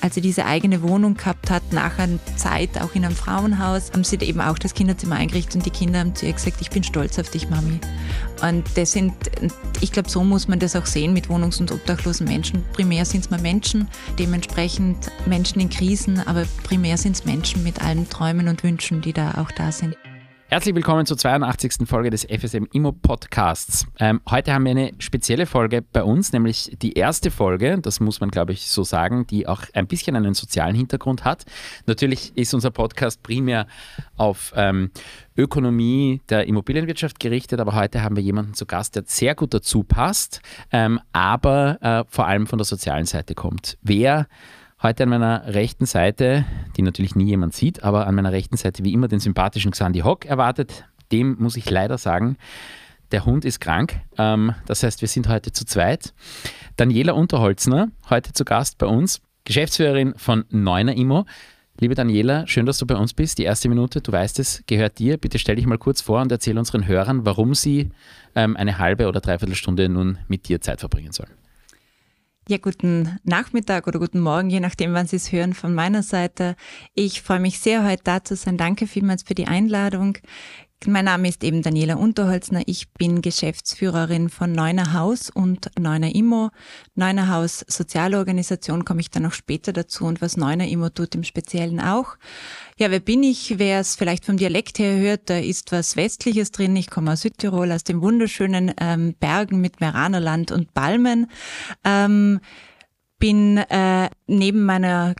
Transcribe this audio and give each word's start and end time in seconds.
als 0.00 0.14
sie 0.14 0.20
diese 0.20 0.46
eigene 0.46 0.82
Wohnung 0.82 1.14
gehabt 1.14 1.50
hat, 1.50 1.62
nach 1.72 1.98
einer 1.98 2.18
Zeit 2.36 2.80
auch 2.80 2.94
in 2.94 3.04
einem 3.04 3.14
Frauenhaus, 3.14 3.92
haben 3.92 4.04
sie 4.04 4.16
eben 4.16 4.40
auch 4.40 4.58
das 4.58 4.74
Kinderzimmer 4.74 5.16
eingerichtet 5.16 5.56
und 5.56 5.66
die 5.66 5.70
Kinder 5.70 6.00
haben 6.00 6.14
zu 6.14 6.26
ihr 6.26 6.32
gesagt, 6.32 6.60
ich 6.60 6.70
bin 6.70 6.82
stolz 6.82 7.18
auf 7.18 7.30
dich, 7.30 7.48
Mami. 7.50 7.78
Und 8.42 8.64
das 8.76 8.92
sind, 8.92 9.14
ich 9.80 9.92
glaube, 9.92 10.08
so 10.08 10.24
muss 10.24 10.48
man 10.48 10.58
das 10.58 10.76
auch 10.76 10.86
sehen 10.86 11.12
mit 11.12 11.28
wohnungs- 11.28 11.60
und 11.60 11.70
obdachlosen 11.72 12.26
Menschen. 12.26 12.64
Primär 12.72 13.04
sind 13.04 13.20
es 13.20 13.30
mal 13.30 13.40
Menschen, 13.40 13.88
dementsprechend 14.18 15.10
Menschen 15.26 15.60
in 15.60 15.68
Krisen, 15.68 16.18
aber 16.20 16.44
primär 16.64 16.96
sind 16.96 17.16
es 17.16 17.24
Menschen 17.24 17.62
mit 17.62 17.82
allen 17.82 18.08
Träumen 18.08 18.48
und 18.48 18.62
Wünschen, 18.62 19.02
die 19.02 19.12
da 19.12 19.34
auch 19.34 19.50
da 19.52 19.70
sind. 19.70 19.96
Herzlich 20.50 20.74
willkommen 20.74 21.06
zur 21.06 21.16
82. 21.16 21.86
Folge 21.86 22.10
des 22.10 22.24
FSM 22.24 22.64
Immo 22.72 22.90
Podcasts. 22.90 23.86
Ähm, 24.00 24.20
heute 24.28 24.52
haben 24.52 24.64
wir 24.64 24.72
eine 24.72 24.90
spezielle 24.98 25.46
Folge 25.46 25.80
bei 25.80 26.02
uns, 26.02 26.32
nämlich 26.32 26.76
die 26.82 26.94
erste 26.94 27.30
Folge, 27.30 27.78
das 27.80 28.00
muss 28.00 28.18
man 28.18 28.32
glaube 28.32 28.52
ich 28.52 28.66
so 28.66 28.82
sagen, 28.82 29.28
die 29.28 29.46
auch 29.46 29.62
ein 29.74 29.86
bisschen 29.86 30.16
einen 30.16 30.34
sozialen 30.34 30.74
Hintergrund 30.74 31.24
hat. 31.24 31.44
Natürlich 31.86 32.36
ist 32.36 32.52
unser 32.52 32.72
Podcast 32.72 33.22
primär 33.22 33.68
auf 34.16 34.52
ähm, 34.56 34.90
Ökonomie 35.36 36.20
der 36.28 36.48
Immobilienwirtschaft 36.48 37.20
gerichtet, 37.20 37.60
aber 37.60 37.76
heute 37.76 38.02
haben 38.02 38.16
wir 38.16 38.22
jemanden 38.24 38.54
zu 38.54 38.66
Gast, 38.66 38.96
der 38.96 39.04
sehr 39.06 39.36
gut 39.36 39.54
dazu 39.54 39.84
passt, 39.84 40.42
ähm, 40.72 40.98
aber 41.12 41.78
äh, 41.80 42.04
vor 42.08 42.26
allem 42.26 42.48
von 42.48 42.58
der 42.58 42.66
sozialen 42.66 43.06
Seite 43.06 43.36
kommt. 43.36 43.78
Wer 43.82 44.26
Heute 44.82 45.02
an 45.02 45.10
meiner 45.10 45.44
rechten 45.44 45.84
Seite, 45.84 46.46
die 46.78 46.80
natürlich 46.80 47.14
nie 47.14 47.26
jemand 47.26 47.52
sieht, 47.52 47.82
aber 47.82 48.06
an 48.06 48.14
meiner 48.14 48.32
rechten 48.32 48.56
Seite 48.56 48.82
wie 48.82 48.94
immer 48.94 49.08
den 49.08 49.20
sympathischen 49.20 49.72
Xandi 49.72 50.00
Hock 50.00 50.24
erwartet. 50.24 50.86
Dem 51.12 51.36
muss 51.38 51.56
ich 51.56 51.68
leider 51.68 51.98
sagen, 51.98 52.38
der 53.12 53.26
Hund 53.26 53.44
ist 53.44 53.60
krank. 53.60 54.00
Ähm, 54.16 54.54
das 54.64 54.82
heißt, 54.82 55.02
wir 55.02 55.08
sind 55.08 55.28
heute 55.28 55.52
zu 55.52 55.66
zweit. 55.66 56.14
Daniela 56.76 57.12
Unterholzner, 57.12 57.88
heute 58.08 58.32
zu 58.32 58.46
Gast 58.46 58.78
bei 58.78 58.86
uns, 58.86 59.20
Geschäftsführerin 59.44 60.14
von 60.16 60.46
Neuner 60.48 60.96
Immo. 60.96 61.26
Liebe 61.78 61.94
Daniela, 61.94 62.46
schön, 62.46 62.64
dass 62.64 62.78
du 62.78 62.86
bei 62.86 62.96
uns 62.96 63.12
bist. 63.12 63.36
Die 63.36 63.44
erste 63.44 63.68
Minute, 63.68 64.00
du 64.00 64.12
weißt 64.12 64.38
es, 64.38 64.62
gehört 64.66 64.98
dir. 64.98 65.18
Bitte 65.18 65.38
stell 65.38 65.56
dich 65.56 65.66
mal 65.66 65.76
kurz 65.76 66.00
vor 66.00 66.22
und 66.22 66.32
erzähl 66.32 66.56
unseren 66.56 66.86
Hörern, 66.86 67.26
warum 67.26 67.54
sie 67.54 67.90
ähm, 68.34 68.56
eine 68.56 68.78
halbe 68.78 69.08
oder 69.08 69.20
dreiviertel 69.20 69.56
Stunde 69.56 69.90
nun 69.90 70.16
mit 70.26 70.48
dir 70.48 70.62
Zeit 70.62 70.80
verbringen 70.80 71.12
sollen. 71.12 71.39
Ja, 72.50 72.58
guten 72.58 73.16
Nachmittag 73.22 73.86
oder 73.86 74.00
guten 74.00 74.18
Morgen, 74.18 74.50
je 74.50 74.58
nachdem, 74.58 74.92
wann 74.92 75.06
Sie 75.06 75.14
es 75.14 75.30
hören 75.30 75.54
von 75.54 75.72
meiner 75.72 76.02
Seite. 76.02 76.56
Ich 76.94 77.22
freue 77.22 77.38
mich 77.38 77.60
sehr, 77.60 77.84
heute 77.84 78.02
da 78.02 78.24
zu 78.24 78.34
sein. 78.34 78.56
Danke 78.56 78.88
vielmals 78.88 79.22
für 79.22 79.36
die 79.36 79.46
Einladung. 79.46 80.18
Mein 80.86 81.04
Name 81.04 81.28
ist 81.28 81.44
eben 81.44 81.60
Daniela 81.60 81.96
Unterholzner. 81.96 82.62
Ich 82.64 82.90
bin 82.94 83.20
Geschäftsführerin 83.20 84.30
von 84.30 84.52
Neuner 84.52 84.94
Haus 84.94 85.28
und 85.28 85.70
Neuner 85.78 86.14
Immo. 86.14 86.48
Neuner 86.94 87.28
Haus 87.28 87.62
Sozialorganisation 87.68 88.86
komme 88.86 89.02
ich 89.02 89.10
dann 89.10 89.24
noch 89.24 89.34
später 89.34 89.74
dazu 89.74 90.06
und 90.06 90.22
was 90.22 90.38
Neuner 90.38 90.66
Immo 90.68 90.88
tut 90.88 91.14
im 91.14 91.22
Speziellen 91.22 91.80
auch. 91.80 92.16
Ja, 92.78 92.90
wer 92.90 93.00
bin 93.00 93.22
ich? 93.22 93.58
Wer 93.58 93.80
es 93.80 93.94
vielleicht 93.94 94.24
vom 94.24 94.38
Dialekt 94.38 94.78
her 94.78 94.96
hört, 94.96 95.28
da 95.28 95.36
ist 95.38 95.70
was 95.70 95.96
Westliches 95.96 96.50
drin. 96.50 96.74
Ich 96.76 96.88
komme 96.88 97.12
aus 97.12 97.20
Südtirol, 97.20 97.72
aus 97.72 97.84
den 97.84 98.00
wunderschönen 98.00 98.72
ähm, 98.80 99.14
Bergen 99.20 99.60
mit 99.60 99.82
Meranerland 99.82 100.50
und 100.50 100.72
Palmen. 100.72 101.26
Ähm, 101.84 102.40
bin 103.18 103.58
äh, 103.58 104.08
neben 104.26 104.64
meiner 104.64 105.14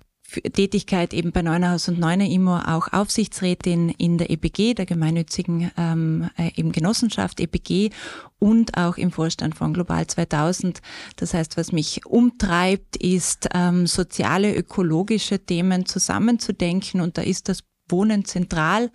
Tätigkeit 0.53 1.12
eben 1.12 1.33
bei 1.33 1.42
Neunerhaus 1.42 1.89
und 1.89 1.98
Neuner 1.98 2.27
Immo 2.27 2.56
auch 2.59 2.92
Aufsichtsrätin 2.92 3.91
in 3.91 4.19
der 4.19 4.31
EPG, 4.31 4.75
der 4.75 4.86
gemeinnützigen 4.86 5.70
ähm, 5.77 6.31
äh, 6.36 6.50
eben 6.56 6.73
Genossenschaft 6.73 7.41
EPG 7.41 7.91
und 8.39 8.77
auch 8.77 8.97
im 8.97 9.11
Vorstand 9.11 9.55
von 9.56 9.75
Global 9.75 10.06
2000. 10.06 10.81
Das 11.17 11.34
heißt, 11.34 11.56
was 11.56 11.73
mich 11.73 12.06
umtreibt, 12.06 12.97
ist 12.97 13.48
ähm, 13.55 13.86
soziale, 13.86 14.55
ökologische 14.55 15.39
Themen 15.39 15.86
zusammenzudenken 15.86 17.01
und 17.01 17.19
da 17.19 17.23
ist 17.23 17.48
das 17.48 17.64
Wohnen 17.91 18.24
zentral. 18.24 18.91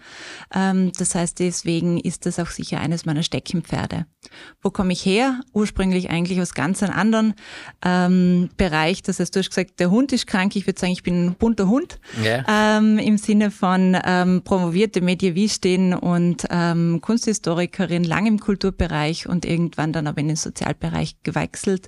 Ähm, 0.53 0.91
das 0.97 1.16
heißt, 1.16 1.39
deswegen 1.39 2.00
ist 2.00 2.25
das 2.25 2.39
auch 2.39 2.50
sicher 2.50 2.79
eines 2.79 3.06
meiner 3.06 3.23
Steckenpferde. 3.23 4.06
Wo 4.61 4.69
komme 4.69 4.94
ich 4.94 5.06
her? 5.06 5.41
Ursprünglich 5.53 6.09
eigentlich 6.09 6.41
aus 6.41 6.53
ganz 6.53 6.81
einem 6.81 6.94
anderen 6.94 7.34
ähm, 7.84 8.50
Bereich. 8.57 9.03
Das 9.03 9.19
heißt, 9.19 9.35
du 9.35 9.39
hast 9.39 9.50
gesagt, 9.50 9.79
der 9.79 9.91
Hund 9.91 10.11
ist 10.13 10.28
krank. 10.28 10.55
Ich 10.55 10.67
würde 10.67 10.79
sagen, 10.79 10.94
ich 10.94 11.03
bin 11.03 11.28
ein 11.28 11.35
bunter 11.35 11.67
Hund. 11.67 12.00
Yeah. 12.23 12.78
Ähm, 12.78 12.97
Im 12.97 13.17
Sinne 13.17 13.51
von 13.51 13.97
ähm, 14.03 14.41
promovierte 14.44 15.01
Medievistin 15.01 15.94
und 15.94 16.45
ähm, 16.50 17.00
Kunsthistorikerin, 17.01 18.03
lang 18.03 18.25
im 18.25 18.39
Kulturbereich 18.39 19.28
und 19.28 19.45
irgendwann 19.45 19.94
dann 19.94 20.07
aber 20.07 20.19
in 20.19 20.28
den 20.28 20.38
Sozialbereich 20.38 21.17
gewechselt 21.23 21.88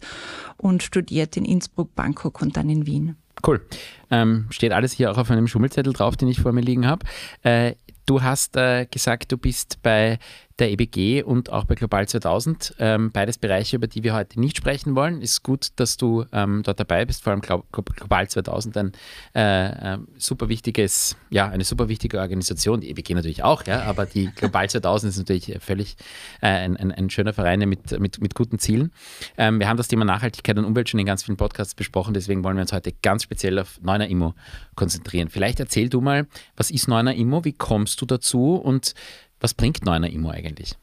und 0.57 0.84
studiert 0.84 1.38
in 1.38 1.46
Innsbruck, 1.46 1.96
Bangkok 1.96 2.41
und 2.41 2.57
dann 2.57 2.69
in 2.69 2.85
Wien. 2.85 3.16
Cool. 3.46 3.66
Ähm, 4.09 4.48
steht 4.50 4.72
alles 4.72 4.94
hier 4.94 5.12
auch 5.12 5.18
auf 5.18 5.30
einem 5.31 5.48
Schummelzettel 5.48 5.94
drauf, 5.94 6.16
den 6.16 6.28
ich 6.28 6.40
vor 6.40 6.53
mir 6.53 6.62
liegen 6.62 6.88
habe. 6.88 7.06
Äh, 7.44 7.74
du 8.06 8.22
hast 8.22 8.56
äh, 8.56 8.86
gesagt, 8.86 9.31
du 9.31 9.38
bist 9.38 9.81
bei 9.84 10.20
der 10.59 10.72
EBG 10.72 11.23
und 11.23 11.51
auch 11.51 11.66
bei 11.66 11.75
Global 11.75 12.07
2000. 12.07 12.75
Ähm, 12.79 13.12
beides 13.12 13.38
Bereiche, 13.38 13.75
über 13.75 13.88
die 13.88 14.03
wir 14.03 14.16
heute 14.16 14.40
nicht 14.40 14.57
sprechen 14.57 14.95
wollen. 14.95 15.22
Ist 15.22 15.44
gut, 15.44 15.69
dass 15.75 15.97
du 15.97 16.25
ähm, 16.31 16.63
dort 16.63 16.79
dabei 16.79 17.06
bist, 17.06 17.23
vor 17.23 17.31
allem 17.31 17.41
Global 17.41 18.28
2000, 18.28 18.78
ein 18.78 18.91
äh, 19.35 19.94
äh, 19.94 19.97
super 20.17 20.50
wichtiges, 20.50 21.16
ja, 21.29 21.47
eine 21.47 21.63
super 21.63 21.90
wichtige 21.90 22.19
Organisation. 22.19 22.81
Die 22.81 22.90
EBG 22.90 23.13
natürlich 23.13 23.44
auch, 23.44 23.66
ja, 23.67 23.84
aber 23.84 24.06
die 24.06 24.31
Global 24.35 24.67
2000 24.69 25.12
ist 25.12 25.17
natürlich 25.19 25.57
völlig 25.59 25.96
äh, 26.41 26.47
ein, 26.47 26.75
ein, 26.78 26.91
ein, 26.91 27.09
schöner 27.09 27.34
Verein 27.34 27.59
mit, 27.59 28.00
mit, 28.00 28.19
mit 28.19 28.34
guten 28.34 28.57
Zielen. 28.57 28.91
Ähm, 29.38 29.59
wir 29.59 29.67
haben 29.67 29.78
das 29.78 29.88
Thema 29.88 30.06
Nachhaltigkeit 30.06 30.57
und 30.57 30.66
Umwelt 30.66 30.90
schon 30.90 31.00
in 31.00 31.06
ganz 31.06 31.23
vielen 31.23 31.38
Podcasts 31.38 31.75
besprochen, 31.75 32.16
deswegen 32.16 32.44
wollen 32.44 32.57
wir 32.57 32.62
uns 32.62 32.73
heute 32.73 32.94
ganz 33.03 33.23
speziell 33.23 33.59
auf 33.59 33.79
Neuner 33.81 34.07
Immo 34.07 34.34
konzentrieren. 34.75 35.29
Vielleicht 35.29 35.59
erzähl 35.59 35.90
du 35.90 36.01
mal, 36.01 36.28
was 36.56 36.72
ist 36.72 36.88
Neuner 36.88 37.13
Immo, 37.13 37.46
wie 37.46 37.53
kommst 37.53 38.01
du 38.01 38.06
dazu 38.06 38.56
und 38.56 38.96
was 39.40 39.53
bringt 39.53 39.86
Neuner 39.86 40.09
Immo 40.09 40.30
eigentlich? 40.30 40.75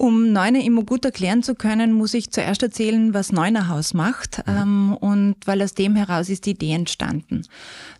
Um 0.00 0.32
Neuner 0.32 0.64
Immo 0.64 0.82
gut 0.82 1.04
erklären 1.04 1.42
zu 1.42 1.54
können, 1.54 1.92
muss 1.92 2.14
ich 2.14 2.30
zuerst 2.30 2.62
erzählen, 2.62 3.12
was 3.12 3.32
Neuner 3.32 3.68
Haus 3.68 3.92
macht. 3.92 4.38
Mhm. 4.46 4.56
Ähm, 4.56 4.96
und 4.98 5.36
weil 5.44 5.60
aus 5.60 5.74
dem 5.74 5.94
heraus 5.94 6.30
ist 6.30 6.46
die 6.46 6.52
Idee 6.52 6.72
entstanden. 6.72 7.42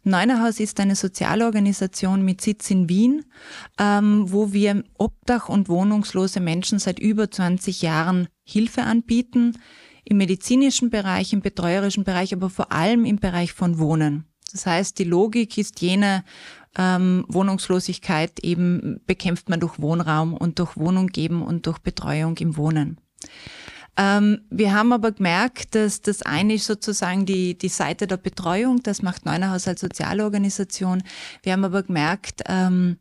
Neuner 0.02 0.42
Haus 0.42 0.60
ist 0.60 0.80
eine 0.80 0.96
Sozialorganisation 0.96 2.24
mit 2.24 2.40
Sitz 2.40 2.70
in 2.70 2.88
Wien, 2.88 3.26
ähm, 3.78 4.24
wo 4.32 4.54
wir 4.54 4.82
Obdach- 4.96 5.50
und 5.50 5.68
wohnungslose 5.68 6.40
Menschen 6.40 6.78
seit 6.78 6.98
über 6.98 7.30
20 7.30 7.82
Jahren 7.82 8.28
Hilfe 8.44 8.84
anbieten. 8.84 9.58
Im 10.04 10.16
medizinischen 10.16 10.88
Bereich, 10.88 11.34
im 11.34 11.42
betreuerischen 11.42 12.04
Bereich, 12.04 12.32
aber 12.32 12.48
vor 12.48 12.72
allem 12.72 13.04
im 13.04 13.18
Bereich 13.18 13.52
von 13.52 13.78
Wohnen. 13.78 14.24
Das 14.52 14.66
heißt, 14.66 14.98
die 14.98 15.04
Logik 15.04 15.58
ist 15.58 15.80
jene, 15.80 16.24
ähm, 16.76 17.24
Wohnungslosigkeit 17.28 18.40
eben 18.40 19.00
bekämpft 19.06 19.48
man 19.48 19.60
durch 19.60 19.80
Wohnraum 19.80 20.34
und 20.34 20.58
durch 20.58 20.76
Wohnung 20.76 21.08
geben 21.08 21.42
und 21.42 21.66
durch 21.66 21.78
Betreuung 21.78 22.36
im 22.38 22.56
Wohnen. 22.56 23.00
Ähm, 23.96 24.42
wir 24.50 24.72
haben 24.72 24.92
aber 24.92 25.12
gemerkt, 25.12 25.74
dass 25.74 26.00
das 26.00 26.22
eine 26.22 26.54
ist 26.54 26.66
sozusagen 26.66 27.26
die, 27.26 27.58
die 27.58 27.68
Seite 27.68 28.06
der 28.06 28.16
Betreuung, 28.16 28.82
das 28.82 29.02
macht 29.02 29.26
Neunerhaus 29.26 29.66
als 29.66 29.80
Sozialorganisation. 29.80 31.02
Wir 31.42 31.52
haben 31.52 31.64
aber 31.64 31.82
gemerkt, 31.82 32.42
ähm, 32.46 32.98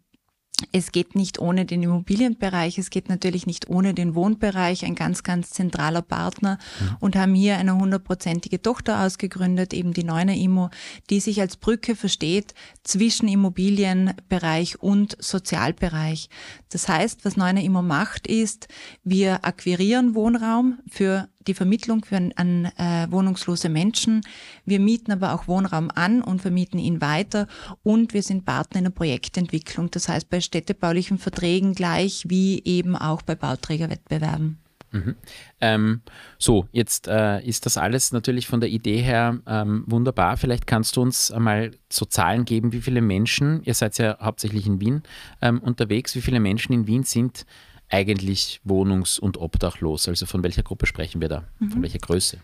es 0.72 0.92
geht 0.92 1.16
nicht 1.16 1.40
ohne 1.40 1.66
den 1.66 1.84
Immobilienbereich, 1.84 2.78
es 2.78 2.90
geht 2.90 3.10
natürlich 3.10 3.46
nicht 3.48 3.70
ohne 3.70 3.94
den 3.94 4.16
Wohnbereich, 4.16 4.86
ein 4.86 4.96
ganz, 4.96 5.24
ganz 5.24 5.52
zentraler 5.52 6.02
Partner 6.02 6.58
ja. 6.80 6.98
und 7.00 7.16
haben 7.16 7.34
hier 7.34 7.58
eine 7.58 7.78
hundertprozentige 7.78 8.62
Tochter 8.62 9.04
ausgegründet, 9.04 9.74
eben 9.74 9.94
die 9.94 10.04
Neuner 10.04 10.36
Immo, 10.36 10.70
die 11.10 11.20
sich 11.20 11.42
als 11.42 11.58
Brücke 11.58 11.96
versteht 11.96 12.54
zwischen 12.84 13.28
Immobilienbereich 13.28 14.82
und 14.82 15.16
Sozialbereich. 15.20 16.30
Das 16.70 16.88
heißt, 16.88 17.26
was 17.26 17.38
Neuner 17.38 17.62
Immo 17.62 17.82
macht, 17.82 18.28
ist, 18.28 18.68
wir 19.04 19.46
akquirieren 19.46 20.16
Wohnraum 20.16 20.80
für 20.90 21.30
die 21.50 21.54
Vermittlung 21.54 22.06
für, 22.06 22.16
an 22.36 22.66
äh, 22.78 23.08
wohnungslose 23.10 23.68
Menschen. 23.70 24.22
Wir 24.66 24.80
mieten 24.80 25.12
aber 25.12 25.34
auch 25.34 25.48
Wohnraum 25.48 25.92
an 25.94 26.22
und 26.22 26.42
vermieten 26.42 26.80
ihn 26.80 27.02
weiter 27.02 27.48
und 27.84 28.14
wir 28.14 28.24
sind 28.24 28.46
Partner 28.46 28.78
in 28.78 28.84
der 28.86 28.92
Projektentwicklung. 28.92 29.92
Das 29.92 30.08
heißt 30.08 30.30
bei 30.30 30.40
städtebaulichen 30.40 31.18
Verträgen 31.18 31.74
gleich 31.74 32.26
wie 32.28 32.64
eben 32.64 32.96
auch 32.96 33.22
bei 33.24 33.36
Bauträgerwettbewerben. 33.36 34.60
Mhm. 34.92 35.16
Ähm, 35.62 36.02
so, 36.40 36.68
jetzt 36.72 37.08
äh, 37.08 37.42
ist 37.42 37.66
das 37.66 37.78
alles 37.78 38.12
natürlich 38.12 38.48
von 38.48 38.60
der 38.60 38.70
Idee 38.70 39.02
her 39.02 39.40
ähm, 39.46 39.84
wunderbar. 39.88 40.38
Vielleicht 40.38 40.66
kannst 40.66 40.96
du 40.96 41.02
uns 41.02 41.32
einmal 41.32 41.72
so 41.92 42.06
Zahlen 42.06 42.46
geben, 42.46 42.72
wie 42.72 42.82
viele 42.82 43.02
Menschen, 43.02 43.62
ihr 43.64 43.74
seid 43.74 43.98
ja 44.00 44.18
hauptsächlich 44.20 44.66
in 44.66 44.82
Wien 44.82 45.04
ähm, 45.42 45.60
unterwegs, 45.60 46.16
wie 46.16 46.22
viele 46.22 46.40
Menschen 46.40 46.74
in 46.74 46.88
Wien 46.88 47.04
sind 47.04 47.46
eigentlich 47.90 48.62
wohnungs- 48.64 49.20
und 49.20 49.38
obdachlos? 49.38 50.08
Also 50.08 50.26
von 50.26 50.44
welcher 50.44 50.64
Gruppe 50.64 50.86
sprechen 50.86 51.22
wir 51.22 51.30
da? 51.30 51.46
Mhm. 51.60 51.72
Von 51.72 51.82
welcher 51.82 52.00
Größe? 52.00 52.38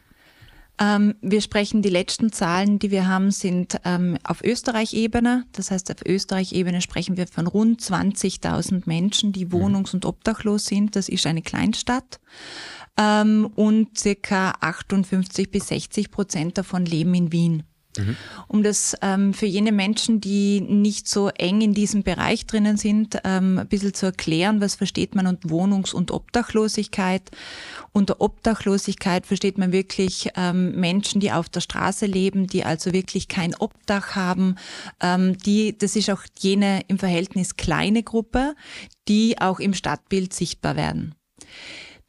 Ähm, 0.78 1.16
wir 1.22 1.40
sprechen, 1.40 1.82
die 1.82 1.90
letzten 1.90 2.32
Zahlen, 2.34 2.80
die 2.80 2.92
wir 2.92 3.08
haben, 3.08 3.32
sind 3.32 3.80
ähm, 3.86 4.18
auf 4.24 4.44
Österreich-Ebene. 4.44 5.46
Das 5.54 5.72
heißt, 5.72 5.90
auf 5.92 6.06
Österreich-Ebene 6.06 6.82
sprechen 6.82 7.16
wir 7.16 7.28
von 7.28 7.48
rund 7.48 7.82
20.000 7.82 8.84
Menschen, 8.86 9.32
die 9.32 9.48
wohnungs- 9.48 9.94
und 9.94 10.06
obdachlos 10.06 10.66
sind. 10.66 10.96
Das 10.98 11.08
ist 11.08 11.26
eine 11.28 11.42
Kleinstadt. 11.42 12.20
Ähm, 12.98 13.50
und 13.56 13.98
circa 13.98 14.54
58 14.60 15.50
bis 15.50 15.68
60 15.70 16.12
Prozent 16.12 16.58
davon 16.58 16.86
leben 16.86 17.14
in 17.14 17.32
Wien. 17.32 17.64
Mhm. 18.00 18.16
Um 18.48 18.64
das 18.64 18.96
ähm, 19.02 19.34
für 19.34 19.46
jene 19.46 19.72
Menschen, 19.72 20.22
die 20.22 20.62
nicht 20.62 21.08
so 21.08 21.30
eng 21.30 21.62
in 21.62 21.74
diesem 21.74 22.04
Bereich 22.04 22.46
drinnen 22.46 22.78
sind, 22.78 23.20
ähm, 23.24 23.60
ein 23.60 23.68
bisschen 23.68 23.94
zu 23.94 24.08
erklären, 24.08 24.62
was 24.62 24.76
versteht 24.76 25.16
man 25.16 25.28
unter 25.28 25.50
Wohnungs- 25.50 25.94
und 25.94 26.12
Obdachlosigkeit. 26.12 27.24
Unter 27.92 28.22
Obdachlosigkeit 28.22 29.26
versteht 29.26 29.58
man 29.58 29.72
wirklich 29.72 30.30
ähm, 30.36 30.80
Menschen, 30.80 31.22
die 31.22 31.32
auf 31.32 31.50
der 31.50 31.62
Straße 31.62 32.06
leben, 32.06 32.48
die 32.48 32.66
also 32.66 32.94
wirklich 32.94 33.28
kein 33.28 33.56
Obdach 33.56 34.16
haben. 34.16 34.56
Ähm, 35.02 35.38
die, 35.38 35.78
das 35.78 35.96
ist 35.96 36.10
auch 36.10 36.24
jene 36.40 36.82
im 36.88 37.00
Verhältnis 37.00 37.56
kleine 37.56 38.04
Gruppe, 38.04 38.56
die 39.08 39.40
auch 39.40 39.60
im 39.60 39.74
Stadtbild 39.74 40.34
sichtbar 40.34 40.76
werden. 40.76 41.16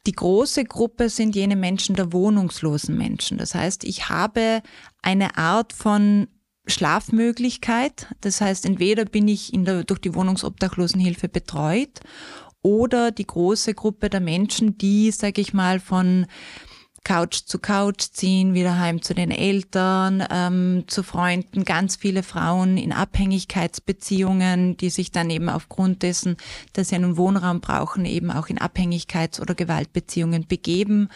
Die 0.07 0.13
große 0.13 0.63
Gruppe 0.63 1.09
sind 1.09 1.35
jene 1.35 1.57
Menschen 1.57 1.93
der 1.93 2.13
wohnungslosen 2.13 2.97
Menschen. 2.97 3.37
Das 3.37 3.53
heißt, 3.53 3.83
ich 3.83 4.07
habe 4.07 4.61
eine 5.01 5.37
Art 5.37 5.73
von 5.73 6.27
Schlafmöglichkeit. 6.65 8.07
Das 8.21 8.39
heißt, 8.39 8.65
entweder 8.65 9.03
bin 9.03 9.27
ich 9.27 9.51
der, 9.53 9.83
durch 9.83 9.99
die 9.99 10.15
Wohnungsobdachlosenhilfe 10.15 11.27
betreut 11.27 11.99
oder 12.61 13.11
die 13.11 13.27
große 13.27 13.73
Gruppe 13.73 14.09
der 14.09 14.21
Menschen, 14.21 14.77
die, 14.77 15.11
sage 15.11 15.41
ich 15.41 15.53
mal, 15.53 15.81
von 15.81 16.25
Couch 17.07 17.43
zu 17.45 17.57
Couch 17.57 18.07
ziehen, 18.11 18.53
wieder 18.53 18.77
heim 18.79 19.01
zu 19.01 19.13
den 19.13 19.31
Eltern, 19.31 20.21
ähm, 20.29 20.83
zu 20.87 21.03
Freunden, 21.03 21.63
ganz 21.63 21.95
viele 21.95 22.21
Frauen 22.21 22.75
in 22.75 22.91
Abhängigkeitsbeziehungen, 22.91 24.75
die 24.75 24.89
sich 24.89 25.13
dann 25.13 25.29
eben 25.29 25.47
aufgrund 25.47 26.03
dessen, 26.03 26.35
dass 26.73 26.89
sie 26.89 26.95
einen 26.95 27.15
Wohnraum 27.15 27.61
brauchen, 27.61 28.03
eben 28.03 28.29
auch 28.29 28.47
in 28.47 28.57
Abhängigkeits- 28.57 29.39
oder 29.39 29.55
Gewaltbeziehungen 29.55 30.47
begeben. 30.47 31.07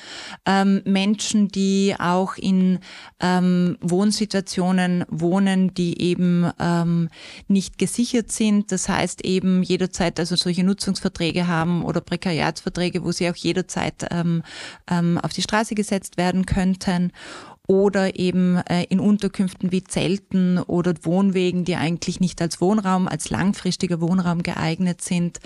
Ähm, 0.45 0.81
Menschen, 0.85 1.49
die 1.49 1.93
auch 1.99 2.37
in 2.37 2.79
ähm, 3.19 3.77
Wohnsituationen 3.81 5.03
wohnen, 5.09 5.73
die 5.73 6.01
eben 6.01 6.49
ähm, 6.57 7.09
nicht 7.49 7.77
gesichert 7.77 8.31
sind. 8.31 8.71
Das 8.71 8.87
heißt 8.87 9.25
eben 9.25 9.61
jederzeit 9.61 10.21
also 10.21 10.37
solche 10.37 10.63
Nutzungsverträge 10.63 11.47
haben 11.47 11.83
oder 11.83 11.99
Prekariatsverträge, 11.99 13.03
wo 13.03 13.11
sie 13.11 13.29
auch 13.29 13.35
jederzeit 13.35 14.07
ähm, 14.09 14.41
ähm, 14.89 15.17
auf 15.17 15.33
die 15.33 15.41
Straße 15.41 15.80
gesetzt 15.81 16.17
werden 16.17 16.45
könnten 16.45 17.11
oder 17.67 18.19
eben 18.19 18.57
äh, 18.57 18.83
in 18.89 18.99
Unterkünften 18.99 19.71
wie 19.71 19.83
Zelten 19.83 20.57
oder 20.57 20.93
Wohnwegen, 21.03 21.63
die 21.63 21.75
eigentlich 21.75 22.19
nicht 22.19 22.41
als 22.41 22.59
Wohnraum, 22.59 23.07
als 23.07 23.29
langfristiger 23.29 24.01
Wohnraum 24.01 24.43
geeignet 24.43 25.01
sind 25.01 25.39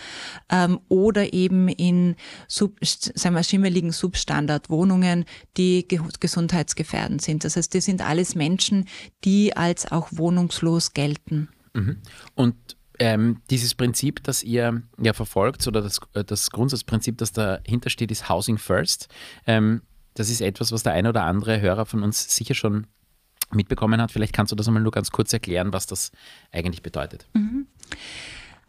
ähm, 0.49 0.79
oder 0.89 1.33
eben 1.33 1.67
in 1.67 2.15
sub, 2.47 2.77
sagen 2.81 3.35
wir, 3.35 3.43
schimmeligen 3.43 3.91
Substandardwohnungen, 3.91 5.25
die 5.57 5.87
ge 5.87 5.99
gesundheitsgefährdend 6.19 7.21
sind. 7.21 7.43
Das 7.43 7.57
heißt, 7.57 7.75
das 7.75 7.85
sind 7.85 8.01
alles 8.01 8.33
Menschen, 8.33 8.87
die 9.23 9.55
als 9.55 9.91
auch 9.91 10.07
wohnungslos 10.11 10.93
gelten. 10.93 11.49
Mhm. 11.73 11.97
Und 12.33 12.55
ähm, 12.97 13.41
dieses 13.51 13.75
Prinzip, 13.75 14.23
das 14.23 14.41
ihr 14.41 14.81
ja 14.99 15.13
verfolgt, 15.13 15.67
oder 15.67 15.81
das, 15.81 15.99
äh, 16.13 16.23
das 16.23 16.49
Grundsatzprinzip, 16.49 17.19
das 17.19 17.33
dahinter 17.33 17.89
steht, 17.91 18.09
ist 18.09 18.29
Housing 18.29 18.57
First. 18.57 19.09
Ähm, 19.45 19.81
das 20.15 20.29
ist 20.29 20.41
etwas, 20.41 20.71
was 20.71 20.83
der 20.83 20.94
eine 20.94 21.09
oder 21.09 21.23
andere 21.23 21.62
Hörer 21.62 21.85
von 21.85 22.01
uns 22.01 22.35
sicher 22.35 22.56
schon 22.56 22.88
mitbekommen 23.51 24.01
hat. 24.01 24.12
Vielleicht 24.12 24.33
kannst 24.33 24.51
du 24.51 24.56
das 24.56 24.67
einmal 24.67 24.81
nur 24.81 24.91
ganz 24.91 25.12
kurz 25.12 25.31
erklären, 25.31 25.71
was 25.73 25.85
das 25.85 26.12
eigentlich 26.51 26.81
bedeutet. 26.81 27.27
Mhm. 27.33 27.67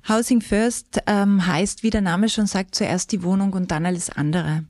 Housing 0.09 0.41
First 0.41 1.01
ähm, 1.07 1.47
heißt, 1.47 1.83
wie 1.83 1.91
der 1.91 2.01
Name 2.01 2.29
schon 2.29 2.47
sagt, 2.47 2.77
zuerst 2.77 3.11
die 3.11 3.25
Wohnung 3.25 3.53
und 3.55 3.73
dann 3.73 3.87
alles 3.87 4.09
andere. 4.09 4.65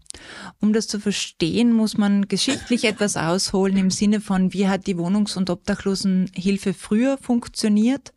Um 0.61 0.73
das 0.73 0.89
zu 0.89 0.99
verstehen, 0.99 1.73
muss 1.73 1.99
man 1.99 2.27
geschichtlich 2.27 2.85
etwas 2.89 3.19
ausholen 3.19 3.77
im 3.77 3.91
Sinne 3.91 4.23
von, 4.23 4.55
wie 4.55 4.67
hat 4.67 4.87
die 4.87 4.97
Wohnungs- 4.97 5.37
und 5.37 5.51
Obdachlosenhilfe 5.51 6.73
früher 6.73 7.19
funktioniert. 7.19 8.15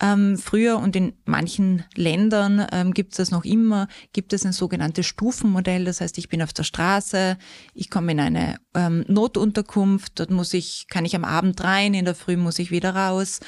Ähm, 0.00 0.38
früher 0.38 0.78
und 0.78 0.94
in 0.94 1.14
manchen 1.24 1.84
Ländern 1.96 2.64
ähm, 2.70 2.94
gibt 2.94 3.14
es 3.14 3.16
das 3.16 3.30
noch 3.32 3.44
immer, 3.44 3.88
gibt 4.12 4.32
es 4.32 4.46
ein 4.46 4.52
sogenanntes 4.52 5.06
Stufenmodell. 5.06 5.84
Das 5.84 6.00
heißt, 6.00 6.18
ich 6.18 6.28
bin 6.28 6.40
auf 6.40 6.52
der 6.52 6.62
Straße, 6.62 7.36
ich 7.74 7.90
komme 7.90 8.12
in 8.12 8.20
eine 8.20 8.58
ähm, 8.74 9.04
Notunterkunft, 9.08 10.20
dort 10.20 10.30
muss 10.30 10.54
ich, 10.54 10.86
kann 10.88 11.04
ich 11.04 11.16
am 11.16 11.24
Abend 11.24 11.64
rein, 11.64 11.94
in 11.94 12.04
der 12.04 12.14
Früh 12.14 12.36
muss 12.36 12.60
ich 12.60 12.70
wieder 12.70 12.94
raus 12.94 13.40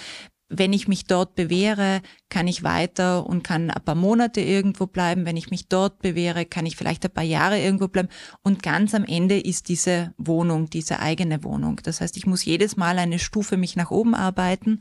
wenn 0.48 0.72
ich 0.72 0.86
mich 0.86 1.06
dort 1.06 1.34
bewähre, 1.34 2.02
kann 2.28 2.46
ich 2.46 2.62
weiter 2.62 3.26
und 3.26 3.42
kann 3.42 3.70
ein 3.70 3.84
paar 3.84 3.96
Monate 3.96 4.40
irgendwo 4.40 4.86
bleiben. 4.86 5.26
Wenn 5.26 5.36
ich 5.36 5.50
mich 5.50 5.68
dort 5.68 6.00
bewähre, 6.00 6.44
kann 6.44 6.66
ich 6.66 6.76
vielleicht 6.76 7.04
ein 7.04 7.10
paar 7.10 7.24
Jahre 7.24 7.60
irgendwo 7.60 7.88
bleiben. 7.88 8.08
Und 8.42 8.62
ganz 8.62 8.94
am 8.94 9.04
Ende 9.04 9.38
ist 9.40 9.68
diese 9.68 10.14
Wohnung, 10.18 10.70
diese 10.70 11.00
eigene 11.00 11.42
Wohnung. 11.42 11.80
Das 11.82 12.00
heißt, 12.00 12.16
ich 12.16 12.26
muss 12.26 12.44
jedes 12.44 12.76
Mal 12.76 12.98
eine 12.98 13.18
Stufe 13.18 13.56
mich 13.56 13.74
nach 13.74 13.90
oben 13.90 14.14
arbeiten, 14.14 14.80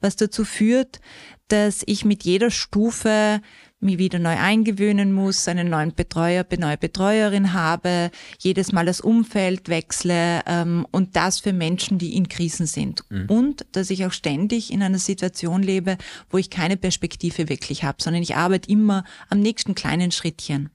was 0.00 0.16
dazu 0.16 0.44
führt, 0.44 1.00
dass 1.48 1.82
ich 1.86 2.04
mit 2.04 2.24
jeder 2.24 2.50
Stufe 2.50 3.40
mich 3.80 3.98
wieder 3.98 4.18
neu 4.18 4.36
eingewöhnen 4.36 5.12
muss, 5.12 5.46
einen 5.46 5.70
neuen 5.70 5.94
Betreuer, 5.94 6.44
neue 6.58 6.76
Betreuerin 6.76 7.52
habe, 7.52 8.10
jedes 8.38 8.72
Mal 8.72 8.86
das 8.86 9.00
Umfeld 9.00 9.68
wechsle 9.68 10.42
ähm, 10.46 10.86
und 10.90 11.14
das 11.16 11.40
für 11.40 11.52
Menschen, 11.52 11.98
die 11.98 12.16
in 12.16 12.28
Krisen 12.28 12.66
sind. 12.66 13.02
Mhm. 13.10 13.26
Und 13.28 13.66
dass 13.72 13.90
ich 13.90 14.04
auch 14.04 14.12
ständig 14.12 14.72
in 14.72 14.82
einer 14.82 14.98
Situation 14.98 15.62
lebe, 15.62 15.96
wo 16.30 16.38
ich 16.38 16.50
keine 16.50 16.76
Perspektive 16.76 17.48
wirklich 17.48 17.84
habe, 17.84 18.02
sondern 18.02 18.22
ich 18.22 18.36
arbeite 18.36 18.70
immer 18.70 19.04
am 19.28 19.40
nächsten 19.40 19.74
kleinen 19.74 20.10
Schrittchen. 20.10 20.70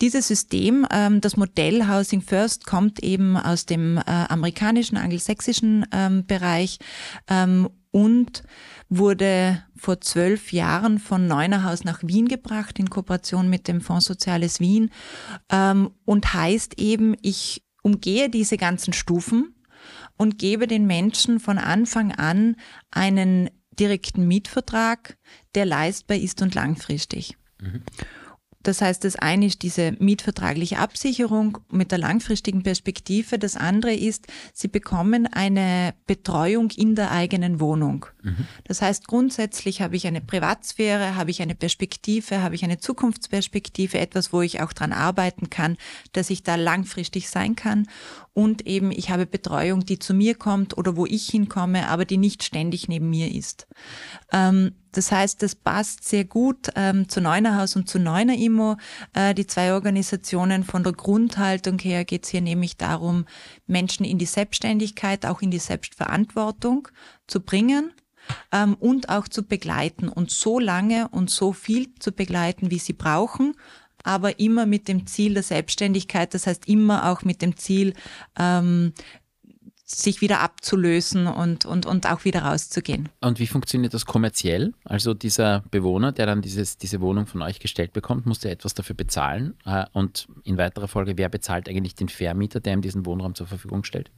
Dieses 0.00 0.28
System, 0.28 0.86
ähm, 0.90 1.20
das 1.20 1.36
Modell 1.36 1.88
Housing 1.88 2.20
First, 2.20 2.66
kommt 2.66 3.02
eben 3.02 3.36
aus 3.36 3.66
dem 3.66 3.96
äh, 3.96 4.02
amerikanischen, 4.06 4.96
angelsächsischen 4.96 5.86
ähm, 5.92 6.26
Bereich 6.26 6.78
ähm, 7.28 7.68
und 7.90 8.42
wurde 8.88 9.62
vor 9.78 10.00
zwölf 10.00 10.52
Jahren 10.52 10.98
von 10.98 11.26
Neunerhaus 11.26 11.84
nach 11.84 12.02
Wien 12.02 12.28
gebracht 12.28 12.78
in 12.78 12.90
Kooperation 12.90 13.48
mit 13.48 13.68
dem 13.68 13.80
Fonds 13.80 14.06
Soziales 14.06 14.60
Wien 14.60 14.90
ähm, 15.50 15.90
und 16.04 16.34
heißt 16.34 16.78
eben, 16.78 17.14
ich 17.22 17.62
umgehe 17.82 18.28
diese 18.28 18.56
ganzen 18.56 18.92
Stufen 18.92 19.54
und 20.16 20.38
gebe 20.38 20.66
den 20.66 20.86
Menschen 20.86 21.40
von 21.40 21.58
Anfang 21.58 22.12
an 22.12 22.56
einen 22.90 23.50
direkten 23.78 24.26
Mietvertrag, 24.26 25.16
der 25.54 25.64
leistbar 25.64 26.16
ist 26.16 26.42
und 26.42 26.54
langfristig. 26.54 27.36
Mhm. 27.60 27.82
Das 28.68 28.82
heißt, 28.82 29.02
das 29.04 29.16
eine 29.16 29.46
ist 29.46 29.62
diese 29.62 29.92
mietvertragliche 29.92 30.78
Absicherung 30.78 31.56
mit 31.72 31.90
der 31.90 31.96
langfristigen 31.96 32.62
Perspektive. 32.62 33.38
Das 33.38 33.56
andere 33.56 33.94
ist, 33.94 34.26
sie 34.52 34.68
bekommen 34.68 35.26
eine 35.26 35.94
Betreuung 36.06 36.70
in 36.76 36.94
der 36.94 37.10
eigenen 37.10 37.60
Wohnung. 37.60 38.04
Mhm. 38.22 38.46
Das 38.64 38.82
heißt, 38.82 39.08
grundsätzlich 39.08 39.80
habe 39.80 39.96
ich 39.96 40.06
eine 40.06 40.20
Privatsphäre, 40.20 41.16
habe 41.16 41.30
ich 41.30 41.40
eine 41.40 41.54
Perspektive, 41.54 42.42
habe 42.42 42.56
ich 42.56 42.62
eine 42.62 42.76
Zukunftsperspektive, 42.76 43.98
etwas, 43.98 44.34
wo 44.34 44.42
ich 44.42 44.60
auch 44.60 44.74
dran 44.74 44.92
arbeiten 44.92 45.48
kann, 45.48 45.78
dass 46.12 46.28
ich 46.28 46.42
da 46.42 46.56
langfristig 46.56 47.30
sein 47.30 47.56
kann. 47.56 47.88
Und 48.34 48.66
eben, 48.66 48.92
ich 48.92 49.08
habe 49.08 49.24
Betreuung, 49.24 49.86
die 49.86 49.98
zu 49.98 50.12
mir 50.12 50.34
kommt 50.34 50.76
oder 50.76 50.94
wo 50.94 51.06
ich 51.06 51.26
hinkomme, 51.30 51.88
aber 51.88 52.04
die 52.04 52.18
nicht 52.18 52.42
ständig 52.42 52.86
neben 52.86 53.08
mir 53.08 53.34
ist. 53.34 53.66
Ähm, 54.30 54.72
das 54.92 55.12
heißt, 55.12 55.42
das 55.42 55.54
passt 55.54 56.04
sehr 56.06 56.24
gut 56.24 56.68
ähm, 56.74 57.08
zu 57.08 57.20
Neunerhaus 57.20 57.76
und 57.76 57.88
zu 57.88 57.98
Neuner 57.98 58.36
Immo. 58.36 58.76
Äh, 59.14 59.34
die 59.34 59.46
zwei 59.46 59.72
Organisationen 59.72 60.64
von 60.64 60.82
der 60.82 60.92
Grundhaltung 60.92 61.78
her 61.78 62.04
geht 62.04 62.24
es 62.24 62.30
hier 62.30 62.40
nämlich 62.40 62.76
darum, 62.76 63.26
Menschen 63.66 64.04
in 64.04 64.18
die 64.18 64.26
Selbstständigkeit, 64.26 65.26
auch 65.26 65.42
in 65.42 65.50
die 65.50 65.58
Selbstverantwortung 65.58 66.88
zu 67.26 67.40
bringen 67.40 67.92
ähm, 68.52 68.74
und 68.74 69.08
auch 69.08 69.28
zu 69.28 69.42
begleiten 69.42 70.08
und 70.08 70.30
so 70.30 70.58
lange 70.58 71.08
und 71.08 71.30
so 71.30 71.52
viel 71.52 71.94
zu 71.98 72.12
begleiten, 72.12 72.70
wie 72.70 72.78
sie 72.78 72.92
brauchen, 72.92 73.54
aber 74.04 74.38
immer 74.40 74.66
mit 74.66 74.88
dem 74.88 75.06
Ziel 75.06 75.34
der 75.34 75.42
Selbstständigkeit, 75.42 76.34
das 76.34 76.46
heißt 76.46 76.68
immer 76.68 77.10
auch 77.10 77.22
mit 77.22 77.42
dem 77.42 77.56
Ziel, 77.56 77.94
ähm, 78.38 78.92
sich 79.90 80.20
wieder 80.20 80.40
abzulösen 80.40 81.26
und, 81.26 81.64
und, 81.64 81.86
und 81.86 82.10
auch 82.10 82.24
wieder 82.24 82.42
rauszugehen. 82.42 83.08
Und 83.20 83.38
wie 83.38 83.46
funktioniert 83.46 83.94
das 83.94 84.04
kommerziell? 84.04 84.74
Also 84.84 85.14
dieser 85.14 85.64
Bewohner, 85.70 86.12
der 86.12 86.26
dann 86.26 86.42
dieses, 86.42 86.76
diese 86.76 87.00
Wohnung 87.00 87.26
von 87.26 87.40
euch 87.40 87.58
gestellt 87.58 87.94
bekommt, 87.94 88.26
muss 88.26 88.40
der 88.40 88.52
etwas 88.52 88.74
dafür 88.74 88.94
bezahlen? 88.94 89.54
Äh, 89.64 89.86
und 89.92 90.28
in 90.44 90.58
weiterer 90.58 90.88
Folge, 90.88 91.16
wer 91.16 91.30
bezahlt 91.30 91.68
eigentlich 91.68 91.94
den 91.94 92.10
Vermieter, 92.10 92.60
der 92.60 92.74
ihm 92.74 92.82
diesen 92.82 93.06
Wohnraum 93.06 93.34
zur 93.34 93.46
Verfügung 93.46 93.84
stellt? 93.84 94.10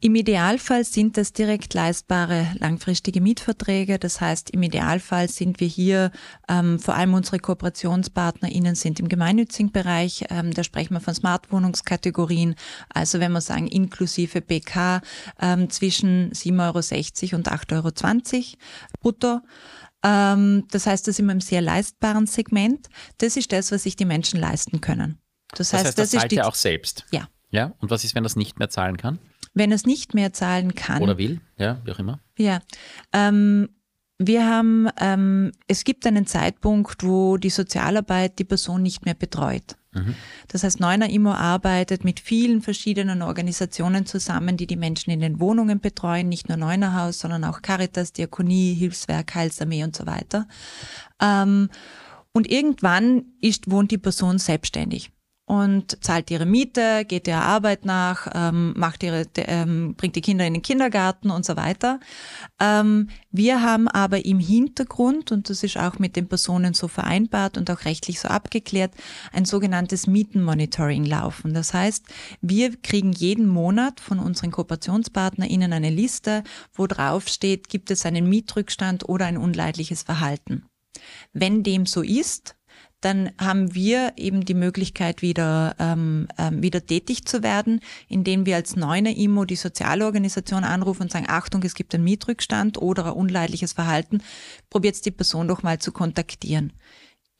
Im 0.00 0.14
Idealfall 0.14 0.84
sind 0.84 1.16
das 1.16 1.32
direkt 1.32 1.74
leistbare 1.74 2.46
langfristige 2.58 3.20
Mietverträge. 3.20 3.98
Das 3.98 4.20
heißt, 4.20 4.50
im 4.50 4.62
Idealfall 4.62 5.28
sind 5.28 5.58
wir 5.58 5.66
hier, 5.66 6.12
ähm, 6.48 6.78
vor 6.78 6.94
allem 6.94 7.14
unsere 7.14 7.40
KooperationspartnerInnen 7.40 8.76
sind 8.76 9.00
im 9.00 9.08
gemeinnützigen 9.08 9.72
Bereich. 9.72 10.24
Ähm, 10.30 10.54
da 10.54 10.62
sprechen 10.62 10.94
wir 10.94 11.00
von 11.00 11.14
Smartwohnungskategorien. 11.14 12.54
Also 12.94 13.18
wenn 13.18 13.32
wir 13.32 13.40
sagen, 13.40 13.66
inklusive 13.66 14.40
BK 14.40 15.00
ähm, 15.40 15.68
zwischen 15.68 16.30
7,60 16.30 17.32
Euro 17.32 17.36
und 17.36 17.50
8,20 17.50 17.74
Euro 17.74 18.56
brutto. 19.00 19.40
Ähm, 20.04 20.64
das 20.70 20.86
heißt, 20.86 21.08
das 21.08 21.16
sind 21.16 21.26
wir 21.26 21.32
im 21.32 21.40
sehr 21.40 21.60
leistbaren 21.60 22.28
Segment. 22.28 22.86
Das 23.18 23.36
ist 23.36 23.50
das, 23.52 23.72
was 23.72 23.82
sich 23.82 23.96
die 23.96 24.04
Menschen 24.04 24.38
leisten 24.38 24.80
können. 24.80 25.18
Das, 25.50 25.70
das 25.70 25.72
heißt, 25.72 25.86
heißt, 25.86 25.98
das, 25.98 26.10
das 26.10 26.20
zahlt 26.20 26.32
ja 26.32 26.44
auch 26.44 26.54
selbst. 26.54 27.04
Ja. 27.10 27.28
Ja. 27.50 27.72
Und 27.80 27.90
was 27.90 28.04
ist, 28.04 28.14
wenn 28.14 28.22
das 28.22 28.36
nicht 28.36 28.60
mehr 28.60 28.68
zahlen 28.68 28.96
kann? 28.96 29.18
Wenn 29.58 29.72
es 29.72 29.84
nicht 29.84 30.14
mehr 30.14 30.32
zahlen 30.32 30.74
kann. 30.74 31.02
Oder 31.02 31.18
will, 31.18 31.40
ja, 31.56 31.80
wie 31.84 31.92
auch 31.92 31.98
immer. 31.98 32.20
Ja. 32.38 32.60
Ähm, 33.12 33.68
wir 34.18 34.46
haben, 34.46 34.88
ähm, 35.00 35.52
es 35.68 35.84
gibt 35.84 36.06
einen 36.06 36.26
Zeitpunkt, 36.26 37.04
wo 37.04 37.36
die 37.36 37.50
Sozialarbeit 37.50 38.38
die 38.38 38.44
Person 38.44 38.82
nicht 38.82 39.04
mehr 39.04 39.14
betreut. 39.14 39.76
Mhm. 39.92 40.14
Das 40.48 40.64
heißt, 40.64 40.80
Neuner 40.80 41.08
Immo 41.08 41.32
arbeitet 41.32 42.04
mit 42.04 42.18
vielen 42.20 42.60
verschiedenen 42.60 43.22
Organisationen 43.22 44.06
zusammen, 44.06 44.56
die 44.56 44.66
die 44.66 44.76
Menschen 44.76 45.10
in 45.10 45.20
den 45.20 45.40
Wohnungen 45.40 45.80
betreuen, 45.80 46.28
nicht 46.28 46.48
nur 46.48 46.58
Neuner 46.58 47.00
Haus, 47.00 47.20
sondern 47.20 47.44
auch 47.44 47.62
Caritas, 47.62 48.12
Diakonie, 48.12 48.74
Hilfswerk, 48.74 49.34
Heilsarmee 49.34 49.84
und 49.84 49.94
so 49.94 50.06
weiter. 50.06 50.48
Ähm, 51.20 51.68
und 52.32 52.50
irgendwann 52.50 53.24
ist, 53.40 53.70
wohnt 53.70 53.90
die 53.90 53.98
Person 53.98 54.38
selbstständig 54.38 55.10
und 55.48 56.04
zahlt 56.04 56.30
ihre 56.30 56.44
Miete, 56.44 57.06
geht 57.06 57.26
ihrer 57.26 57.42
Arbeit 57.42 57.86
nach, 57.86 58.30
ähm, 58.34 58.74
macht 58.76 59.02
ihre, 59.02 59.24
ähm, 59.36 59.94
bringt 59.96 60.14
die 60.14 60.20
Kinder 60.20 60.46
in 60.46 60.52
den 60.52 60.62
Kindergarten 60.62 61.30
und 61.30 61.46
so 61.46 61.56
weiter. 61.56 62.00
Ähm, 62.60 63.08
wir 63.30 63.62
haben 63.62 63.88
aber 63.88 64.26
im 64.26 64.40
Hintergrund, 64.40 65.32
und 65.32 65.48
das 65.48 65.62
ist 65.62 65.78
auch 65.78 65.98
mit 65.98 66.16
den 66.16 66.28
Personen 66.28 66.74
so 66.74 66.86
vereinbart 66.86 67.56
und 67.56 67.70
auch 67.70 67.86
rechtlich 67.86 68.20
so 68.20 68.28
abgeklärt, 68.28 68.92
ein 69.32 69.46
sogenanntes 69.46 70.06
Mietenmonitoring 70.06 71.06
laufen. 71.06 71.54
Das 71.54 71.72
heißt, 71.72 72.04
wir 72.42 72.76
kriegen 72.76 73.12
jeden 73.12 73.46
Monat 73.46 74.00
von 74.00 74.18
unseren 74.18 74.50
KooperationspartnerInnen 74.50 75.72
eine 75.72 75.90
Liste, 75.90 76.44
wo 76.74 76.86
drauf 76.86 77.26
steht, 77.26 77.70
gibt 77.70 77.90
es 77.90 78.04
einen 78.04 78.28
Mietrückstand 78.28 79.08
oder 79.08 79.24
ein 79.24 79.38
unleidliches 79.38 80.02
Verhalten. 80.02 80.66
Wenn 81.32 81.62
dem 81.62 81.86
so 81.86 82.02
ist, 82.02 82.57
dann 83.00 83.30
haben 83.40 83.74
wir 83.74 84.12
eben 84.16 84.44
die 84.44 84.54
Möglichkeit, 84.54 85.22
wieder, 85.22 85.76
ähm, 85.78 86.26
ähm, 86.36 86.62
wieder 86.62 86.84
tätig 86.84 87.24
zu 87.26 87.42
werden, 87.42 87.80
indem 88.08 88.44
wir 88.44 88.56
als 88.56 88.74
Neuner 88.74 89.16
IMO 89.16 89.44
die 89.44 89.56
Sozialorganisation 89.56 90.64
anrufen 90.64 91.02
und 91.02 91.12
sagen, 91.12 91.26
Achtung, 91.28 91.62
es 91.62 91.74
gibt 91.74 91.94
einen 91.94 92.04
Mietrückstand 92.04 92.78
oder 92.78 93.06
ein 93.06 93.12
unleidliches 93.12 93.72
Verhalten, 93.72 94.22
probiert 94.68 95.04
die 95.04 95.10
Person 95.12 95.46
doch 95.46 95.62
mal 95.62 95.78
zu 95.78 95.92
kontaktieren. 95.92 96.72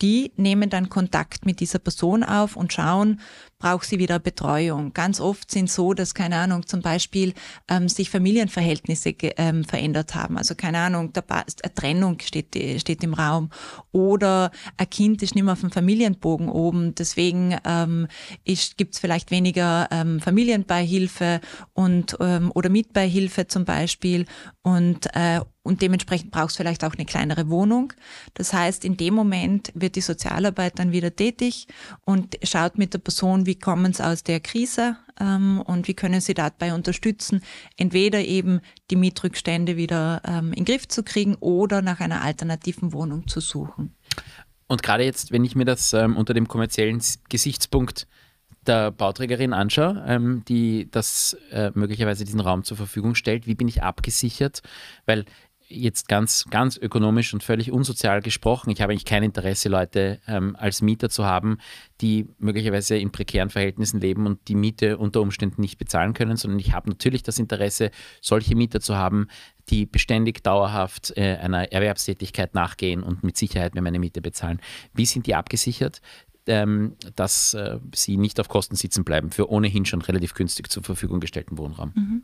Die 0.01 0.33
nehmen 0.37 0.71
dann 0.71 0.91
Kontakt 0.91 1.45
mit 1.45 1.59
dieser 1.59 1.81
Person 1.81 2.23
auf 2.23 2.55
und 2.55 2.73
schauen, 2.73 3.21
braucht 3.59 3.87
sie 3.87 3.99
wieder 3.99 4.19
Betreuung. 4.19 4.93
Ganz 4.95 5.21
oft 5.21 5.51
sind 5.51 5.71
so, 5.71 5.95
dass, 5.95 6.15
keine 6.15 6.37
Ahnung, 6.37 6.67
zum 6.67 6.81
Beispiel 6.81 7.35
ähm, 7.69 7.89
sich 7.89 8.11
Familienverhältnisse 8.11 9.11
ähm, 9.21 9.65
verändert 9.65 10.15
haben. 10.15 10.39
Also 10.39 10.55
keine 10.55 10.79
Ahnung, 10.79 11.13
da 11.13 11.23
eine 11.29 11.75
Trennung 11.75 12.19
steht, 12.21 12.57
steht 12.81 13.03
im 13.03 13.15
Raum 13.15 13.51
oder 13.93 14.51
ein 14.77 14.91
Kind 14.91 15.23
ist 15.23 15.35
nicht 15.35 15.45
mehr 15.45 15.53
auf 15.53 15.61
dem 15.61 15.71
Familienbogen 15.71 16.49
oben. 16.49 16.95
Deswegen 16.95 17.57
ähm, 17.65 18.07
gibt 18.45 18.95
es 18.95 19.01
vielleicht 19.01 19.31
weniger 19.31 19.89
ähm, 19.91 20.21
Familienbeihilfe 20.21 21.41
und 21.73 22.17
ähm, 22.21 22.53
oder 22.55 22.69
Mitbeihilfe 22.69 23.49
zum 23.49 23.65
Beispiel 23.65 24.27
und 24.63 25.07
äh, 25.15 25.41
und 25.69 25.83
dementsprechend 25.83 26.31
brauchst 26.31 26.57
du 26.57 26.63
vielleicht 26.63 26.83
auch 26.83 26.95
eine 26.95 27.05
kleinere 27.05 27.51
Wohnung. 27.51 27.93
Das 28.33 28.55
heißt, 28.55 28.87
in 28.87 28.97
dem 28.97 29.13
Moment 29.13 29.71
wird 29.75 29.97
die 29.97 30.01
Sozialarbeit 30.01 30.79
dann 30.79 30.93
wieder 30.93 31.15
tätig 31.15 31.67
und 32.07 32.39
schaut 32.43 32.79
mit 32.79 32.95
der 32.95 33.01
Person, 33.01 33.45
wie 33.49 33.59
kommen 33.59 33.93
sie 33.93 34.07
aus 34.07 34.23
der 34.23 34.39
Krise 34.39 34.97
ähm, 35.19 35.61
und 35.63 35.89
wie 35.89 35.95
können 35.95 36.21
sie 36.21 36.35
dabei 36.35 36.75
unterstützen, 36.75 37.43
entweder 37.77 38.21
eben 38.21 38.61
die 38.93 38.97
Mietrückstände 38.97 39.77
wieder 39.77 40.23
ähm, 40.25 40.53
in 40.53 40.65
den 40.65 40.65
Griff 40.67 40.87
zu 40.87 41.03
kriegen 41.03 41.35
oder 41.37 41.83
nach 41.83 41.99
einer 41.99 42.23
alternativen 42.23 42.93
Wohnung 42.93 43.27
zu 43.27 43.41
suchen. 43.41 43.97
Und 44.69 44.83
gerade 44.83 45.03
jetzt, 45.03 45.33
wenn 45.33 45.45
ich 45.45 45.57
mir 45.57 45.65
das 45.65 45.95
ähm, 45.95 46.17
unter 46.17 46.35
dem 46.35 46.47
kommerziellen 46.47 47.03
Gesichtspunkt 47.31 48.07
der 48.67 48.91
Bauträgerin 48.91 49.55
anschaue, 49.55 50.05
ähm, 50.07 50.43
die 50.47 50.91
das 50.91 51.37
äh, 51.51 51.73
möglicherweise 51.75 52.27
diesen 52.27 52.41
Raum 52.41 52.65
zur 52.65 52.77
Verfügung 52.77 53.15
stellt, 53.15 53.47
wie 53.47 53.55
bin 53.55 53.67
ich 53.67 53.83
abgesichert? 53.83 54.61
Weil 55.07 55.25
jetzt 55.69 56.09
ganz, 56.09 56.47
ganz 56.51 56.77
ökonomisch 56.77 57.35
und 57.35 57.43
völlig 57.43 57.71
unsozial 57.71 58.23
gesprochen. 58.23 58.71
Ich 58.71 58.81
habe 58.81 58.93
eigentlich 58.93 59.05
kein 59.05 59.23
Interesse, 59.23 59.69
Leute 59.69 60.21
ähm, 60.27 60.57
als 60.59 60.83
Mieter 60.83 61.11
zu 61.11 61.25
haben, 61.25 61.59
die 62.01 62.27
möglicherweise 62.39 62.97
in 62.97 63.13
prekären 63.13 63.51
Verhältnissen 63.51 64.01
leben 64.01 64.27
und 64.27 64.49
die 64.49 64.55
Miete 64.55 64.99
unter 64.99 65.21
Umständen 65.21 65.61
nicht 65.61 65.79
bezahlen 65.79 66.15
können, 66.15 66.37
sondern 66.37 66.59
ich 66.59 66.73
habe 66.73 66.89
natürlich 66.89 67.23
das 67.23 67.39
Interesse, 67.39 67.91
solche 68.21 68.57
Mieter 68.57 68.81
zu 68.81 68.97
haben, 68.97 69.29
die 69.69 69.85
beständig 69.85 70.43
dauerhaft 70.43 71.13
äh, 71.17 71.37
einer 71.37 71.71
Erwerbstätigkeit 71.71 72.55
nachgehen 72.55 73.03
und 73.03 73.23
mit 73.23 73.37
Sicherheit 73.37 73.75
mir 73.75 73.83
meine 73.83 73.99
Miete 73.99 74.23
bezahlen. 74.23 74.61
Wie 74.95 75.07
sind 75.07 75.27
die 75.27 75.35
abgesichert? 75.35 76.01
Ähm, 76.47 76.97
dass 77.15 77.53
äh, 77.53 77.79
sie 77.95 78.17
nicht 78.17 78.41
auf 78.41 78.49
Kosten 78.49 78.75
sitzen 78.75 79.05
bleiben 79.05 79.31
für 79.31 79.51
ohnehin 79.51 79.85
schon 79.85 80.01
relativ 80.01 80.33
günstig 80.33 80.71
zur 80.71 80.83
Verfügung 80.83 81.21
gestellten 81.21 81.59
Wohnraum. 81.59 81.93
Mhm. 81.95 82.23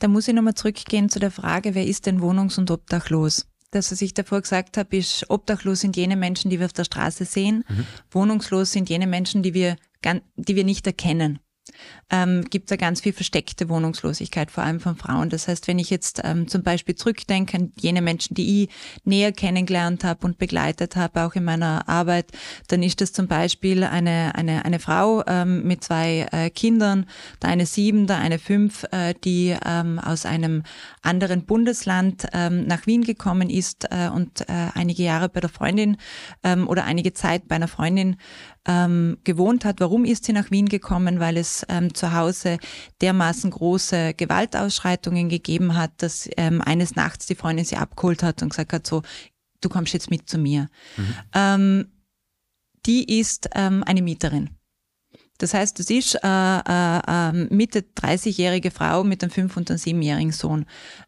Da 0.00 0.08
muss 0.08 0.26
ich 0.26 0.34
nochmal 0.34 0.54
zurückgehen 0.54 1.08
zu 1.08 1.20
der 1.20 1.30
Frage, 1.30 1.74
wer 1.74 1.86
ist 1.86 2.06
denn 2.06 2.20
wohnungs- 2.20 2.58
und 2.58 2.70
obdachlos? 2.70 3.46
Das, 3.70 3.92
was 3.92 4.02
ich 4.02 4.14
davor 4.14 4.40
gesagt 4.40 4.76
habe, 4.76 4.96
ist, 4.96 5.26
obdachlos 5.28 5.80
sind 5.80 5.96
jene 5.96 6.16
Menschen, 6.16 6.50
die 6.50 6.58
wir 6.58 6.66
auf 6.66 6.72
der 6.72 6.84
Straße 6.84 7.24
sehen. 7.24 7.64
Mhm. 7.68 7.86
Wohnungslos 8.10 8.72
sind 8.72 8.88
jene 8.88 9.06
Menschen, 9.06 9.44
die 9.44 9.54
wir, 9.54 9.76
die 10.36 10.56
wir 10.56 10.64
nicht 10.64 10.86
erkennen 10.88 11.38
ähm, 12.10 12.44
gibt 12.50 12.70
da 12.70 12.76
ganz 12.76 13.00
viel 13.00 13.12
versteckte 13.12 13.68
Wohnungslosigkeit, 13.68 14.50
vor 14.50 14.64
allem 14.64 14.80
von 14.80 14.96
Frauen. 14.96 15.30
Das 15.30 15.48
heißt, 15.48 15.68
wenn 15.68 15.78
ich 15.78 15.90
jetzt 15.90 16.20
ähm, 16.24 16.48
zum 16.48 16.62
Beispiel 16.62 16.94
zurückdenke 16.94 17.56
an 17.56 17.72
jene 17.78 18.02
Menschen, 18.02 18.34
die 18.34 18.64
ich 18.64 18.70
näher 19.04 19.32
kennengelernt 19.32 20.04
habe 20.04 20.26
und 20.26 20.38
begleitet 20.38 20.96
habe, 20.96 21.24
auch 21.24 21.34
in 21.34 21.44
meiner 21.44 21.88
Arbeit, 21.88 22.26
dann 22.68 22.82
ist 22.82 23.00
das 23.00 23.12
zum 23.12 23.28
Beispiel 23.28 23.84
eine, 23.84 24.34
eine, 24.34 24.64
eine 24.64 24.80
Frau 24.80 25.24
ähm, 25.26 25.62
mit 25.64 25.84
zwei 25.84 26.26
äh, 26.32 26.50
Kindern, 26.50 27.06
der 27.42 27.50
eine 27.50 27.66
sieben, 27.66 28.06
der 28.06 28.18
eine 28.18 28.38
fünf, 28.38 28.84
äh, 28.90 29.14
die 29.24 29.56
ähm, 29.64 29.98
aus 29.98 30.26
einem 30.26 30.64
anderen 31.02 31.44
Bundesland 31.44 32.26
ähm, 32.32 32.66
nach 32.66 32.86
Wien 32.86 33.04
gekommen 33.04 33.50
ist 33.50 33.86
äh, 33.90 34.08
und 34.08 34.42
äh, 34.42 34.68
einige 34.74 35.02
Jahre 35.02 35.28
bei 35.28 35.40
der 35.40 35.50
Freundin 35.50 35.96
ähm, 36.42 36.68
oder 36.68 36.84
einige 36.84 37.12
Zeit 37.12 37.48
bei 37.48 37.56
einer 37.56 37.68
Freundin 37.68 38.16
ähm, 38.66 39.18
gewohnt 39.24 39.64
hat. 39.64 39.80
Warum 39.80 40.04
ist 40.04 40.24
sie 40.24 40.32
nach 40.32 40.50
Wien 40.50 40.68
gekommen? 40.68 41.20
Weil 41.20 41.36
es 41.36 41.64
ähm, 41.68 41.94
zu 41.94 42.12
Hause 42.12 42.58
dermaßen 43.00 43.50
große 43.50 44.14
Gewaltausschreitungen 44.14 45.28
gegeben 45.28 45.76
hat, 45.76 45.92
dass 45.98 46.28
ähm, 46.36 46.60
eines 46.60 46.94
Nachts 46.94 47.26
die 47.26 47.34
Freundin 47.34 47.64
sie 47.64 47.76
abgeholt 47.76 48.22
hat 48.22 48.42
und 48.42 48.50
gesagt 48.50 48.72
hat, 48.72 48.86
so, 48.86 49.02
du 49.60 49.68
kommst 49.68 49.92
jetzt 49.92 50.10
mit 50.10 50.28
zu 50.28 50.38
mir. 50.38 50.68
Mhm. 50.96 51.14
Ähm, 51.34 51.86
die 52.86 53.18
ist 53.18 53.48
ähm, 53.54 53.82
eine 53.84 54.02
Mieterin. 54.02 54.50
Das 55.40 55.54
heißt, 55.54 55.78
das 55.78 55.88
ist 55.88 56.16
äh, 56.16 56.18
äh, 56.26 57.00
ähm, 57.08 57.48
Mitte 57.50 57.82
30-jährige 57.96 58.70
Frau 58.70 59.04
mit 59.04 59.22
einem 59.22 59.30
fünf- 59.30 59.56
und 59.56 59.70
einem 59.70 59.78
siebenjährigen 59.78 60.32
Sohn. 60.32 60.66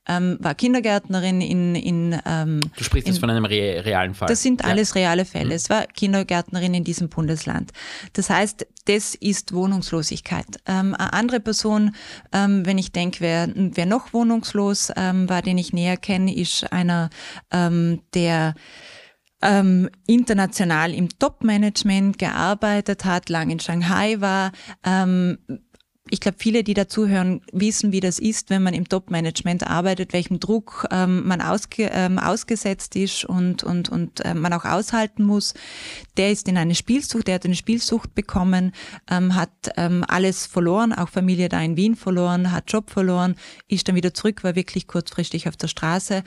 Ähm, 0.08 0.38
war 0.40 0.54
Kindergärtnerin 0.54 1.40
in. 1.42 1.74
in 1.74 2.20
ähm, 2.24 2.60
du 2.76 2.82
sprichst 2.82 3.06
in, 3.06 3.12
jetzt 3.12 3.20
von 3.20 3.28
einem 3.28 3.44
re 3.44 3.84
realen 3.84 4.14
Fall. 4.14 4.28
Das 4.28 4.42
sind 4.42 4.64
alles 4.64 4.94
reale 4.94 5.26
Fälle. 5.26 5.46
Mhm. 5.46 5.52
Es 5.52 5.68
war 5.68 5.86
Kindergärtnerin 5.86 6.72
in 6.72 6.82
diesem 6.82 7.10
Bundesland. 7.10 7.72
Das 8.14 8.30
heißt, 8.30 8.66
das 8.86 9.14
ist 9.14 9.52
Wohnungslosigkeit. 9.52 10.46
Ähm, 10.66 10.94
eine 10.94 11.12
andere 11.12 11.40
Person, 11.40 11.94
ähm, 12.32 12.64
wenn 12.64 12.78
ich 12.78 12.90
denke, 12.90 13.20
wer, 13.20 13.48
wer 13.54 13.86
noch 13.86 14.14
wohnungslos 14.14 14.90
ähm, 14.96 15.28
war, 15.28 15.42
den 15.42 15.58
ich 15.58 15.74
näher 15.74 15.98
kenne, 15.98 16.34
ist 16.34 16.72
einer, 16.72 17.10
ähm, 17.50 18.00
der 18.14 18.54
ähm, 19.42 19.90
international 20.06 20.94
im 20.94 21.08
Top-Management 21.18 22.18
gearbeitet 22.18 23.04
hat, 23.04 23.28
lang 23.28 23.50
in 23.50 23.60
Shanghai 23.60 24.20
war. 24.20 24.52
Ähm, 24.84 25.38
ich 26.12 26.20
glaube, 26.20 26.36
viele, 26.38 26.62
die 26.62 26.74
dazuhören, 26.74 27.40
wissen, 27.52 27.90
wie 27.90 28.00
das 28.00 28.18
ist, 28.18 28.50
wenn 28.50 28.62
man 28.62 28.74
im 28.74 28.86
Top-Management 28.86 29.66
arbeitet, 29.66 30.12
welchem 30.12 30.40
Druck 30.40 30.86
ähm, 30.90 31.26
man 31.26 31.40
ausge, 31.40 31.90
ähm, 31.90 32.18
ausgesetzt 32.18 32.96
ist 32.96 33.24
und, 33.24 33.64
und, 33.64 33.88
und 33.88 34.22
äh, 34.22 34.34
man 34.34 34.52
auch 34.52 34.66
aushalten 34.66 35.22
muss. 35.22 35.54
Der 36.18 36.30
ist 36.30 36.48
in 36.48 36.58
eine 36.58 36.74
Spielsucht, 36.74 37.28
der 37.28 37.36
hat 37.36 37.46
eine 37.46 37.54
Spielsucht 37.54 38.14
bekommen, 38.14 38.72
ähm, 39.10 39.34
hat 39.34 39.72
ähm, 39.78 40.04
alles 40.06 40.44
verloren, 40.44 40.92
auch 40.92 41.08
Familie 41.08 41.48
da 41.48 41.62
in 41.62 41.78
Wien 41.78 41.96
verloren, 41.96 42.52
hat 42.52 42.70
Job 42.70 42.90
verloren, 42.90 43.36
ist 43.68 43.88
dann 43.88 43.94
wieder 43.94 44.12
zurück, 44.12 44.44
war 44.44 44.54
wirklich 44.54 44.86
kurzfristig 44.88 45.48
auf 45.48 45.56
der 45.56 45.68
Straße 45.68 46.24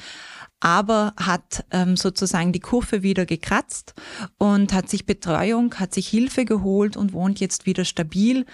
aber 0.60 1.14
hat 1.18 1.66
ähm, 1.72 1.98
sozusagen 1.98 2.52
die 2.52 2.60
Kurve 2.60 3.04
wieder 3.04 3.26
gekratzt 3.26 3.94
und 4.38 4.74
hat 4.74 4.90
sich 4.90 5.06
Betreuung, 5.06 5.76
hat 5.76 5.94
sich 5.94 6.08
Hilfe 6.08 6.46
geholt 6.46 6.98
und 6.98 7.14
wohnt 7.14 7.40
jetzt 7.40 7.66
wieder 7.66 7.86
stabil. 7.86 8.46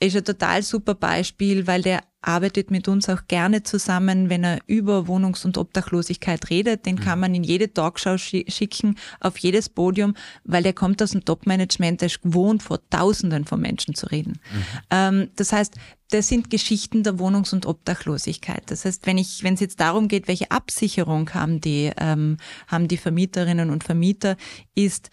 Ist 0.00 0.16
ein 0.16 0.24
total 0.24 0.62
super 0.62 0.94
Beispiel, 0.94 1.66
weil 1.66 1.82
der 1.82 2.00
arbeitet 2.20 2.70
mit 2.70 2.88
uns 2.88 3.08
auch 3.08 3.22
gerne 3.28 3.62
zusammen, 3.62 4.28
wenn 4.28 4.44
er 4.44 4.58
über 4.66 5.06
Wohnungs- 5.06 5.44
und 5.44 5.56
Obdachlosigkeit 5.56 6.50
redet. 6.50 6.84
Den 6.84 6.98
kann 6.98 7.18
mhm. 7.18 7.20
man 7.20 7.34
in 7.34 7.44
jede 7.44 7.72
Talkshow 7.72 8.18
schicken, 8.18 8.96
auf 9.20 9.38
jedes 9.38 9.68
Podium, 9.68 10.14
weil 10.44 10.62
der 10.62 10.72
kommt 10.72 11.02
aus 11.02 11.12
dem 11.12 11.24
Top-Management, 11.24 12.00
der 12.00 12.06
ist 12.06 12.22
gewohnt, 12.22 12.62
vor 12.62 12.80
Tausenden 12.90 13.44
von 13.44 13.60
Menschen 13.60 13.94
zu 13.94 14.06
reden. 14.06 14.40
Mhm. 14.52 14.64
Ähm, 14.90 15.30
das 15.36 15.52
heißt, 15.52 15.74
das 16.10 16.28
sind 16.28 16.48
Geschichten 16.48 17.02
der 17.02 17.18
Wohnungs- 17.18 17.52
und 17.52 17.66
Obdachlosigkeit. 17.66 18.62
Das 18.66 18.84
heißt, 18.84 19.06
wenn 19.06 19.18
ich, 19.18 19.44
wenn 19.44 19.54
es 19.54 19.60
jetzt 19.60 19.78
darum 19.78 20.08
geht, 20.08 20.26
welche 20.26 20.50
Absicherung 20.50 21.32
haben 21.34 21.60
die, 21.60 21.92
ähm, 21.98 22.38
haben 22.66 22.88
die 22.88 22.96
Vermieterinnen 22.96 23.70
und 23.70 23.84
Vermieter, 23.84 24.36
ist, 24.74 25.10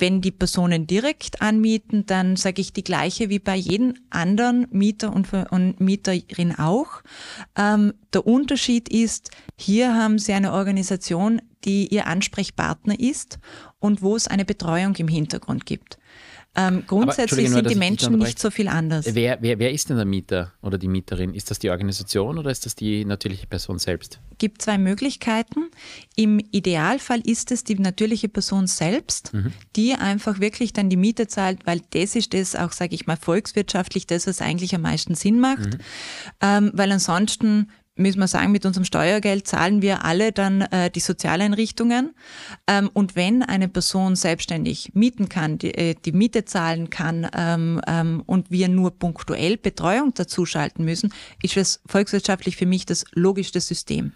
wenn 0.00 0.20
die 0.20 0.30
Personen 0.30 0.86
direkt 0.86 1.40
anmieten, 1.42 2.06
dann 2.06 2.36
sage 2.36 2.60
ich 2.60 2.72
die 2.72 2.84
gleiche 2.84 3.28
wie 3.28 3.38
bei 3.38 3.56
jedem 3.56 3.94
anderen 4.10 4.66
Mieter 4.70 5.12
und, 5.12 5.32
und 5.50 5.80
Mieterin 5.80 6.54
auch. 6.56 7.02
Ähm, 7.56 7.94
der 8.12 8.26
Unterschied 8.26 8.88
ist, 8.88 9.30
hier 9.56 9.94
haben 9.94 10.18
Sie 10.18 10.32
eine 10.32 10.52
Organisation, 10.52 11.40
die 11.64 11.88
Ihr 11.88 12.06
Ansprechpartner 12.06 12.98
ist 12.98 13.38
und 13.78 14.02
wo 14.02 14.16
es 14.16 14.28
eine 14.28 14.44
Betreuung 14.44 14.94
im 14.96 15.08
Hintergrund 15.08 15.66
gibt. 15.66 15.98
Ähm, 16.56 16.84
grundsätzlich 16.86 17.50
sind 17.50 17.68
die 17.68 17.74
Menschen 17.74 18.16
nicht 18.18 18.38
so 18.38 18.50
viel 18.50 18.68
anders. 18.68 19.06
Wer, 19.12 19.38
wer, 19.40 19.58
wer 19.58 19.72
ist 19.72 19.90
denn 19.90 19.96
der 19.96 20.06
Mieter 20.06 20.52
oder 20.62 20.78
die 20.78 20.86
Mieterin? 20.88 21.34
Ist 21.34 21.50
das 21.50 21.58
die 21.58 21.70
Organisation 21.70 22.38
oder 22.38 22.50
ist 22.50 22.64
das 22.64 22.76
die 22.76 23.04
natürliche 23.04 23.46
Person 23.46 23.78
selbst? 23.78 24.20
Es 24.30 24.38
gibt 24.38 24.62
zwei 24.62 24.78
Möglichkeiten. 24.78 25.70
Im 26.14 26.38
Idealfall 26.52 27.20
ist 27.20 27.50
es 27.50 27.64
die 27.64 27.74
natürliche 27.74 28.28
Person 28.28 28.68
selbst, 28.68 29.34
mhm. 29.34 29.52
die 29.74 29.94
einfach 29.94 30.38
wirklich 30.38 30.72
dann 30.72 30.90
die 30.90 30.96
Miete 30.96 31.26
zahlt, 31.26 31.66
weil 31.66 31.80
das 31.90 32.14
ist 32.14 32.34
das 32.34 32.54
auch, 32.54 32.72
sage 32.72 32.94
ich 32.94 33.06
mal, 33.06 33.16
volkswirtschaftlich 33.16 34.06
das, 34.06 34.26
was 34.26 34.40
eigentlich 34.40 34.74
am 34.74 34.82
meisten 34.82 35.14
Sinn 35.16 35.40
macht. 35.40 35.74
Mhm. 35.74 35.78
Ähm, 36.40 36.70
weil 36.74 36.92
ansonsten 36.92 37.68
müssen 37.96 38.18
wir 38.18 38.28
sagen, 38.28 38.52
mit 38.52 38.66
unserem 38.66 38.84
Steuergeld 38.84 39.46
zahlen 39.46 39.82
wir 39.82 40.04
alle 40.04 40.32
dann 40.32 40.62
äh, 40.62 40.90
die 40.90 41.00
Sozialeinrichtungen. 41.00 42.14
Ähm, 42.66 42.90
und 42.92 43.16
wenn 43.16 43.42
eine 43.42 43.68
Person 43.68 44.16
selbstständig 44.16 44.92
mieten 44.94 45.28
kann, 45.28 45.58
die, 45.58 45.74
äh, 45.74 45.94
die 45.94 46.12
Miete 46.12 46.44
zahlen 46.44 46.90
kann 46.90 47.28
ähm, 47.36 47.80
ähm, 47.86 48.22
und 48.26 48.50
wir 48.50 48.68
nur 48.68 48.98
punktuell 48.98 49.56
Betreuung 49.56 50.12
dazuschalten 50.14 50.84
müssen, 50.84 51.12
ist 51.42 51.56
es 51.56 51.80
volkswirtschaftlich 51.86 52.56
für 52.56 52.66
mich 52.66 52.86
das 52.86 53.04
logischste 53.12 53.60
System. 53.60 54.12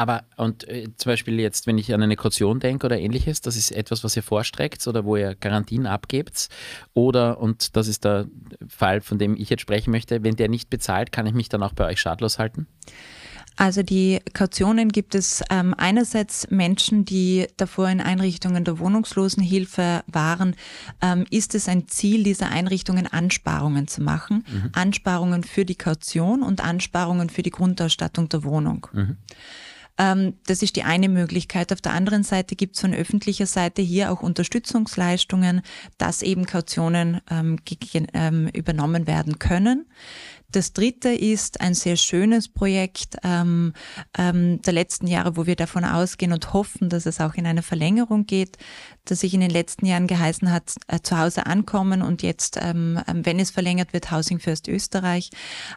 Aber 0.00 0.24
und 0.38 0.66
äh, 0.66 0.88
zum 0.96 1.12
Beispiel 1.12 1.38
jetzt, 1.40 1.66
wenn 1.66 1.76
ich 1.76 1.92
an 1.92 2.02
eine 2.02 2.16
Kaution 2.16 2.58
denke 2.58 2.86
oder 2.86 2.98
ähnliches, 2.98 3.42
das 3.42 3.54
ist 3.54 3.70
etwas, 3.70 4.02
was 4.02 4.16
ihr 4.16 4.22
vorstreckt 4.22 4.86
oder 4.86 5.04
wo 5.04 5.14
ihr 5.14 5.34
Garantien 5.34 5.86
abgebt. 5.86 6.48
Oder, 6.94 7.38
und 7.38 7.76
das 7.76 7.86
ist 7.86 8.06
der 8.06 8.26
Fall, 8.66 9.02
von 9.02 9.18
dem 9.18 9.36
ich 9.36 9.50
jetzt 9.50 9.60
sprechen 9.60 9.90
möchte, 9.90 10.22
wenn 10.22 10.36
der 10.36 10.48
nicht 10.48 10.70
bezahlt, 10.70 11.12
kann 11.12 11.26
ich 11.26 11.34
mich 11.34 11.50
dann 11.50 11.62
auch 11.62 11.74
bei 11.74 11.84
euch 11.84 12.00
schadlos 12.00 12.38
halten? 12.38 12.66
Also 13.56 13.82
die 13.82 14.20
Kautionen 14.32 14.88
gibt 14.88 15.14
es 15.14 15.44
ähm, 15.50 15.74
einerseits 15.76 16.50
Menschen, 16.50 17.04
die 17.04 17.46
davor 17.58 17.90
in 17.90 18.00
Einrichtungen 18.00 18.64
der 18.64 18.78
Wohnungslosenhilfe 18.78 20.02
waren. 20.06 20.56
Ähm, 21.02 21.26
ist 21.28 21.54
es 21.54 21.68
ein 21.68 21.88
Ziel 21.88 22.22
dieser 22.22 22.48
Einrichtungen, 22.48 23.06
Ansparungen 23.06 23.86
zu 23.86 24.00
machen? 24.00 24.46
Mhm. 24.50 24.70
Ansparungen 24.72 25.44
für 25.44 25.66
die 25.66 25.74
Kaution 25.74 26.42
und 26.42 26.64
Ansparungen 26.64 27.28
für 27.28 27.42
die 27.42 27.50
Grundausstattung 27.50 28.30
der 28.30 28.44
Wohnung. 28.44 28.86
Mhm. 28.94 29.18
Ähm, 30.00 30.34
das 30.46 30.62
ist 30.62 30.76
die 30.76 30.82
eine 30.82 31.10
Möglichkeit. 31.10 31.72
Auf 31.72 31.82
der 31.82 31.92
anderen 31.92 32.22
Seite 32.22 32.56
gibt 32.56 32.76
es 32.76 32.80
von 32.80 32.94
öffentlicher 32.94 33.44
Seite 33.44 33.82
hier 33.82 34.10
auch 34.10 34.22
Unterstützungsleistungen, 34.22 35.60
dass 35.98 36.22
eben 36.22 36.46
Kautionen 36.46 37.20
ähm, 37.30 37.58
ähm, 38.14 38.48
übernommen 38.54 39.06
werden 39.06 39.38
können. 39.38 39.86
Das 40.52 40.72
dritte 40.72 41.10
ist 41.10 41.60
ein 41.60 41.74
sehr 41.74 41.96
schönes 41.96 42.48
Projekt 42.48 43.18
ähm, 43.22 43.72
ähm, 44.18 44.60
der 44.62 44.72
letzten 44.72 45.06
Jahre, 45.06 45.36
wo 45.36 45.46
wir 45.46 45.54
davon 45.54 45.84
ausgehen 45.84 46.32
und 46.32 46.52
hoffen, 46.52 46.88
dass 46.88 47.06
es 47.06 47.20
auch 47.20 47.34
in 47.34 47.46
eine 47.46 47.62
Verlängerung 47.62 48.26
geht, 48.26 48.56
dass 49.04 49.20
sich 49.20 49.34
in 49.34 49.40
den 49.40 49.50
letzten 49.50 49.86
Jahren 49.86 50.08
geheißen 50.08 50.50
hat, 50.50 50.74
äh, 50.88 51.00
zu 51.02 51.18
Hause 51.18 51.46
ankommen 51.46 52.02
und 52.02 52.22
jetzt, 52.22 52.58
ähm, 52.60 53.00
wenn 53.06 53.38
es 53.38 53.50
verlängert 53.50 53.92
wird, 53.92 54.10
Housing 54.10 54.40
First 54.40 54.66
Österreich. 54.66 55.30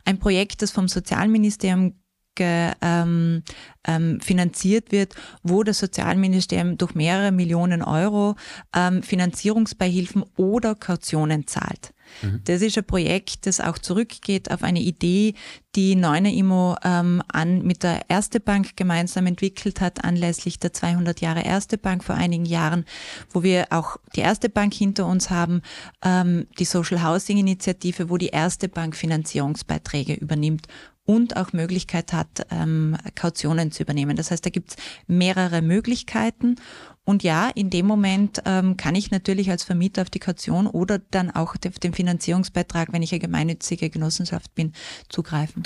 Ein 0.06 0.18
Projekt, 0.18 0.62
das 0.62 0.72
vom 0.72 0.88
Sozialministerium 0.88 1.94
ähm, 2.40 3.44
ähm, 3.86 4.20
finanziert 4.22 4.92
wird, 4.92 5.16
wo 5.44 5.64
das 5.64 5.80
Sozialministerium 5.80 6.78
durch 6.78 6.96
mehrere 6.96 7.32
Millionen 7.32 7.82
Euro 7.82 8.36
ähm, 8.76 9.04
Finanzierungsbeihilfen 9.04 10.24
oder 10.36 10.76
Kautionen 10.76 11.48
zahlt. 11.48 11.94
Mhm. 12.22 12.42
Das 12.46 12.62
ist 12.62 12.78
ein 12.78 12.84
Projekt, 12.84 13.46
das 13.46 13.60
auch 13.60 13.78
zurückgeht 13.78 14.52
auf 14.52 14.64
eine 14.64 14.80
Idee, 14.80 15.34
die 15.76 15.96
Neuner 15.96 16.32
Immo 16.32 16.76
ähm, 16.84 17.24
an, 17.28 17.64
mit 17.64 17.84
der 17.84 18.02
Erste 18.10 18.40
Bank 18.40 18.76
gemeinsam 18.76 19.26
entwickelt 19.26 19.82
hat, 19.82 20.04
anlässlich 20.04 20.60
der 20.60 20.74
200 20.74 21.22
Jahre 21.22 21.44
Erste 21.44 21.78
Bank 21.78 22.04
vor 22.04 22.16
einigen 22.16 22.46
Jahren, 22.46 22.86
wo 23.32 23.42
wir 23.44 23.68
auch 23.72 23.98
die 24.16 24.22
Erste 24.22 24.50
Bank 24.50 24.74
hinter 24.74 25.08
uns 25.08 25.30
haben, 25.30 25.62
ähm, 26.04 26.48
die 26.60 26.66
Social 26.66 27.04
Housing 27.04 27.38
Initiative, 27.38 28.10
wo 28.10 28.18
die 28.18 28.28
Erste 28.28 28.70
Bank 28.70 28.96
Finanzierungsbeiträge 28.96 30.14
übernimmt 30.14 30.68
und 31.06 31.36
auch 31.36 31.54
Möglichkeit 31.54 32.14
hat, 32.14 32.48
ähm, 32.50 32.96
Kautionen 33.16 33.72
zu 33.72 33.84
übernehmen. 33.84 34.16
Das 34.16 34.32
heißt, 34.32 34.46
da 34.46 34.50
gibt 34.50 34.72
es 34.72 34.76
mehrere 35.08 35.62
Möglichkeiten. 35.62 36.56
Und 37.04 37.24
ja, 37.24 37.50
in 37.54 37.70
dem 37.70 37.86
Moment 37.86 38.42
ähm, 38.46 38.78
kann 38.78 38.96
ich 38.96 39.12
natürlich 39.12 39.50
als 39.50 39.64
Vermieter 39.64 40.04
auf 40.04 40.10
die 40.10 40.20
Kaution 40.20 40.68
oder 40.68 41.00
dann 41.00 41.32
auch 41.32 41.56
auf 41.68 41.80
den 41.80 41.94
Finanzierungsbeitrag, 41.94 42.94
wenn 42.94 43.02
ich 43.02 43.12
eine 43.12 43.20
gemeinnützige 43.20 43.90
Genossenschaft 43.90 44.56
bin, 44.56 44.72
zugreifen. 45.10 45.64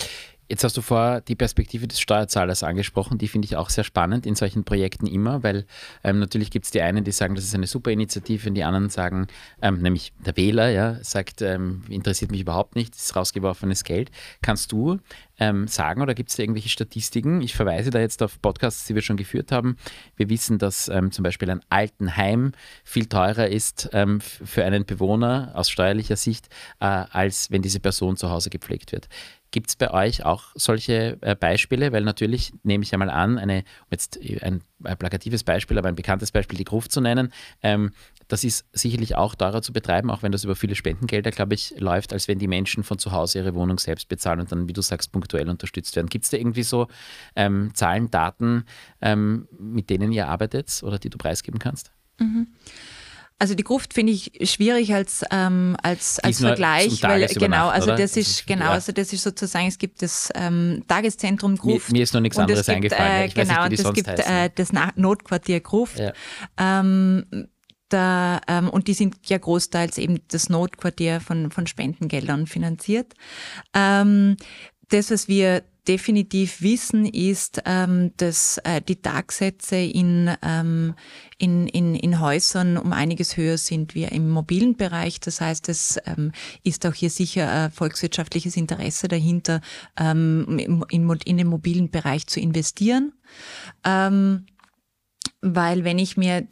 Jetzt 0.49 0.63
hast 0.63 0.77
du 0.77 0.81
vor 0.81 1.21
die 1.21 1.35
Perspektive 1.35 1.87
des 1.87 1.99
Steuerzahlers 1.99 2.63
angesprochen, 2.63 3.17
die 3.17 3.27
finde 3.27 3.45
ich 3.45 3.57
auch 3.57 3.69
sehr 3.69 3.83
spannend 3.83 4.25
in 4.25 4.35
solchen 4.35 4.63
Projekten 4.63 5.05
immer, 5.05 5.43
weil 5.43 5.65
ähm, 6.03 6.19
natürlich 6.19 6.51
gibt 6.51 6.65
es 6.65 6.71
die 6.71 6.81
einen, 6.81 7.03
die 7.03 7.11
sagen, 7.11 7.35
das 7.35 7.43
ist 7.43 7.53
eine 7.53 7.67
super 7.67 7.91
Initiative 7.91 8.47
und 8.47 8.55
die 8.55 8.63
anderen 8.63 8.89
sagen, 8.89 9.27
ähm, 9.61 9.81
nämlich 9.81 10.13
der 10.25 10.37
Wähler, 10.37 10.69
ja, 10.69 11.03
sagt, 11.03 11.41
ähm, 11.41 11.83
interessiert 11.89 12.31
mich 12.31 12.41
überhaupt 12.41 12.75
nicht, 12.75 12.93
das 12.93 13.05
ist 13.05 13.15
rausgeworfenes 13.15 13.83
Geld. 13.83 14.09
Kannst 14.41 14.71
du 14.71 14.99
ähm, 15.39 15.67
sagen 15.67 16.01
oder 16.01 16.15
gibt 16.15 16.29
es 16.29 16.37
da 16.37 16.43
irgendwelche 16.43 16.69
Statistiken? 16.69 17.41
Ich 17.41 17.53
verweise 17.53 17.89
da 17.89 17.99
jetzt 17.99 18.23
auf 18.23 18.41
Podcasts, 18.41 18.85
die 18.85 18.95
wir 18.95 19.01
schon 19.01 19.17
geführt 19.17 19.51
haben. 19.51 19.75
Wir 20.15 20.29
wissen, 20.29 20.57
dass 20.59 20.87
ähm, 20.87 21.11
zum 21.11 21.23
Beispiel 21.23 21.49
ein 21.49 21.61
Altenheim 21.69 22.53
viel 22.85 23.07
teurer 23.07 23.47
ist 23.47 23.89
ähm, 23.91 24.21
für 24.21 24.63
einen 24.63 24.85
Bewohner 24.85 25.51
aus 25.55 25.69
steuerlicher 25.69 26.15
Sicht, 26.15 26.47
äh, 26.79 26.85
als 26.85 27.51
wenn 27.51 27.61
diese 27.61 27.81
Person 27.81 28.15
zu 28.15 28.29
Hause 28.29 28.49
gepflegt 28.49 28.93
wird. 28.93 29.09
Gibt 29.51 29.69
es 29.69 29.75
bei 29.75 29.91
euch 29.91 30.25
auch 30.25 30.45
solche 30.55 31.17
äh, 31.21 31.35
Beispiele? 31.35 31.91
Weil 31.91 32.03
natürlich 32.03 32.53
nehme 32.63 32.83
ich 32.83 32.93
einmal 32.93 33.09
an, 33.09 33.37
eine, 33.37 33.63
jetzt 33.89 34.19
ein, 34.41 34.61
ein, 34.83 34.97
plakatives 34.97 35.43
Beispiel, 35.43 35.77
aber 35.77 35.87
ein 35.87 35.95
bekanntes 35.95 36.31
Beispiel, 36.31 36.57
die 36.57 36.65
Gruft 36.65 36.91
zu 36.91 37.01
nennen, 37.01 37.31
ähm, 37.63 37.91
das 38.27 38.43
ist 38.43 38.65
sicherlich 38.73 39.15
auch 39.15 39.35
teurer 39.35 39.61
zu 39.61 39.71
betreiben, 39.71 40.11
auch 40.11 40.21
wenn 40.21 40.33
das 40.33 40.43
über 40.43 40.55
viele 40.55 40.75
Spendengelder, 40.75 41.31
glaube 41.31 41.53
ich, 41.53 41.73
läuft, 41.77 42.11
als 42.11 42.27
wenn 42.27 42.39
die 42.39 42.47
Menschen 42.47 42.83
von 42.83 42.99
zu 42.99 43.11
Hause 43.13 43.39
ihre 43.39 43.55
Wohnung 43.55 43.79
selbst 43.79 44.09
bezahlen 44.09 44.41
und 44.41 44.51
dann, 44.51 44.67
wie 44.67 44.73
du 44.73 44.81
sagst, 44.81 45.11
punktuell 45.11 45.49
unterstützt 45.49 45.95
werden. 45.95 46.07
Gibt 46.07 46.25
es 46.25 46.31
da 46.31 46.37
irgendwie 46.37 46.63
so 46.63 46.87
ähm, 47.35 47.71
Zahlen, 47.73 48.11
Daten, 48.11 48.65
ähm, 49.01 49.47
mit 49.57 49.89
denen 49.89 50.11
ihr 50.11 50.27
arbeitet 50.27 50.81
oder 50.83 50.99
die 50.99 51.09
du 51.09 51.17
preisgeben 51.17 51.59
kannst? 51.59 51.91
Mhm. 52.19 52.47
Also 53.39 53.53
die 53.53 53.63
Gruft 53.63 53.93
finde 53.93 54.13
ich 54.13 54.31
schwierig 54.49 54.93
als 54.93 55.23
als 55.23 56.19
als 56.19 56.39
Vergleich, 56.39 57.03
weil 57.03 57.27
genau, 57.27 57.67
also 57.67 57.91
oder? 57.91 57.97
das 57.97 58.17
ist 58.17 58.47
genau, 58.47 58.65
ja. 58.65 58.71
also 58.71 58.91
das 58.91 59.13
ist 59.13 59.21
sozusagen 59.21 59.67
es 59.67 59.77
gibt 59.77 60.01
das 60.01 60.29
ähm, 60.33 60.83
Tageszentrum 60.87 61.55
Gruft. 61.55 61.91
Mir, 61.91 61.99
mir 61.99 62.03
ist 62.03 62.13
noch 62.15 62.21
nichts 62.21 62.39
anderes 62.39 62.65
gibt, 62.65 62.75
eingefallen. 62.75 63.29
Äh, 63.29 63.33
genau, 63.33 63.67
nicht, 63.67 63.85
und 63.85 63.97
es 63.97 64.05
gibt 64.05 64.19
äh, 64.19 64.49
das 64.55 64.71
Notquartier 64.95 65.59
Gruft. 65.59 65.99
Ja. 65.99 66.13
Ähm, 66.57 67.47
da, 67.89 68.41
ähm, 68.47 68.69
und 68.69 68.87
die 68.87 68.93
sind 68.93 69.15
ja 69.25 69.37
großteils 69.37 69.97
eben 69.97 70.19
das 70.29 70.49
Notquartier 70.49 71.21
von, 71.21 71.51
von 71.51 71.67
Spendengeldern 71.67 72.47
finanziert. 72.47 73.13
Ähm, 73.73 74.37
das, 74.89 75.11
was 75.11 75.27
wir 75.27 75.63
definitiv 75.87 76.61
wissen, 76.61 77.05
ist, 77.05 77.61
ähm, 77.65 78.11
dass 78.17 78.57
äh, 78.59 78.81
die 78.81 79.01
Tagsätze 79.01 79.77
in, 79.77 80.31
ähm, 80.41 80.95
in, 81.37 81.67
in, 81.67 81.95
in 81.95 82.19
Häusern 82.19 82.77
um 82.77 82.93
einiges 82.93 83.37
höher 83.37 83.57
sind 83.57 83.95
wie 83.95 84.03
im 84.03 84.29
mobilen 84.29 84.75
Bereich. 84.75 85.19
Das 85.19 85.41
heißt, 85.41 85.69
es 85.69 85.97
ähm, 86.05 86.31
ist 86.63 86.85
auch 86.85 86.93
hier 86.93 87.09
sicher 87.09 87.51
ein 87.51 87.71
volkswirtschaftliches 87.71 88.57
Interesse 88.57 89.07
dahinter, 89.07 89.61
ähm, 89.97 90.59
in, 90.89 91.09
in 91.25 91.37
den 91.37 91.47
mobilen 91.47 91.89
Bereich 91.89 92.27
zu 92.27 92.39
investieren. 92.39 93.13
Ähm, 93.83 94.45
weil 95.41 95.83
wenn 95.83 95.99
ich 95.99 96.17
mir 96.17 96.47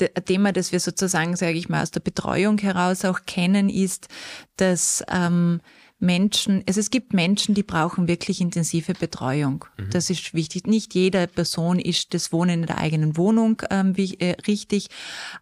ein 0.00 0.24
Thema, 0.24 0.52
das 0.52 0.72
wir 0.72 0.80
sozusagen, 0.80 1.36
sage 1.36 1.58
ich 1.58 1.68
mal, 1.68 1.82
aus 1.82 1.90
der 1.90 2.00
Betreuung 2.00 2.58
heraus 2.58 3.04
auch 3.04 3.20
kennen, 3.26 3.68
ist, 3.68 4.08
dass 4.56 5.04
ähm, 5.08 5.60
Menschen, 6.00 6.64
also 6.66 6.80
es 6.80 6.90
gibt 6.90 7.12
Menschen, 7.12 7.54
die 7.54 7.62
brauchen 7.62 8.08
wirklich 8.08 8.40
intensive 8.40 8.94
Betreuung. 8.94 9.66
Mhm. 9.76 9.90
Das 9.90 10.08
ist 10.08 10.32
wichtig. 10.34 10.66
Nicht 10.66 10.94
jede 10.94 11.26
Person 11.26 11.78
ist 11.78 12.14
das 12.14 12.32
Wohnen 12.32 12.62
in 12.62 12.66
der 12.66 12.78
eigenen 12.78 13.16
Wohnung 13.16 13.62
ähm, 13.70 13.96
wie, 13.96 14.14
äh, 14.18 14.36
richtig, 14.46 14.88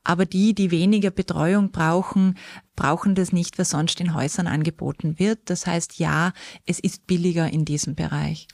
aber 0.02 0.26
die, 0.26 0.54
die 0.54 0.70
weniger 0.70 1.10
Betreuung 1.10 1.70
brauchen, 1.70 2.36
brauchen 2.74 3.14
das 3.14 3.32
nicht, 3.32 3.58
was 3.58 3.70
sonst 3.70 4.00
in 4.00 4.14
Häusern 4.14 4.48
angeboten 4.48 5.18
wird. 5.18 5.38
Das 5.46 5.66
heißt, 5.66 5.98
ja, 5.98 6.32
es 6.66 6.80
ist 6.80 7.06
billiger 7.06 7.48
in 7.48 7.64
diesem 7.64 7.94
Bereich. 7.94 8.48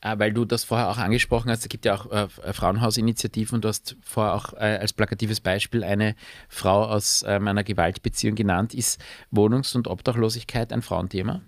Äh, 0.00 0.18
weil 0.18 0.32
du 0.32 0.44
das 0.44 0.64
vorher 0.64 0.90
auch 0.90 0.98
angesprochen 0.98 1.50
hast, 1.50 1.62
es 1.62 1.68
gibt 1.68 1.84
ja 1.84 1.94
auch 1.94 2.10
äh, 2.10 2.28
Frauenhausinitiativen 2.28 3.56
und 3.56 3.64
du 3.64 3.68
hast 3.68 3.96
vorher 4.02 4.34
auch 4.34 4.52
äh, 4.52 4.78
als 4.80 4.92
plakatives 4.92 5.40
Beispiel 5.40 5.82
eine 5.82 6.14
Frau 6.48 6.84
aus 6.84 7.22
äh, 7.22 7.26
einer 7.30 7.64
Gewaltbeziehung 7.64 8.36
genannt. 8.36 8.74
Ist 8.74 9.00
Wohnungs- 9.32 9.74
und 9.74 9.88
Obdachlosigkeit 9.88 10.72
ein 10.72 10.82
Frauenthema? 10.82 11.40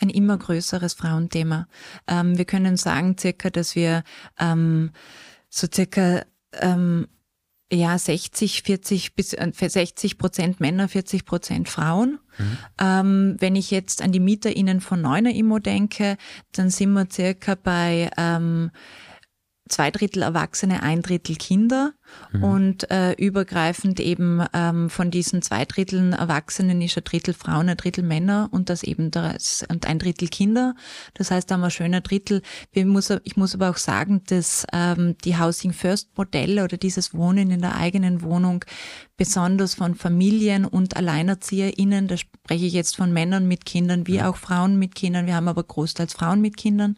Ein 0.00 0.10
immer 0.10 0.36
größeres 0.36 0.94
Frauenthema. 0.94 1.66
Ähm, 2.06 2.36
wir 2.36 2.44
können 2.44 2.76
sagen 2.76 3.16
circa, 3.18 3.50
dass 3.50 3.74
wir 3.74 4.04
ähm, 4.38 4.90
so 5.48 5.66
circa 5.72 6.24
ähm, 6.52 7.08
ja, 7.72 7.96
60, 7.98 8.62
40 8.62 9.14
bis 9.14 9.30
60 9.30 10.12
äh, 10.12 10.14
Prozent 10.16 10.60
Männer, 10.60 10.88
40 10.88 11.24
Prozent 11.24 11.68
Frauen. 11.68 12.18
Mhm. 12.38 12.58
Ähm, 12.78 13.36
wenn 13.38 13.56
ich 13.56 13.70
jetzt 13.70 14.02
an 14.02 14.12
die 14.12 14.20
MieterInnen 14.20 14.80
von 14.80 15.00
Neuner 15.00 15.34
Immo 15.34 15.58
denke, 15.58 16.16
dann 16.52 16.70
sind 16.70 16.92
wir 16.92 17.06
circa 17.10 17.54
bei 17.54 18.10
ähm, 18.18 18.70
zwei 19.72 19.90
Drittel 19.90 20.22
Erwachsene, 20.22 20.82
ein 20.82 21.02
Drittel 21.02 21.36
Kinder. 21.36 21.92
Mhm. 22.32 22.44
Und 22.44 22.90
äh, 22.90 23.12
übergreifend 23.12 23.98
eben 23.98 24.44
ähm, 24.52 24.90
von 24.90 25.10
diesen 25.10 25.40
zwei 25.40 25.64
Dritteln 25.64 26.12
Erwachsenen 26.12 26.82
ist 26.82 26.96
ein 26.96 27.04
Drittel 27.04 27.32
Frauen, 27.34 27.68
ein 27.68 27.76
Drittel 27.76 28.04
Männer 28.04 28.48
und 28.52 28.68
das 28.68 28.82
eben 28.82 29.10
das, 29.10 29.64
und 29.68 29.86
ein 29.86 29.98
Drittel 29.98 30.28
Kinder. 30.28 30.74
Das 31.14 31.30
heißt, 31.30 31.50
da 31.50 31.54
haben 31.54 31.62
wir 31.62 31.68
ein 31.68 31.70
schöner 31.70 32.02
Drittel. 32.02 32.42
Wir 32.72 32.84
muss, 32.86 33.10
ich 33.24 33.36
muss 33.36 33.54
aber 33.54 33.70
auch 33.70 33.78
sagen, 33.78 34.22
dass 34.26 34.66
ähm, 34.72 35.16
die 35.24 35.38
Housing 35.38 35.72
First 35.72 36.10
Modelle 36.16 36.64
oder 36.64 36.76
dieses 36.76 37.14
Wohnen 37.14 37.50
in 37.50 37.60
der 37.60 37.76
eigenen 37.76 38.22
Wohnung 38.22 38.64
besonders 39.16 39.74
von 39.74 39.94
Familien 39.94 40.64
und 40.64 40.96
AlleinerzieherInnen, 40.96 42.08
da 42.08 42.16
spreche 42.44 42.66
ich 42.66 42.72
jetzt 42.72 42.96
von 42.96 43.12
Männern 43.12 43.46
mit 43.46 43.64
Kindern 43.64 44.06
wie 44.08 44.20
auch 44.20 44.36
Frauen 44.36 44.78
mit 44.78 44.96
Kindern, 44.96 45.26
wir 45.26 45.36
haben 45.36 45.48
aber 45.48 45.62
großteils 45.62 46.12
Frauen 46.12 46.40
mit 46.40 46.56
Kindern, 46.56 46.96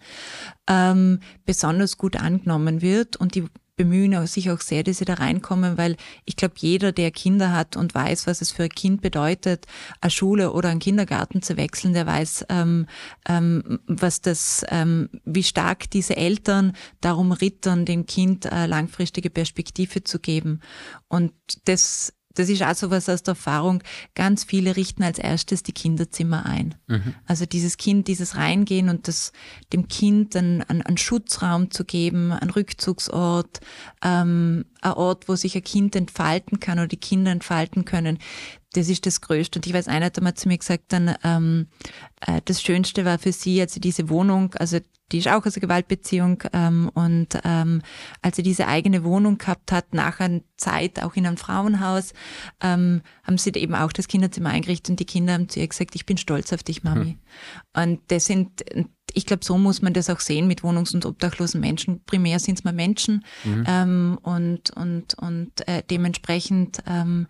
ähm, 0.68 1.20
besonders 1.44 1.98
gut 1.98 2.16
angenommen 2.16 2.80
wird. 2.80 3.16
Und 3.16 3.34
die 3.34 3.44
bemühen 3.76 4.26
sich 4.26 4.50
auch 4.50 4.60
sehr, 4.60 4.84
dass 4.84 4.98
sie 4.98 5.04
da 5.04 5.14
reinkommen, 5.14 5.76
weil 5.76 5.96
ich 6.24 6.36
glaube, 6.36 6.54
jeder, 6.58 6.92
der 6.92 7.10
Kinder 7.10 7.52
hat 7.52 7.76
und 7.76 7.94
weiß, 7.94 8.26
was 8.26 8.40
es 8.40 8.52
für 8.52 8.64
ein 8.64 8.68
Kind 8.70 9.02
bedeutet, 9.02 9.66
eine 10.00 10.10
Schule 10.10 10.52
oder 10.52 10.68
einen 10.70 10.80
Kindergarten 10.80 11.42
zu 11.42 11.56
wechseln, 11.56 11.92
der 11.92 12.06
weiß, 12.06 12.46
ähm, 12.48 12.86
ähm, 13.28 13.80
was 13.86 14.20
das, 14.20 14.64
ähm, 14.68 15.10
wie 15.24 15.42
stark 15.42 15.90
diese 15.90 16.16
Eltern 16.16 16.72
darum 17.00 17.32
rittern, 17.32 17.84
dem 17.84 18.06
Kind 18.06 18.50
eine 18.50 18.66
langfristige 18.66 19.28
Perspektive 19.28 20.04
zu 20.04 20.20
geben. 20.20 20.60
Und 21.08 21.32
das 21.64 22.14
das 22.34 22.48
ist 22.48 22.62
auch 22.62 22.74
so 22.74 22.90
was 22.90 23.08
aus 23.08 23.22
der 23.22 23.32
Erfahrung. 23.32 23.82
Ganz 24.14 24.44
viele 24.44 24.76
richten 24.76 25.02
als 25.02 25.18
erstes 25.18 25.62
die 25.62 25.72
Kinderzimmer 25.72 26.46
ein. 26.46 26.74
Mhm. 26.86 27.14
Also 27.26 27.46
dieses 27.46 27.76
Kind, 27.76 28.08
dieses 28.08 28.36
Reingehen 28.36 28.88
und 28.88 29.08
das 29.08 29.32
dem 29.72 29.88
Kind 29.88 30.36
einen, 30.36 30.62
einen, 30.62 30.82
einen 30.82 30.98
Schutzraum 30.98 31.70
zu 31.70 31.84
geben, 31.84 32.32
einen 32.32 32.50
Rückzugsort, 32.50 33.60
ähm, 34.02 34.64
ein 34.82 34.92
Ort, 34.92 35.28
wo 35.28 35.36
sich 35.36 35.56
ein 35.56 35.64
Kind 35.64 35.96
entfalten 35.96 36.60
kann 36.60 36.78
oder 36.78 36.88
die 36.88 36.96
Kinder 36.96 37.30
entfalten 37.30 37.84
können. 37.84 38.18
Das 38.74 38.88
ist 38.88 39.06
das 39.06 39.20
Größte. 39.20 39.58
Und 39.58 39.66
ich 39.66 39.72
weiß, 39.72 39.88
einer 39.88 40.06
hat 40.06 40.18
einmal 40.18 40.34
zu 40.34 40.48
mir 40.48 40.58
gesagt, 40.58 40.84
dann 40.88 41.14
ähm, 41.24 41.68
äh, 42.20 42.40
das 42.44 42.60
Schönste 42.60 43.04
war 43.04 43.18
für 43.18 43.32
sie, 43.32 43.60
also 43.60 43.80
diese 43.80 44.08
Wohnung, 44.08 44.52
also 44.54 44.78
die 45.12 45.18
ist 45.18 45.28
auch 45.28 45.46
aus 45.46 45.54
einer 45.54 45.60
Gewaltbeziehung 45.60 46.42
ähm, 46.52 46.90
und 46.94 47.38
ähm, 47.44 47.82
als 48.22 48.36
sie 48.36 48.42
diese 48.42 48.66
eigene 48.66 49.04
Wohnung 49.04 49.38
gehabt 49.38 49.70
hat, 49.70 49.94
nach 49.94 50.18
einer 50.18 50.40
Zeit 50.56 51.02
auch 51.02 51.14
in 51.14 51.26
einem 51.26 51.36
Frauenhaus, 51.36 52.14
ähm, 52.60 53.02
haben 53.22 53.38
sie 53.38 53.52
eben 53.54 53.74
auch 53.74 53.92
das 53.92 54.08
Kinderzimmer 54.08 54.50
eingerichtet 54.50 54.90
und 54.90 55.00
die 55.00 55.04
Kinder 55.04 55.34
haben 55.34 55.48
zu 55.48 55.60
ihr 55.60 55.68
gesagt, 55.68 55.94
ich 55.94 56.06
bin 56.06 56.16
stolz 56.16 56.52
auf 56.52 56.62
dich, 56.62 56.82
Mami. 56.82 57.04
Mhm. 57.04 57.18
Und 57.80 58.00
das 58.08 58.24
sind, 58.24 58.64
ich 59.12 59.26
glaube, 59.26 59.44
so 59.44 59.58
muss 59.58 59.82
man 59.82 59.92
das 59.92 60.10
auch 60.10 60.20
sehen 60.20 60.48
mit 60.48 60.62
wohnungs- 60.62 60.94
und 60.94 61.06
obdachlosen 61.06 61.60
Menschen. 61.60 62.02
Primär 62.04 62.40
sind 62.40 62.58
es 62.58 62.64
mal 62.64 62.72
Menschen 62.72 63.24
mhm. 63.44 63.64
ähm, 63.68 64.18
und, 64.22 64.70
und, 64.70 65.14
und 65.14 65.68
äh, 65.68 65.82
dementsprechend 65.88 66.82
ähm, 66.86 67.28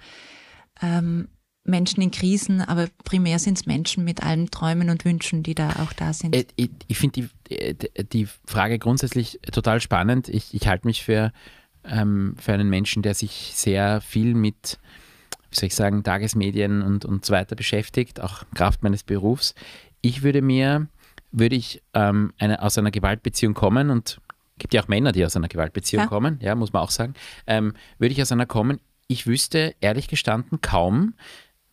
ähm, 0.80 1.28
Menschen 1.64 2.02
in 2.02 2.10
Krisen, 2.10 2.60
aber 2.60 2.88
primär 3.04 3.38
sind 3.38 3.58
es 3.58 3.66
Menschen 3.66 4.04
mit 4.04 4.22
allen 4.22 4.50
Träumen 4.50 4.90
und 4.90 5.04
Wünschen, 5.04 5.42
die 5.42 5.54
da 5.54 5.70
auch 5.82 5.92
da 5.94 6.12
sind. 6.12 6.36
Äh, 6.36 6.44
ich, 6.56 6.70
ich 6.86 6.98
finde 6.98 7.28
die, 7.48 7.54
äh, 7.54 7.74
die 8.12 8.28
Frage 8.46 8.78
grundsätzlich 8.78 9.40
total 9.50 9.80
spannend. 9.80 10.28
Ich, 10.28 10.54
ich 10.54 10.68
halte 10.68 10.86
mich 10.86 11.02
für, 11.02 11.32
ähm, 11.84 12.36
für 12.38 12.52
einen 12.52 12.68
Menschen, 12.68 13.02
der 13.02 13.14
sich 13.14 13.52
sehr 13.54 14.02
viel 14.02 14.34
mit, 14.34 14.78
wie 15.50 15.56
soll 15.56 15.66
ich 15.68 15.74
sagen, 15.74 16.04
Tagesmedien 16.04 16.82
und, 16.82 17.06
und 17.06 17.24
so 17.24 17.32
weiter 17.32 17.56
beschäftigt, 17.56 18.20
auch 18.20 18.44
Kraft 18.54 18.82
meines 18.82 19.02
Berufs. 19.02 19.54
Ich 20.02 20.22
würde 20.22 20.42
mir, 20.42 20.88
würde 21.32 21.56
ich 21.56 21.82
ähm, 21.94 22.34
eine, 22.38 22.62
aus 22.62 22.76
einer 22.76 22.90
Gewaltbeziehung 22.90 23.54
kommen 23.54 23.88
und 23.88 24.20
gibt 24.58 24.74
ja 24.74 24.82
auch 24.82 24.88
Männer, 24.88 25.12
die 25.12 25.24
aus 25.24 25.34
einer 25.34 25.48
Gewaltbeziehung 25.48 26.04
ja. 26.04 26.08
kommen, 26.08 26.38
ja, 26.42 26.54
muss 26.54 26.72
man 26.74 26.82
auch 26.82 26.90
sagen, 26.90 27.14
ähm, 27.46 27.74
würde 27.98 28.12
ich 28.12 28.20
aus 28.20 28.30
einer 28.32 28.46
kommen, 28.46 28.80
ich 29.06 29.26
wüsste 29.26 29.74
ehrlich 29.80 30.08
gestanden 30.08 30.60
kaum, 30.60 31.14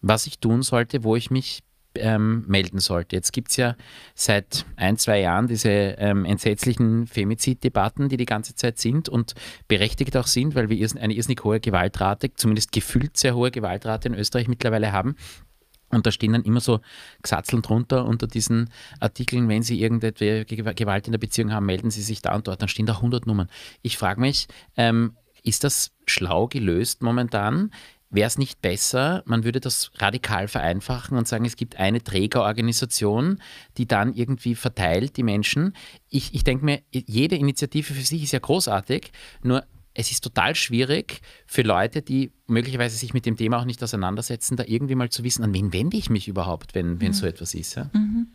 was 0.02 0.28
ich 0.28 0.40
tun 0.40 0.62
sollte, 0.62 1.04
wo 1.04 1.16
ich 1.16 1.32
mich 1.32 1.64
ähm, 1.96 2.46
melden 2.48 2.80
sollte. 2.80 3.16
Jetzt 3.16 3.34
gibt 3.34 3.52
es 3.52 3.58
ja 3.58 3.76
seit 4.16 4.66
ein, 4.76 4.98
zwei 4.98 5.20
Jahren 5.20 5.48
diese 5.48 5.70
ähm, 5.70 6.26
entsetzlichen 6.26 7.08
Femiziddebatten, 7.08 8.10
die 8.10 8.18
die 8.18 8.26
ganze 8.26 8.56
Zeit 8.56 8.80
sind 8.80 9.10
und 9.10 9.34
berechtigt 9.68 10.16
auch 10.16 10.28
sind, 10.28 10.56
weil 10.56 10.70
wir 10.70 10.90
eine 11.00 11.14
irrsinnig 11.14 11.44
hohe 11.44 11.60
Gewaltrate, 11.60 12.34
zumindest 12.34 12.72
gefühlt 12.72 13.18
sehr 13.18 13.36
hohe 13.36 13.52
Gewaltrate 13.52 14.08
in 14.08 14.16
Österreich 14.16 14.48
mittlerweile 14.48 14.92
haben. 14.92 15.16
Und 15.90 16.06
da 16.06 16.12
stehen 16.12 16.32
dann 16.32 16.44
immer 16.44 16.62
so 16.62 16.80
Gesatzeln 17.22 17.62
drunter 17.62 18.06
unter 18.06 18.26
diesen 18.26 18.70
Artikeln, 19.02 19.50
wenn 19.50 19.62
Sie 19.62 19.82
irgendetwas 19.82 20.76
Gewalt 20.76 21.08
in 21.08 21.12
der 21.12 21.20
Beziehung 21.20 21.52
haben, 21.52 21.66
melden 21.66 21.92
Sie 21.92 22.02
sich 22.02 22.22
da 22.22 22.34
und 22.34 22.48
dort. 22.48 22.62
Dann 22.62 22.70
stehen 22.70 22.86
da 22.86 22.94
100 22.94 23.28
Nummern. 23.28 23.50
Ich 23.82 23.98
frage 23.98 24.22
mich, 24.22 24.48
ähm, 24.78 25.18
ist 25.44 25.66
das 25.66 25.92
schlau 26.06 26.48
gelöst 26.48 27.02
momentan? 27.02 27.72
Wäre 28.12 28.28
es 28.28 28.38
nicht 28.38 28.62
besser, 28.62 29.24
man 29.26 29.44
würde 29.44 29.60
das 29.60 29.92
radikal 29.96 30.48
vereinfachen 30.48 31.18
und 31.18 31.28
sagen, 31.28 31.46
es 31.46 31.56
gibt 31.56 31.78
eine 31.78 32.04
Trägerorganisation, 32.04 33.42
die 33.78 33.88
dann 33.88 34.14
irgendwie 34.14 34.56
verteilt 34.56 35.18
die 35.18 35.24
Menschen. 35.24 35.76
Ich, 36.10 36.34
ich 36.34 36.44
denke 36.44 36.66
mir, 36.66 36.82
jede 36.92 37.38
Initiative 37.38 37.94
für 37.94 38.02
sich 38.02 38.24
ist 38.24 38.34
ja 38.34 38.40
großartig, 38.40 39.12
nur 39.44 39.64
es 39.94 40.12
ist 40.12 40.24
total 40.24 40.56
schwierig 40.56 41.22
für 41.46 41.64
Leute, 41.64 42.02
die 42.02 42.32
möglicherweise 42.48 42.98
sich 42.98 43.14
mit 43.14 43.26
dem 43.26 43.38
Thema 43.38 43.60
auch 43.60 43.66
nicht 43.66 43.84
auseinandersetzen, 43.84 44.56
da 44.56 44.64
irgendwie 44.66 44.96
mal 44.96 45.10
zu 45.10 45.24
wissen, 45.24 45.44
an 45.44 45.54
wen 45.54 45.74
wende 45.74 45.98
ich 45.98 46.10
mich 46.10 46.28
überhaupt, 46.28 46.76
wenn, 46.76 47.02
wenn 47.02 47.10
mhm. 47.10 47.14
so 47.14 47.26
etwas 47.26 47.54
ist. 47.54 47.76
Ja? 47.76 47.90
Mhm. 47.94 48.28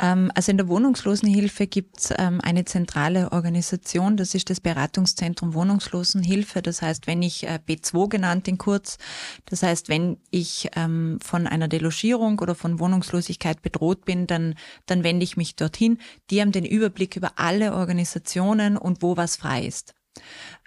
Ähm, 0.00 0.30
also 0.34 0.50
in 0.50 0.56
der 0.56 0.68
Wohnungslosenhilfe 0.68 1.66
gibt 1.66 2.00
es 2.00 2.14
ähm, 2.16 2.40
eine 2.42 2.64
zentrale 2.64 3.32
Organisation, 3.32 4.16
das 4.16 4.34
ist 4.34 4.50
das 4.50 4.60
Beratungszentrum 4.60 5.54
Wohnungslosenhilfe. 5.54 6.62
Das 6.62 6.82
heißt, 6.82 7.06
wenn 7.06 7.22
ich 7.22 7.44
äh, 7.46 7.60
B2 7.66 8.08
genannt 8.08 8.48
in 8.48 8.58
kurz, 8.58 8.98
das 9.46 9.62
heißt, 9.62 9.88
wenn 9.88 10.18
ich 10.30 10.68
ähm, 10.74 11.18
von 11.22 11.46
einer 11.46 11.68
Delogierung 11.68 12.38
oder 12.40 12.54
von 12.54 12.80
Wohnungslosigkeit 12.80 13.62
bedroht 13.62 14.04
bin, 14.04 14.26
dann, 14.26 14.56
dann 14.86 15.04
wende 15.04 15.24
ich 15.24 15.36
mich 15.36 15.54
dorthin. 15.54 15.98
Die 16.30 16.40
haben 16.40 16.52
den 16.52 16.64
Überblick 16.64 17.16
über 17.16 17.32
alle 17.36 17.74
Organisationen 17.74 18.76
und 18.76 19.02
wo 19.02 19.16
was 19.16 19.36
frei 19.36 19.64
ist. 19.64 19.94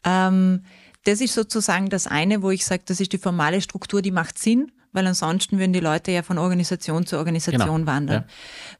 das 0.03 1.21
ist 1.21 1.33
sozusagen 1.33 1.89
das 1.89 2.07
eine, 2.07 2.41
wo 2.41 2.51
ich 2.51 2.65
sage, 2.65 2.83
das 2.85 2.99
ist 2.99 3.13
die 3.13 3.17
formale 3.17 3.61
Struktur, 3.61 4.01
die 4.01 4.11
macht 4.11 4.37
Sinn 4.37 4.71
weil 4.91 5.07
ansonsten 5.07 5.59
würden 5.59 5.73
die 5.73 5.79
Leute 5.79 6.11
ja 6.11 6.23
von 6.23 6.37
Organisation 6.37 7.05
zu 7.05 7.17
Organisation 7.17 7.81
genau. 7.81 7.85
wandern. 7.85 8.23
Ja. 8.23 8.33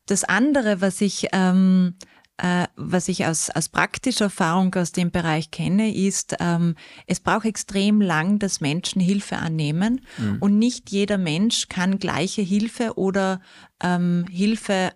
Das 0.06 0.24
andere, 0.24 0.82
was 0.82 1.02
ich, 1.02 1.28
ähm, 1.32 1.96
äh, 2.38 2.68
was 2.76 3.08
ich 3.08 3.26
aus, 3.26 3.50
aus 3.50 3.70
praktischer 3.70 4.26
Erfahrung 4.26 4.74
aus 4.76 4.92
dem 4.92 5.12
Bereich 5.12 5.52
kenne, 5.52 5.94
ist, 5.94 6.36
ähm, 6.40 6.76
es 7.08 7.20
braucht 7.20 7.46
extrem 7.46 8.02
lang, 8.02 8.40
dass 8.40 8.62
Menschen 8.62 9.02
Hilfe 9.02 9.38
annehmen 9.38 10.02
mhm. 10.18 10.38
und 10.40 10.60
nicht 10.60 10.92
jeder 10.92 11.18
Mensch 11.18 11.68
kann 11.68 12.00
gleiche 12.00 12.42
Hilfe 12.42 12.98
oder 12.98 13.42
ähm, 13.82 14.26
Hilfe, 14.30 14.92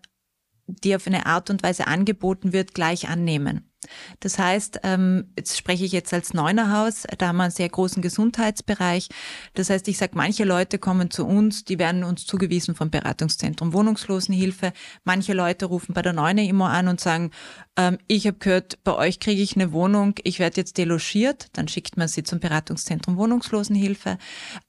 die 0.67 0.95
auf 0.95 1.07
eine 1.07 1.25
Art 1.25 1.49
und 1.49 1.63
Weise 1.63 1.87
angeboten 1.87 2.53
wird, 2.53 2.73
gleich 2.73 3.09
annehmen. 3.09 3.70
Das 4.19 4.37
heißt, 4.37 4.81
ähm, 4.83 5.31
jetzt 5.37 5.57
spreche 5.57 5.85
ich 5.85 5.91
jetzt 5.91 6.13
als 6.13 6.33
Neunerhaus, 6.33 7.03
da 7.17 7.27
haben 7.27 7.37
wir 7.37 7.43
einen 7.43 7.51
sehr 7.51 7.69
großen 7.69 8.01
Gesundheitsbereich. 8.01 9.09
Das 9.55 9.69
heißt, 9.69 9.87
ich 9.87 9.97
sage, 9.97 10.13
manche 10.15 10.43
Leute 10.43 10.77
kommen 10.77 11.09
zu 11.09 11.25
uns, 11.25 11.65
die 11.65 11.79
werden 11.79 12.03
uns 12.03 12.25
zugewiesen 12.25 12.75
vom 12.75 12.91
Beratungszentrum 12.91 13.73
Wohnungslosenhilfe. 13.73 14.73
Manche 15.03 15.33
Leute 15.33 15.65
rufen 15.65 15.93
bei 15.93 16.01
der 16.01 16.13
Neuner 16.13 16.43
immer 16.43 16.69
an 16.69 16.87
und 16.87 16.99
sagen, 16.99 17.31
ähm, 17.77 17.99
ich 18.07 18.27
habe 18.27 18.37
gehört, 18.37 18.83
bei 18.83 18.93
euch 18.93 19.21
kriege 19.21 19.41
ich 19.41 19.55
eine 19.55 19.71
Wohnung, 19.71 20.15
ich 20.23 20.39
werde 20.39 20.57
jetzt 20.57 20.77
delogiert, 20.77 21.47
dann 21.53 21.69
schickt 21.69 21.95
man 21.95 22.09
sie 22.09 22.23
zum 22.23 22.41
Beratungszentrum 22.41 23.15
Wohnungslosenhilfe. 23.15 24.17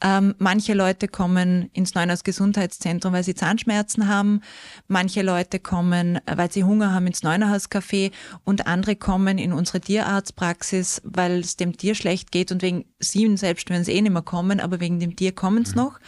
Ähm, 0.01 0.37
manche 0.39 0.73
Leute 0.75 1.09
kommen 1.09 1.69
ins 1.73 1.95
Neunhaus 1.95 2.23
Gesundheitszentrum, 2.23 3.13
weil 3.13 3.25
sie 3.25 3.35
Zahnschmerzen 3.35 4.07
haben. 4.07 4.41
Manche 4.87 5.23
Leute 5.23 5.59
kommen, 5.59 6.21
weil 6.27 6.53
sie 6.53 6.63
Hunger 6.63 6.95
haben, 6.95 7.09
ins 7.09 7.25
Neunerhauscafé 7.25 8.13
und 8.45 8.69
andere 8.69 8.95
kommen 8.95 9.37
in 9.39 9.53
unsere 9.53 9.81
Tierarztpraxis, 9.81 11.03
weil 11.05 11.41
es 11.41 11.57
dem 11.57 11.77
Tier 11.77 11.97
schlecht 11.97 12.31
geht 12.31 12.53
und 12.53 12.63
wegen 12.63 12.85
sie 13.01 13.37
selbst, 13.37 13.69
wenn 13.69 13.83
sie 13.83 13.93
eh 13.93 14.03
nicht 14.03 14.13
mehr 14.13 14.23
kommen, 14.23 14.61
aber 14.61 14.79
wegen 14.79 15.01
dem 15.01 15.17
Tier 15.17 15.33
kommen 15.33 15.63
es 15.63 15.75
mhm. 15.75 15.83
noch. 15.83 15.99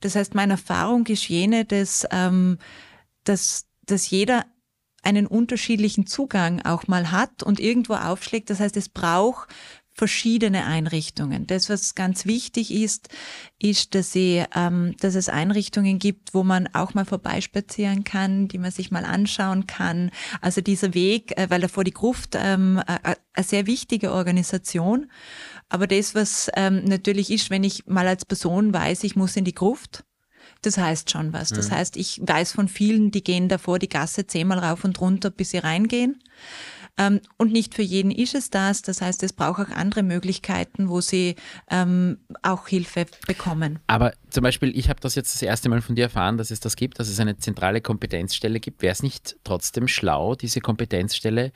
Das 0.00 0.16
heißt, 0.16 0.34
meine 0.34 0.54
Erfahrung 0.54 1.06
ist 1.06 1.28
jene, 1.28 1.64
dass, 1.64 2.06
ähm, 2.10 2.58
dass, 3.24 3.66
dass 3.86 4.10
jeder 4.10 4.44
einen 5.02 5.26
unterschiedlichen 5.26 6.06
Zugang 6.06 6.62
auch 6.62 6.86
mal 6.86 7.10
hat 7.10 7.42
und 7.42 7.60
irgendwo 7.60 7.94
aufschlägt. 7.94 8.50
Das 8.50 8.60
heißt, 8.60 8.76
es 8.76 8.88
braucht 8.88 9.48
verschiedene 9.94 10.64
Einrichtungen. 10.64 11.46
Das, 11.46 11.68
was 11.68 11.94
ganz 11.94 12.24
wichtig 12.24 12.72
ist, 12.72 13.08
ist, 13.58 13.94
dass, 13.94 14.12
sie, 14.12 14.42
ähm, 14.54 14.94
dass 15.00 15.14
es 15.14 15.28
Einrichtungen 15.28 15.98
gibt, 15.98 16.32
wo 16.34 16.42
man 16.42 16.68
auch 16.72 16.94
mal 16.94 17.04
vorbeispazieren 17.04 18.02
kann, 18.04 18.48
die 18.48 18.58
man 18.58 18.70
sich 18.70 18.90
mal 18.90 19.04
anschauen 19.04 19.66
kann. 19.66 20.10
Also 20.40 20.60
dieser 20.60 20.94
Weg, 20.94 21.36
äh, 21.38 21.50
weil 21.50 21.60
davor 21.60 21.84
die 21.84 21.92
Gruft 21.92 22.36
ähm, 22.36 22.80
äh, 22.86 23.16
eine 23.34 23.44
sehr 23.44 23.66
wichtige 23.66 24.12
Organisation. 24.12 25.10
Aber 25.68 25.86
das, 25.86 26.14
was 26.14 26.50
ähm, 26.54 26.84
natürlich 26.84 27.30
ist, 27.30 27.50
wenn 27.50 27.64
ich 27.64 27.86
mal 27.86 28.06
als 28.08 28.24
Person 28.24 28.72
weiß, 28.72 29.04
ich 29.04 29.14
muss 29.14 29.36
in 29.36 29.44
die 29.44 29.54
Gruft, 29.54 30.04
das 30.62 30.78
heißt 30.78 31.10
schon 31.10 31.32
was. 31.32 31.50
Das 31.50 31.70
mhm. 31.70 31.74
heißt, 31.74 31.96
ich 31.96 32.20
weiß 32.22 32.52
von 32.52 32.68
vielen, 32.68 33.10
die 33.10 33.22
gehen 33.22 33.48
davor 33.48 33.78
die 33.78 33.88
Gasse 33.88 34.26
zehnmal 34.26 34.58
rauf 34.58 34.84
und 34.84 35.00
runter, 35.00 35.30
bis 35.30 35.50
sie 35.50 35.58
reingehen. 35.58 36.22
Ähm, 36.98 37.20
und 37.38 37.52
nicht 37.52 37.74
für 37.74 37.82
jeden 37.82 38.10
ist 38.10 38.34
es 38.34 38.50
das. 38.50 38.82
Das 38.82 39.00
heißt, 39.00 39.22
es 39.22 39.32
braucht 39.32 39.60
auch 39.60 39.74
andere 39.74 40.02
Möglichkeiten, 40.02 40.88
wo 40.88 41.00
sie 41.00 41.36
ähm, 41.70 42.18
auch 42.42 42.68
Hilfe 42.68 43.06
bekommen. 43.26 43.78
Aber 43.86 44.12
zum 44.28 44.42
Beispiel, 44.42 44.76
ich 44.76 44.90
habe 44.90 45.00
das 45.00 45.14
jetzt 45.14 45.34
das 45.34 45.42
erste 45.42 45.68
Mal 45.68 45.80
von 45.80 45.94
dir 45.94 46.04
erfahren, 46.04 46.36
dass 46.36 46.50
es 46.50 46.60
das 46.60 46.76
gibt, 46.76 46.98
dass 46.98 47.08
es 47.08 47.18
eine 47.18 47.38
zentrale 47.38 47.80
Kompetenzstelle 47.80 48.60
gibt. 48.60 48.82
Wäre 48.82 48.92
es 48.92 49.02
nicht 49.02 49.36
trotzdem 49.42 49.88
schlau, 49.88 50.34
diese 50.34 50.60
Kompetenzstelle 50.60 51.52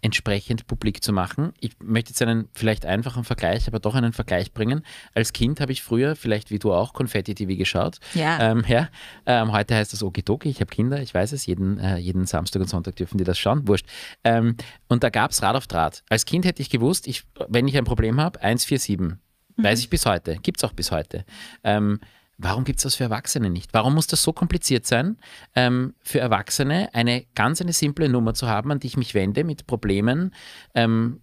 entsprechend 0.00 0.66
publik 0.66 1.02
zu 1.02 1.12
machen. 1.12 1.52
Ich 1.60 1.72
möchte 1.82 2.10
jetzt 2.10 2.22
einen 2.22 2.48
vielleicht 2.52 2.86
einfachen 2.86 3.24
Vergleich, 3.24 3.66
aber 3.66 3.80
doch 3.80 3.94
einen 3.94 4.12
Vergleich 4.12 4.52
bringen. 4.52 4.82
Als 5.14 5.32
Kind 5.32 5.60
habe 5.60 5.72
ich 5.72 5.82
früher, 5.82 6.14
vielleicht 6.14 6.50
wie 6.50 6.58
du 6.58 6.72
auch, 6.72 6.92
Konfetti-TV 6.92 7.56
geschaut. 7.56 7.98
Ja. 8.14 8.52
Ähm, 8.52 8.64
ja 8.68 8.88
ähm, 9.26 9.52
heute 9.52 9.74
heißt 9.74 9.92
das 9.92 10.02
Okidoki, 10.02 10.48
ich 10.48 10.60
habe 10.60 10.70
Kinder, 10.70 11.02
ich 11.02 11.14
weiß 11.14 11.32
es, 11.32 11.46
jeden, 11.46 11.78
äh, 11.78 11.96
jeden 11.96 12.26
Samstag 12.26 12.62
und 12.62 12.68
Sonntag 12.68 12.96
dürfen 12.96 13.18
die 13.18 13.24
das 13.24 13.38
schauen, 13.38 13.66
wurscht. 13.66 13.86
Ähm, 14.24 14.56
und 14.88 15.02
da 15.02 15.10
gab 15.10 15.32
es 15.32 15.42
Rad 15.42 15.56
auf 15.56 15.66
Draht. 15.66 16.04
Als 16.08 16.24
Kind 16.24 16.44
hätte 16.44 16.62
ich 16.62 16.70
gewusst, 16.70 17.08
ich, 17.08 17.24
wenn 17.48 17.66
ich 17.66 17.76
ein 17.76 17.84
Problem 17.84 18.20
habe, 18.20 18.40
147. 18.40 18.98
Mhm. 18.98 19.18
Weiß 19.64 19.80
ich 19.80 19.90
bis 19.90 20.06
heute, 20.06 20.36
gibt 20.36 20.58
es 20.58 20.64
auch 20.64 20.72
bis 20.72 20.92
heute. 20.92 21.24
Ähm, 21.64 22.00
Warum 22.40 22.62
gibt 22.62 22.78
es 22.78 22.84
das 22.84 22.94
für 22.94 23.02
Erwachsene 23.02 23.50
nicht? 23.50 23.74
Warum 23.74 23.94
muss 23.94 24.06
das 24.06 24.22
so 24.22 24.32
kompliziert 24.32 24.86
sein, 24.86 25.16
ähm, 25.56 25.94
für 26.00 26.20
Erwachsene 26.20 26.88
eine 26.94 27.26
ganz 27.34 27.60
eine 27.60 27.72
simple 27.72 28.08
Nummer 28.08 28.32
zu 28.32 28.46
haben, 28.46 28.70
an 28.70 28.78
die 28.78 28.86
ich 28.86 28.96
mich 28.96 29.12
wende 29.14 29.42
mit 29.42 29.66
Problemen, 29.66 30.32
ähm, 30.72 31.20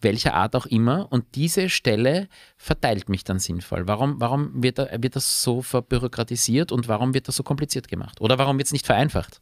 welcher 0.00 0.34
Art 0.34 0.56
auch 0.56 0.66
immer, 0.66 1.06
und 1.12 1.36
diese 1.36 1.68
Stelle 1.68 2.28
verteilt 2.56 3.08
mich 3.08 3.22
dann 3.22 3.38
sinnvoll? 3.38 3.86
Warum, 3.86 4.20
warum 4.20 4.60
wird, 4.60 4.78
da, 4.78 4.88
wird 5.00 5.14
das 5.14 5.42
so 5.44 5.62
verbürokratisiert 5.62 6.72
und 6.72 6.88
warum 6.88 7.14
wird 7.14 7.28
das 7.28 7.36
so 7.36 7.44
kompliziert 7.44 7.86
gemacht? 7.86 8.20
Oder 8.20 8.36
warum 8.36 8.58
wird 8.58 8.66
es 8.66 8.72
nicht 8.72 8.86
vereinfacht? 8.86 9.40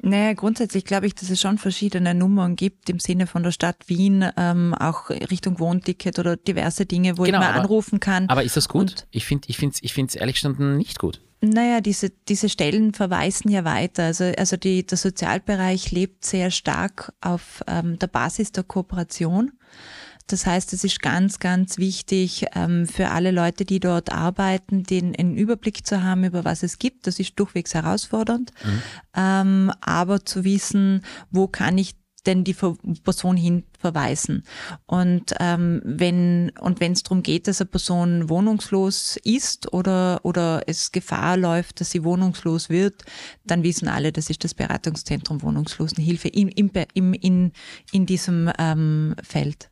Naja, 0.00 0.32
grundsätzlich 0.32 0.84
glaube 0.84 1.06
ich, 1.06 1.14
dass 1.14 1.28
es 1.28 1.40
schon 1.40 1.58
verschiedene 1.58 2.14
Nummern 2.14 2.54
gibt 2.54 2.88
im 2.88 3.00
Sinne 3.00 3.26
von 3.26 3.42
der 3.42 3.50
Stadt 3.50 3.76
Wien, 3.88 4.24
ähm, 4.36 4.74
auch 4.74 5.10
Richtung 5.10 5.58
Wohnticket 5.58 6.18
oder 6.18 6.36
diverse 6.36 6.86
Dinge, 6.86 7.18
wo 7.18 7.24
genau, 7.24 7.38
ich 7.38 7.44
mal 7.44 7.50
aber, 7.50 7.62
anrufen 7.62 7.98
kann. 7.98 8.28
Aber 8.28 8.44
ist 8.44 8.56
das 8.56 8.68
gut? 8.68 8.80
Und 8.80 9.06
ich 9.10 9.26
finde 9.26 9.46
es 9.46 9.50
ich 9.50 9.56
find's, 9.56 9.78
ich 9.82 9.92
find's 9.92 10.14
ehrlich 10.14 10.36
gesagt 10.36 10.60
nicht 10.60 10.98
gut. 10.98 11.20
Naja, 11.40 11.80
diese, 11.80 12.10
diese 12.10 12.48
Stellen 12.48 12.94
verweisen 12.94 13.50
ja 13.50 13.64
weiter. 13.64 14.04
Also, 14.04 14.24
also 14.24 14.56
die, 14.56 14.84
der 14.84 14.98
Sozialbereich 14.98 15.92
lebt 15.92 16.24
sehr 16.24 16.50
stark 16.50 17.12
auf 17.20 17.62
ähm, 17.68 17.98
der 17.98 18.08
Basis 18.08 18.50
der 18.50 18.64
Kooperation. 18.64 19.52
Das 20.28 20.46
heißt, 20.46 20.72
es 20.72 20.84
ist 20.84 21.00
ganz, 21.00 21.38
ganz 21.40 21.78
wichtig 21.78 22.46
ähm, 22.54 22.86
für 22.86 23.08
alle 23.10 23.30
Leute, 23.30 23.64
die 23.64 23.80
dort 23.80 24.12
arbeiten, 24.12 24.84
den 24.84 25.16
einen 25.16 25.36
Überblick 25.36 25.86
zu 25.86 26.02
haben, 26.02 26.24
über 26.24 26.44
was 26.44 26.62
es 26.62 26.78
gibt. 26.78 27.06
Das 27.06 27.18
ist 27.18 27.38
durchwegs 27.40 27.74
herausfordernd. 27.74 28.52
Mhm. 28.62 28.82
Ähm, 29.16 29.72
aber 29.80 30.24
zu 30.24 30.44
wissen, 30.44 31.02
wo 31.30 31.48
kann 31.48 31.78
ich 31.78 31.94
denn 32.26 32.44
die 32.44 32.54
Person 32.54 33.36
hin 33.36 33.64
verweisen. 33.78 34.42
Und 34.86 35.34
ähm, 35.40 35.80
wenn 35.84 36.52
und 36.60 36.80
wenn 36.80 36.92
es 36.92 37.02
darum 37.02 37.22
geht, 37.22 37.48
dass 37.48 37.60
eine 37.60 37.70
Person 37.70 38.28
wohnungslos 38.28 39.18
ist 39.24 39.72
oder 39.72 40.20
oder 40.24 40.62
es 40.66 40.92
Gefahr 40.92 41.36
läuft, 41.36 41.80
dass 41.80 41.90
sie 41.90 42.04
wohnungslos 42.04 42.68
wird, 42.68 43.04
dann 43.44 43.62
wissen 43.62 43.88
alle, 43.88 44.12
das 44.12 44.28
ist 44.30 44.44
das 44.44 44.54
Beratungszentrum 44.54 45.42
Wohnungslosenhilfe 45.42 46.28
im, 46.28 46.48
im, 46.48 46.70
im, 46.92 47.14
in, 47.14 47.52
in 47.92 48.04
diesem 48.04 48.50
ähm, 48.58 49.14
Feld. 49.22 49.70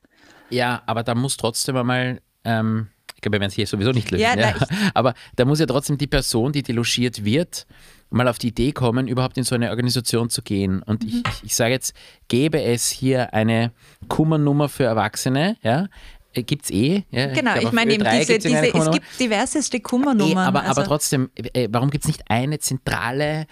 Ja, 0.51 0.83
aber 0.87 1.03
da 1.03 1.15
muss 1.15 1.37
trotzdem 1.37 1.77
einmal, 1.77 2.21
ähm, 2.45 2.89
ich 3.15 3.21
glaube, 3.21 3.37
wir 3.37 3.41
werden 3.41 3.51
es 3.51 3.55
hier 3.55 3.67
sowieso 3.67 3.93
nicht 3.93 4.11
lösen, 4.11 4.23
ja, 4.23 4.37
ja. 4.37 4.55
aber 4.95 5.15
da 5.37 5.45
muss 5.45 5.61
ja 5.61 5.67
trotzdem 5.67 5.99
die 5.99 6.07
Person, 6.07 6.53
die 6.53 6.63
delogiert 6.63 7.25
wird, 7.25 7.67
mal 8.11 8.29
auf 8.29 8.39
die 8.39 8.49
Idee 8.49 8.73
kommen, 8.73 9.09
überhaupt 9.09 9.37
in 9.37 9.45
so 9.45 9.55
eine 9.55 9.71
Organisation 9.71 10.31
zu 10.31 10.43
gehen. 10.43 10.83
Und 10.83 11.03
mhm. 11.03 11.23
ich, 11.27 11.45
ich 11.45 11.57
sage 11.57 11.73
jetzt, 11.73 11.95
gäbe 12.29 12.63
es 12.63 12.89
hier 12.89 13.35
eine 13.35 13.73
Kummernummer 14.09 14.69
für 14.69 14.85
Erwachsene, 14.85 15.57
ja, 15.63 15.89
äh, 16.37 16.43
gibt 16.43 16.65
es 16.67 16.71
eh. 16.71 17.05
Ja, 17.11 17.33
genau, 17.33 17.57
ich, 17.57 17.65
ich 17.65 17.73
meine 17.73 17.95
eben 17.95 18.05
diese, 18.05 18.39
diese 18.39 18.75
es 18.75 18.91
gibt 18.91 19.07
diverseste 19.19 19.81
Kummernummern. 19.81 20.45
Eh, 20.45 20.49
aber, 20.49 20.63
also. 20.63 20.81
aber 20.81 20.85
trotzdem, 20.85 21.31
äh, 21.35 21.69
warum 21.71 21.91
gibt 21.91 22.05
es 22.05 22.09
nicht 22.09 22.31
eine 22.31 22.59
zentrale 22.59 23.47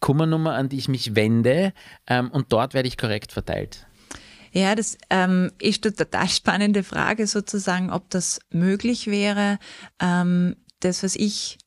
Kummernummer, 0.00 0.54
an 0.54 0.68
die 0.68 0.78
ich 0.78 0.88
mich 0.88 1.14
wende 1.14 1.72
ähm, 2.06 2.30
und 2.30 2.52
dort 2.52 2.74
werde 2.74 2.88
ich 2.88 2.96
korrekt 2.96 3.32
verteilt? 3.32 3.86
Ja, 4.54 4.76
das 4.76 4.96
ähm, 5.10 5.50
ist 5.58 5.84
eine 5.84 5.94
total 5.94 6.28
spannende 6.28 6.84
Frage 6.84 7.26
sozusagen, 7.26 7.90
ob 7.90 8.08
das 8.10 8.38
möglich 8.50 9.08
wäre. 9.08 9.58
Ähm, 10.00 10.54
das, 10.78 11.02
was 11.02 11.16
ich 11.16 11.58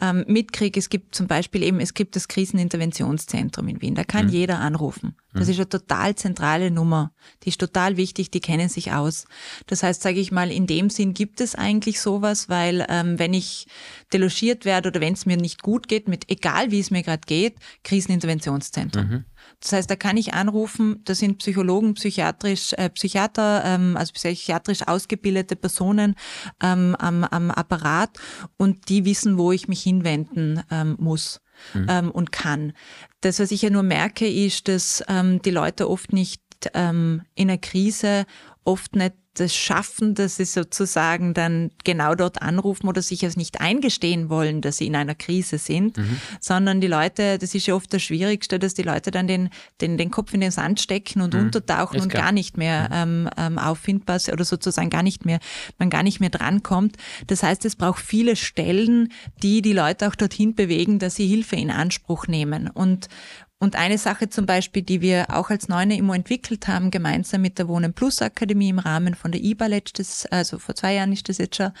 ähm, 0.00 0.24
mitkriege, 0.26 0.78
es 0.78 0.88
gibt 0.88 1.14
zum 1.14 1.26
Beispiel 1.26 1.62
eben, 1.62 1.78
es 1.78 1.92
gibt 1.92 2.16
das 2.16 2.28
Kriseninterventionszentrum 2.28 3.68
in 3.68 3.82
Wien, 3.82 3.94
da 3.94 4.04
kann 4.04 4.26
mhm. 4.26 4.32
jeder 4.32 4.60
anrufen. 4.60 5.16
Das 5.32 5.46
mhm. 5.46 5.52
ist 5.52 5.58
eine 5.58 5.68
total 5.68 6.14
zentrale 6.14 6.70
Nummer, 6.70 7.12
die 7.42 7.50
ist 7.50 7.60
total 7.60 7.96
wichtig, 7.96 8.30
die 8.30 8.40
kennen 8.40 8.68
sich 8.68 8.92
aus. 8.92 9.26
Das 9.66 9.82
heißt, 9.82 10.02
sage 10.02 10.20
ich 10.20 10.32
mal, 10.32 10.50
in 10.50 10.66
dem 10.66 10.90
Sinn 10.90 11.14
gibt 11.14 11.40
es 11.40 11.54
eigentlich 11.54 12.00
sowas, 12.00 12.48
weil 12.48 12.86
ähm, 12.88 13.18
wenn 13.18 13.34
ich 13.34 13.66
delogiert 14.12 14.64
werde 14.64 14.88
oder 14.88 15.00
wenn 15.00 15.14
es 15.14 15.26
mir 15.26 15.36
nicht 15.36 15.62
gut 15.62 15.88
geht, 15.88 16.08
mit 16.08 16.30
egal 16.30 16.70
wie 16.70 16.80
es 16.80 16.90
mir 16.90 17.02
gerade 17.02 17.22
geht, 17.26 17.56
Kriseninterventionszentrum. 17.84 19.06
Mhm. 19.06 19.24
Das 19.60 19.72
heißt, 19.72 19.90
da 19.90 19.96
kann 19.96 20.16
ich 20.16 20.34
anrufen, 20.34 21.00
da 21.04 21.14
sind 21.14 21.38
Psychologen, 21.38 21.94
psychiatrisch, 21.94 22.72
äh, 22.74 22.90
Psychiater, 22.90 23.62
ähm, 23.64 23.96
also 23.96 24.12
psychiatrisch 24.12 24.86
ausgebildete 24.86 25.56
Personen 25.56 26.14
ähm, 26.62 26.94
am, 26.98 27.24
am 27.24 27.50
Apparat 27.50 28.18
und 28.56 28.88
die 28.88 29.04
wissen, 29.04 29.38
wo 29.38 29.52
ich 29.52 29.68
mich 29.68 29.82
hinwenden 29.82 30.62
ähm, 30.70 30.96
muss. 30.98 31.40
Mhm. 31.72 31.86
Ähm, 31.88 32.10
und 32.10 32.32
kann. 32.32 32.74
Das, 33.22 33.40
was 33.40 33.50
ich 33.50 33.62
ja 33.62 33.70
nur 33.70 33.82
merke, 33.82 34.28
ist, 34.28 34.68
dass 34.68 35.02
ähm, 35.08 35.40
die 35.40 35.50
Leute 35.50 35.88
oft 35.88 36.12
nicht 36.12 36.42
ähm, 36.74 37.22
in 37.34 37.48
einer 37.48 37.58
Krise 37.58 38.26
oft 38.62 38.94
nicht 38.94 39.14
das 39.40 39.54
schaffen, 39.54 40.14
dass 40.14 40.36
sie 40.36 40.44
sozusagen 40.44 41.34
dann 41.34 41.70
genau 41.84 42.14
dort 42.14 42.42
anrufen 42.42 42.88
oder 42.88 43.02
sich 43.02 43.22
es 43.22 43.36
nicht 43.36 43.60
eingestehen 43.60 44.28
wollen, 44.28 44.60
dass 44.60 44.78
sie 44.78 44.86
in 44.86 44.96
einer 44.96 45.14
Krise 45.14 45.58
sind, 45.58 45.96
mhm. 45.96 46.20
sondern 46.40 46.80
die 46.80 46.86
Leute, 46.86 47.38
das 47.38 47.54
ist 47.54 47.66
ja 47.66 47.74
oft 47.74 47.92
das 47.92 48.02
Schwierigste, 48.02 48.58
dass 48.58 48.74
die 48.74 48.82
Leute 48.82 49.10
dann 49.10 49.26
den, 49.26 49.50
den, 49.80 49.98
den 49.98 50.10
Kopf 50.10 50.32
in 50.34 50.40
den 50.40 50.50
Sand 50.50 50.80
stecken 50.80 51.20
und 51.20 51.34
mhm. 51.34 51.40
untertauchen 51.40 51.96
ist 51.96 52.02
und 52.04 52.08
klar. 52.10 52.24
gar 52.24 52.32
nicht 52.32 52.56
mehr 52.56 52.88
mhm. 52.88 53.26
ähm, 53.26 53.30
ähm, 53.36 53.58
auffindbar 53.58 54.20
oder 54.32 54.44
sozusagen 54.44 54.90
gar 54.90 55.02
nicht 55.02 55.26
mehr, 55.26 55.40
man 55.78 55.90
gar 55.90 56.02
nicht 56.02 56.20
mehr 56.20 56.30
drankommt. 56.30 56.96
Das 57.26 57.42
heißt, 57.42 57.64
es 57.64 57.76
braucht 57.76 58.02
viele 58.02 58.36
Stellen, 58.36 59.12
die 59.42 59.62
die 59.62 59.72
Leute 59.72 60.08
auch 60.08 60.14
dorthin 60.14 60.54
bewegen, 60.54 60.98
dass 60.98 61.16
sie 61.16 61.26
Hilfe 61.26 61.56
in 61.56 61.70
Anspruch 61.70 62.26
nehmen. 62.26 62.68
Und, 62.68 63.08
und 63.58 63.74
eine 63.76 63.96
Sache 63.96 64.28
zum 64.28 64.44
Beispiel, 64.44 64.82
die 64.82 65.00
wir 65.00 65.26
auch 65.30 65.48
als 65.48 65.68
Neune 65.68 65.96
Immo 65.96 66.12
entwickelt 66.12 66.68
haben, 66.68 66.90
gemeinsam 66.90 67.40
mit 67.40 67.58
der 67.58 67.68
Wohnen 67.68 67.94
Plus 67.94 68.20
Akademie 68.20 68.68
im 68.68 68.78
Rahmen 68.78 69.14
von 69.14 69.32
der 69.32 69.42
IBA 69.42 69.66
letztes, 69.66 70.26
also 70.26 70.58
vor 70.58 70.74
zwei 70.74 70.94
Jahren 70.94 71.12
ist 71.12 71.28
das 71.28 71.38
jetzt 71.38 71.56
schon, 71.56 71.72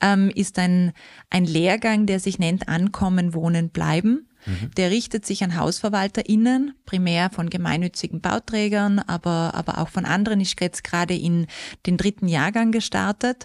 ähm, 0.00 0.30
ist 0.34 0.58
ein, 0.58 0.92
ein 1.30 1.44
Lehrgang, 1.44 2.06
der 2.06 2.18
sich 2.18 2.38
nennt 2.38 2.68
Ankommen, 2.68 3.32
Wohnen, 3.32 3.70
Bleiben. 3.70 4.29
Mhm. 4.46 4.70
Der 4.76 4.90
richtet 4.90 5.26
sich 5.26 5.44
an 5.44 5.56
HausverwalterInnen, 5.56 6.74
primär 6.86 7.30
von 7.30 7.50
gemeinnützigen 7.50 8.20
Bauträgern, 8.20 8.98
aber, 8.98 9.54
aber 9.54 9.78
auch 9.78 9.88
von 9.88 10.04
anderen. 10.04 10.40
Ich 10.40 10.56
jetzt 10.60 10.84
gerade 10.84 11.14
in 11.14 11.46
den 11.86 11.96
dritten 11.96 12.28
Jahrgang 12.28 12.72
gestartet. 12.72 13.44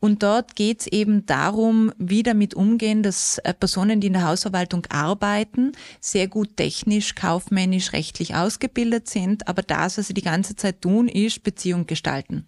Und 0.00 0.22
dort 0.22 0.54
geht 0.54 0.82
es 0.82 0.86
eben 0.88 1.24
darum, 1.26 1.92
wie 1.98 2.22
damit 2.22 2.54
umgehen, 2.54 3.02
dass 3.02 3.38
äh, 3.38 3.54
Personen, 3.54 4.00
die 4.00 4.08
in 4.08 4.12
der 4.12 4.26
Hausverwaltung 4.26 4.86
arbeiten, 4.90 5.72
sehr 6.00 6.28
gut 6.28 6.56
technisch, 6.56 7.14
kaufmännisch, 7.14 7.92
rechtlich 7.92 8.34
ausgebildet 8.34 9.08
sind, 9.08 9.48
aber 9.48 9.62
das, 9.62 9.96
was 9.96 10.08
sie 10.08 10.14
die 10.14 10.22
ganze 10.22 10.56
Zeit 10.56 10.82
tun, 10.82 11.08
ist 11.08 11.42
Beziehung 11.42 11.86
gestalten. 11.86 12.46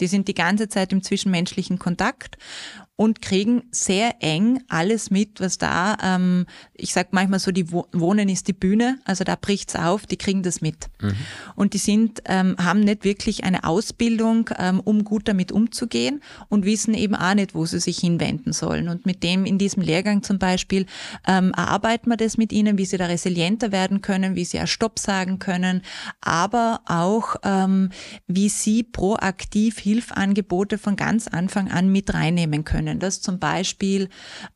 Die 0.00 0.06
sind 0.08 0.28
die 0.28 0.34
ganze 0.34 0.68
Zeit 0.68 0.92
im 0.92 1.02
zwischenmenschlichen 1.02 1.78
Kontakt 1.78 2.36
und 2.96 3.20
kriegen 3.20 3.64
sehr 3.70 4.16
eng 4.20 4.62
alles 4.68 5.10
mit, 5.10 5.40
was 5.40 5.58
da, 5.58 5.98
ähm, 6.02 6.46
ich 6.72 6.94
sag 6.94 7.12
manchmal 7.12 7.38
so, 7.38 7.52
die 7.52 7.70
Wohnen 7.70 8.30
ist 8.30 8.48
die 8.48 8.54
Bühne, 8.54 8.98
also 9.04 9.22
da 9.22 9.36
bricht's 9.36 9.76
auf, 9.76 10.06
die 10.06 10.16
kriegen 10.16 10.42
das 10.42 10.62
mit. 10.62 10.88
Mhm. 11.02 11.14
Und 11.56 11.74
die 11.74 11.78
sind, 11.78 12.22
ähm, 12.24 12.56
haben 12.58 12.80
nicht 12.80 13.04
wirklich 13.04 13.44
eine 13.44 13.64
Ausbildung, 13.64 14.48
ähm, 14.58 14.80
um 14.80 15.04
gut 15.04 15.28
damit 15.28 15.52
umzugehen 15.52 16.22
und 16.48 16.64
wissen 16.64 16.94
eben 16.94 17.14
auch 17.14 17.34
nicht, 17.34 17.54
wo 17.54 17.66
sie 17.66 17.80
sich 17.80 17.98
hinwenden 17.98 18.54
sollen. 18.54 18.88
Und 18.88 19.04
mit 19.04 19.22
dem 19.22 19.44
in 19.44 19.58
diesem 19.58 19.82
Lehrgang 19.82 20.22
zum 20.22 20.38
Beispiel 20.38 20.86
ähm, 21.28 21.52
erarbeiten 21.54 22.10
wir 22.10 22.16
das 22.16 22.38
mit 22.38 22.50
ihnen, 22.50 22.78
wie 22.78 22.86
sie 22.86 22.96
da 22.96 23.06
resilienter 23.06 23.72
werden 23.72 24.00
können, 24.00 24.36
wie 24.36 24.46
sie 24.46 24.58
auch 24.58 24.66
Stopp 24.66 24.98
sagen 24.98 25.38
können, 25.38 25.82
aber 26.22 26.80
auch, 26.86 27.36
ähm, 27.42 27.90
wie 28.26 28.48
sie 28.48 28.82
proaktiv 28.84 29.78
Hilfangebote 29.78 30.78
von 30.78 30.96
ganz 30.96 31.28
Anfang 31.28 31.70
an 31.70 31.92
mit 31.92 32.14
reinnehmen 32.14 32.64
können 32.64 32.85
können, 32.86 32.98
dass 33.00 33.20
zum 33.20 33.38
Beispiel 33.38 34.08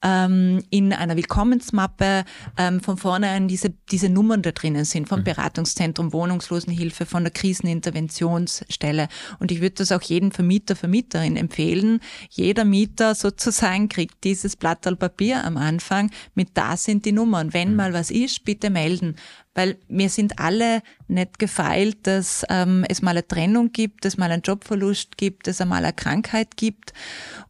ähm, 0.02 0.62
in 0.70 0.92
einer 0.92 1.16
Willkommensmappe 1.16 2.24
ähm, 2.56 2.80
von 2.80 2.96
vornherein 2.96 3.48
diese, 3.48 3.70
diese 3.90 4.08
Nummern 4.08 4.42
da 4.42 4.52
drinnen 4.52 4.84
sind, 4.84 5.08
vom 5.08 5.20
mhm. 5.20 5.24
Beratungszentrum 5.24 6.12
Wohnungslosenhilfe, 6.12 7.06
von 7.06 7.24
der 7.24 7.32
Kriseninterventionsstelle. 7.32 9.08
Und 9.38 9.50
ich 9.50 9.60
würde 9.60 9.76
das 9.76 9.92
auch 9.92 10.02
jedem 10.02 10.30
Vermieter, 10.30 10.76
Vermieterin 10.76 11.36
empfehlen. 11.36 12.00
Jeder 12.30 12.64
Mieter 12.64 13.14
sozusagen 13.14 13.88
kriegt 13.88 14.24
dieses 14.24 14.56
Blattel 14.56 14.96
Papier 14.96 15.44
am 15.44 15.56
Anfang 15.56 16.10
mit 16.34 16.50
da 16.54 16.76
sind 16.76 17.04
die 17.04 17.12
Nummern. 17.12 17.52
Wenn 17.52 17.70
mhm. 17.70 17.76
mal 17.76 17.92
was 17.92 18.10
ist, 18.10 18.44
bitte 18.44 18.70
melden 18.70 19.16
weil 19.54 19.78
wir 19.88 20.08
sind 20.08 20.38
alle 20.38 20.82
nicht 21.08 21.38
gefeilt, 21.38 22.06
dass 22.06 22.44
ähm, 22.48 22.84
es 22.88 23.02
mal 23.02 23.12
eine 23.12 23.26
Trennung 23.26 23.72
gibt, 23.72 24.04
dass 24.04 24.16
mal 24.16 24.30
einen 24.30 24.42
Jobverlust 24.42 25.16
gibt, 25.16 25.46
dass 25.46 25.60
es 25.60 25.66
mal 25.66 25.84
eine 25.84 25.92
Krankheit 25.92 26.56
gibt 26.56 26.92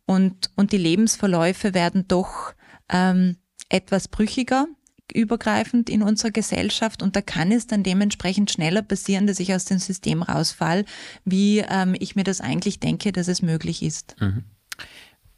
und, 0.07 0.51
und 0.57 0.73
die 0.73 0.79
Lebensverläufe 0.79 1.75
werden 1.75 2.07
doch 2.09 2.55
ähm, 2.89 3.37
etwas 3.69 4.09
brüchiger 4.09 4.67
übergreifend 5.13 5.91
in 5.91 6.03
unserer 6.03 6.31
Gesellschaft 6.31 7.03
und 7.03 7.17
da 7.17 7.21
kann 7.21 7.51
es 7.53 7.67
dann 7.67 7.83
dementsprechend 7.83 8.51
schneller 8.51 8.83
passieren, 8.83 9.27
dass 9.27 9.41
ich 9.41 9.53
aus 9.55 9.65
dem 9.65 9.79
System 9.79 10.23
rausfall, 10.23 10.85
wie 11.25 11.65
ähm, 11.69 11.97
ich 11.99 12.17
mir 12.17 12.25
das 12.25 12.41
eigentlich 12.41 12.81
denke, 12.81 13.13
dass 13.13 13.29
es 13.29 13.43
möglich 13.43 13.83
ist. 13.83 14.17
Mhm. 14.21 14.45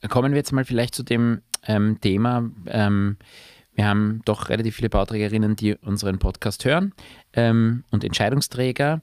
Kommen 0.08 0.32
wir 0.32 0.38
jetzt 0.38 0.52
mal 0.52 0.64
vielleicht 0.64 0.94
zu 0.94 1.02
dem 1.02 1.42
ähm, 1.66 2.00
Thema, 2.00 2.50
ähm, 2.66 3.16
wir 3.74 3.86
haben 3.86 4.20
doch 4.24 4.48
relativ 4.48 4.76
viele 4.76 4.90
Bauträgerinnen, 4.90 5.56
die 5.56 5.74
unseren 5.76 6.18
Podcast 6.18 6.64
hören 6.64 6.92
ähm, 7.32 7.84
und 7.90 8.04
Entscheidungsträger. 8.04 9.02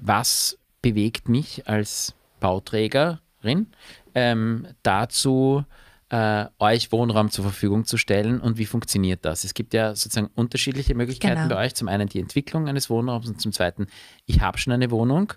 Was 0.00 0.58
bewegt 0.82 1.28
mich 1.28 1.68
als 1.68 2.14
Bauträgerin 2.40 3.68
ähm, 4.14 4.66
dazu, 4.82 5.64
äh, 6.08 6.46
euch 6.58 6.92
Wohnraum 6.92 7.30
zur 7.30 7.44
Verfügung 7.44 7.84
zu 7.84 7.96
stellen 7.96 8.40
und 8.40 8.58
wie 8.58 8.66
funktioniert 8.66 9.24
das? 9.24 9.44
Es 9.44 9.54
gibt 9.54 9.74
ja 9.74 9.94
sozusagen 9.94 10.30
unterschiedliche 10.34 10.94
Möglichkeiten 10.94 11.42
genau. 11.42 11.54
bei 11.54 11.66
euch. 11.66 11.74
Zum 11.74 11.88
einen 11.88 12.08
die 12.08 12.20
Entwicklung 12.20 12.68
eines 12.68 12.90
Wohnraums 12.90 13.28
und 13.28 13.40
zum 13.40 13.52
zweiten, 13.52 13.86
ich 14.24 14.40
habe 14.40 14.58
schon 14.58 14.72
eine 14.72 14.90
Wohnung. 14.90 15.32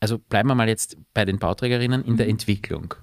Also 0.00 0.18
bleiben 0.18 0.48
wir 0.48 0.54
mal 0.54 0.68
jetzt 0.68 0.98
bei 1.14 1.24
den 1.24 1.38
Bauträgerinnen 1.38 2.04
in 2.04 2.12
mhm. 2.12 2.16
der 2.16 2.28
Entwicklung. 2.28 2.94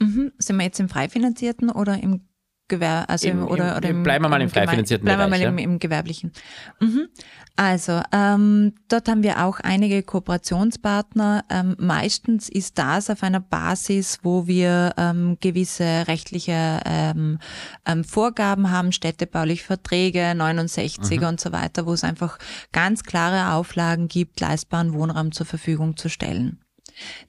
Mhm. 0.00 0.32
Sind 0.38 0.56
wir 0.56 0.64
jetzt 0.64 0.80
im 0.80 0.88
frei 0.88 1.08
finanzierten 1.08 1.70
oder 1.70 2.02
im 2.02 2.22
Gewerbe, 2.68 3.08
also 3.08 3.28
Im, 3.28 3.46
oder, 3.46 3.76
oder 3.76 3.88
im, 3.88 4.02
bleiben 4.02 4.24
wir 4.24 4.28
mal 4.28 4.40
im, 4.40 4.48
frei 4.48 4.66
finanzierten 4.66 5.04
Bleiben 5.04 5.20
wir 5.20 5.28
mal 5.28 5.40
im, 5.40 5.58
im 5.58 5.78
Gewerblichen. 5.78 6.32
Mhm. 6.80 7.08
Also, 7.54 8.02
ähm, 8.12 8.74
dort 8.88 9.08
haben 9.08 9.22
wir 9.22 9.44
auch 9.44 9.60
einige 9.60 10.02
Kooperationspartner. 10.02 11.44
Ähm, 11.48 11.76
meistens 11.78 12.48
ist 12.48 12.78
das 12.78 13.08
auf 13.08 13.22
einer 13.22 13.40
Basis, 13.40 14.18
wo 14.22 14.46
wir 14.46 14.92
ähm, 14.98 15.38
gewisse 15.40 16.06
rechtliche 16.06 16.80
ähm, 16.84 17.38
ähm, 17.86 18.04
Vorgaben 18.04 18.70
haben, 18.70 18.92
städtebauliche 18.92 19.64
Verträge, 19.64 20.32
69er 20.32 21.20
mhm. 21.20 21.26
und 21.26 21.40
so 21.40 21.52
weiter, 21.52 21.86
wo 21.86 21.94
es 21.94 22.04
einfach 22.04 22.38
ganz 22.72 23.04
klare 23.04 23.54
Auflagen 23.54 24.08
gibt, 24.08 24.40
leistbaren 24.40 24.92
Wohnraum 24.92 25.32
zur 25.32 25.46
Verfügung 25.46 25.96
zu 25.96 26.10
stellen. 26.10 26.60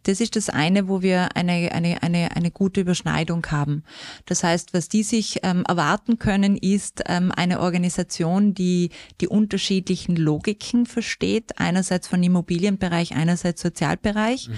Das 0.03 0.21
ist 0.21 0.36
das 0.36 0.49
eine, 0.49 0.88
wo 0.88 1.01
wir 1.01 1.36
eine, 1.36 1.71
eine, 1.71 2.01
eine, 2.01 2.36
eine 2.36 2.51
gute 2.51 2.82
Überschneidung 2.82 3.45
haben. 3.47 3.84
Das 4.25 4.43
heißt, 4.43 4.73
was 4.73 4.89
die 4.89 5.03
sich 5.03 5.39
ähm, 5.43 5.63
erwarten 5.67 6.19
können, 6.19 6.58
ist 6.58 7.03
ähm, 7.08 7.32
eine 7.36 7.60
Organisation, 7.60 8.53
die 8.53 8.89
die 9.21 9.27
unterschiedlichen 9.27 10.15
Logiken 10.15 10.86
versteht, 10.86 11.60
einerseits 11.60 12.08
von 12.08 12.23
Immobilienbereich, 12.23 13.15
einerseits 13.15 13.62
Sozialbereich 13.62 14.49
mhm 14.49 14.56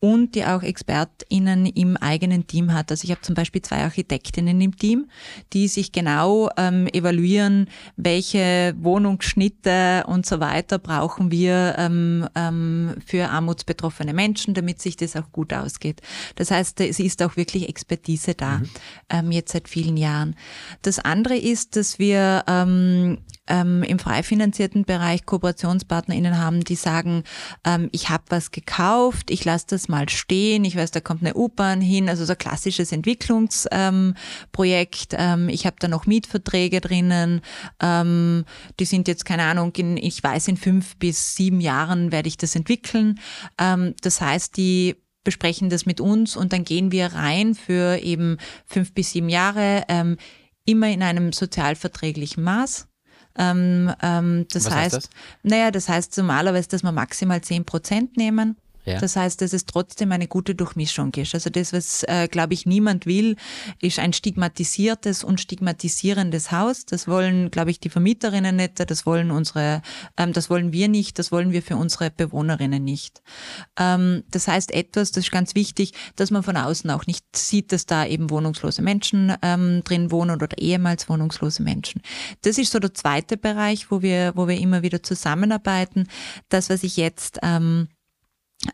und 0.00 0.34
die 0.34 0.44
auch 0.44 0.62
ExpertInnen 0.62 1.66
im 1.66 1.96
eigenen 1.96 2.46
Team 2.46 2.72
hat. 2.72 2.90
Also 2.90 3.04
ich 3.04 3.10
habe 3.10 3.22
zum 3.22 3.34
Beispiel 3.34 3.62
zwei 3.62 3.78
Architektinnen 3.82 4.60
im 4.60 4.76
Team, 4.76 5.06
die 5.52 5.68
sich 5.68 5.90
genau 5.90 6.50
ähm, 6.56 6.86
evaluieren, 6.92 7.68
welche 7.96 8.74
Wohnungsschnitte 8.78 10.04
und 10.06 10.26
so 10.26 10.38
weiter 10.38 10.78
brauchen 10.78 11.30
wir 11.30 11.74
ähm, 11.78 12.28
ähm, 12.34 12.94
für 13.04 13.28
armutsbetroffene 13.30 14.12
Menschen, 14.12 14.45
damit 14.54 14.80
sich 14.80 14.96
das 14.96 15.16
auch 15.16 15.30
gut 15.32 15.52
ausgeht. 15.52 16.00
Das 16.36 16.50
heißt, 16.50 16.80
es 16.80 16.98
ist 16.98 17.22
auch 17.22 17.36
wirklich 17.36 17.68
Expertise 17.68 18.34
da, 18.34 18.58
mhm. 18.58 18.70
ähm, 19.10 19.32
jetzt 19.32 19.52
seit 19.52 19.68
vielen 19.68 19.96
Jahren. 19.96 20.36
Das 20.82 20.98
andere 20.98 21.36
ist, 21.36 21.76
dass 21.76 21.98
wir 21.98 22.44
ähm, 22.46 23.18
ähm, 23.48 23.82
im 23.82 23.98
frei 23.98 24.22
finanzierten 24.22 24.84
Bereich 24.84 25.24
KooperationspartnerInnen 25.26 26.38
haben, 26.38 26.64
die 26.64 26.74
sagen, 26.74 27.24
ähm, 27.64 27.88
ich 27.92 28.08
habe 28.08 28.24
was 28.28 28.50
gekauft, 28.50 29.30
ich 29.30 29.44
lasse 29.44 29.66
das 29.68 29.88
mal 29.88 30.08
stehen, 30.08 30.64
ich 30.64 30.76
weiß, 30.76 30.90
da 30.90 31.00
kommt 31.00 31.22
eine 31.22 31.34
U-Bahn 31.34 31.80
hin, 31.80 32.08
also 32.08 32.24
so 32.24 32.32
ein 32.32 32.38
klassisches 32.38 32.92
Entwicklungsprojekt. 32.92 34.16
Ähm, 35.12 35.18
ähm, 35.18 35.48
ich 35.48 35.66
habe 35.66 35.76
da 35.78 35.88
noch 35.88 36.06
Mietverträge 36.06 36.80
drinnen, 36.80 37.40
ähm, 37.80 38.44
die 38.80 38.84
sind 38.84 39.08
jetzt, 39.08 39.24
keine 39.24 39.44
Ahnung, 39.44 39.72
in, 39.76 39.96
ich 39.96 40.22
weiß, 40.22 40.48
in 40.48 40.56
fünf 40.56 40.96
bis 40.96 41.34
sieben 41.36 41.60
Jahren 41.60 42.12
werde 42.12 42.28
ich 42.28 42.36
das 42.36 42.54
entwickeln. 42.56 43.20
Ähm, 43.58 43.94
das 44.02 44.20
heißt, 44.20 44.35
die 44.50 44.96
besprechen 45.24 45.70
das 45.70 45.86
mit 45.86 46.00
uns 46.00 46.36
und 46.36 46.52
dann 46.52 46.64
gehen 46.64 46.92
wir 46.92 47.06
rein 47.12 47.54
für 47.54 47.98
eben 47.98 48.38
fünf 48.64 48.94
bis 48.94 49.10
sieben 49.10 49.28
Jahre, 49.28 49.84
ähm, 49.88 50.16
immer 50.64 50.88
in 50.88 51.02
einem 51.02 51.32
sozialverträglichen 51.32 52.42
Maß. 52.44 52.86
Ähm, 53.38 53.92
ähm, 54.02 54.46
das 54.52 54.66
Was 54.66 54.74
heißt, 54.74 54.94
heißt 54.94 55.08
das? 55.08 55.10
naja, 55.42 55.70
das 55.70 55.88
heißt 55.88 56.16
normalerweise, 56.18 56.68
dass 56.68 56.82
wir 56.82 56.92
maximal 56.92 57.40
zehn 57.40 57.64
Prozent 57.64 58.16
nehmen. 58.16 58.56
Ja. 58.86 59.00
Das 59.00 59.16
heißt, 59.16 59.42
dass 59.42 59.52
es 59.52 59.66
trotzdem 59.66 60.12
eine 60.12 60.28
gute 60.28 60.54
Durchmischung 60.54 61.12
ist. 61.14 61.34
Also 61.34 61.50
das, 61.50 61.72
was, 61.72 62.04
äh, 62.04 62.28
glaube 62.28 62.54
ich, 62.54 62.66
niemand 62.66 63.04
will, 63.04 63.34
ist 63.80 63.98
ein 63.98 64.12
stigmatisiertes 64.12 65.24
und 65.24 65.40
stigmatisierendes 65.40 66.52
Haus. 66.52 66.86
Das 66.86 67.08
wollen, 67.08 67.50
glaube 67.50 67.72
ich, 67.72 67.80
die 67.80 67.88
Vermieterinnen 67.88 68.54
nicht, 68.54 68.78
das 68.88 69.04
wollen 69.04 69.32
unsere, 69.32 69.82
ähm, 70.16 70.32
das 70.32 70.50
wollen 70.50 70.72
wir 70.72 70.86
nicht, 70.86 71.18
das 71.18 71.32
wollen 71.32 71.50
wir 71.50 71.62
für 71.62 71.76
unsere 71.76 72.12
Bewohnerinnen 72.12 72.84
nicht. 72.84 73.22
Ähm, 73.76 74.22
das 74.30 74.46
heißt 74.46 74.72
etwas, 74.72 75.10
das 75.10 75.24
ist 75.24 75.32
ganz 75.32 75.56
wichtig, 75.56 75.92
dass 76.14 76.30
man 76.30 76.44
von 76.44 76.56
außen 76.56 76.88
auch 76.90 77.06
nicht 77.06 77.24
sieht, 77.34 77.72
dass 77.72 77.86
da 77.86 78.06
eben 78.06 78.30
wohnungslose 78.30 78.82
Menschen 78.82 79.34
ähm, 79.42 79.82
drin 79.82 80.12
wohnen 80.12 80.40
oder 80.40 80.56
ehemals 80.58 81.08
wohnungslose 81.08 81.64
Menschen. 81.64 82.02
Das 82.42 82.56
ist 82.56 82.70
so 82.70 82.78
der 82.78 82.94
zweite 82.94 83.36
Bereich, 83.36 83.90
wo 83.90 84.00
wir, 84.00 84.32
wo 84.36 84.46
wir 84.46 84.58
immer 84.58 84.82
wieder 84.82 85.02
zusammenarbeiten. 85.02 86.06
Das, 86.48 86.70
was 86.70 86.84
ich 86.84 86.96
jetzt 86.96 87.40
ähm, 87.42 87.88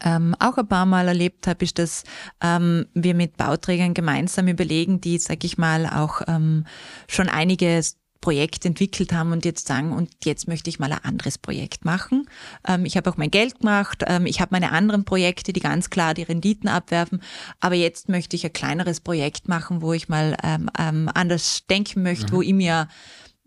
ähm, 0.05 0.35
auch 0.39 0.59
ein 0.59 0.69
paar 0.69 0.87
Mal 0.87 1.09
erlebt 1.09 1.47
habe, 1.47 1.65
ist, 1.65 1.79
dass 1.79 2.05
ähm, 2.43 2.87
wir 2.95 3.15
mit 3.15 3.37
Bauträgern 3.37 3.95
gemeinsam 3.95 4.49
überlegen, 4.49 5.01
die, 5.01 5.19
sag 5.19 5.45
ich 5.45 5.59
mal, 5.59 5.87
auch 5.87 6.23
ähm, 6.27 6.67
schon 7.09 7.29
einige 7.29 7.83
Projekt 8.23 8.65
entwickelt 8.65 9.13
haben 9.13 9.33
und 9.33 9.45
jetzt 9.45 9.67
sagen, 9.67 9.93
und 9.93 10.09
jetzt 10.25 10.49
möchte 10.49 10.71
ich 10.71 10.79
mal 10.79 10.93
ein 10.93 11.05
anderes 11.05 11.37
Projekt 11.37 11.85
machen. 11.85 12.29
Ähm, 12.67 12.87
ich 12.87 12.97
habe 12.97 13.11
auch 13.11 13.17
mein 13.19 13.31
Geld 13.31 13.59
gemacht, 13.59 14.05
ähm, 14.07 14.25
ich 14.25 14.41
habe 14.41 14.53
meine 14.53 14.73
anderen 14.73 15.05
Projekte, 15.05 15.53
die 15.53 15.61
ganz 15.61 15.91
klar 15.91 16.15
die 16.15 16.23
Renditen 16.23 16.69
abwerfen, 16.69 17.21
aber 17.61 17.75
jetzt 17.75 18.09
möchte 18.09 18.37
ich 18.37 18.47
ein 18.47 18.53
kleineres 18.53 19.01
Projekt 19.01 19.49
machen, 19.49 19.83
wo 19.83 19.93
ich 19.93 20.09
mal 20.09 20.37
ähm, 20.43 20.71
ähm 20.79 21.11
anders 21.13 21.67
denken 21.69 22.03
möchte, 22.03 22.33
mhm. 22.33 22.37
wo 22.37 22.43
ich 22.43 22.55
mir 22.55 22.89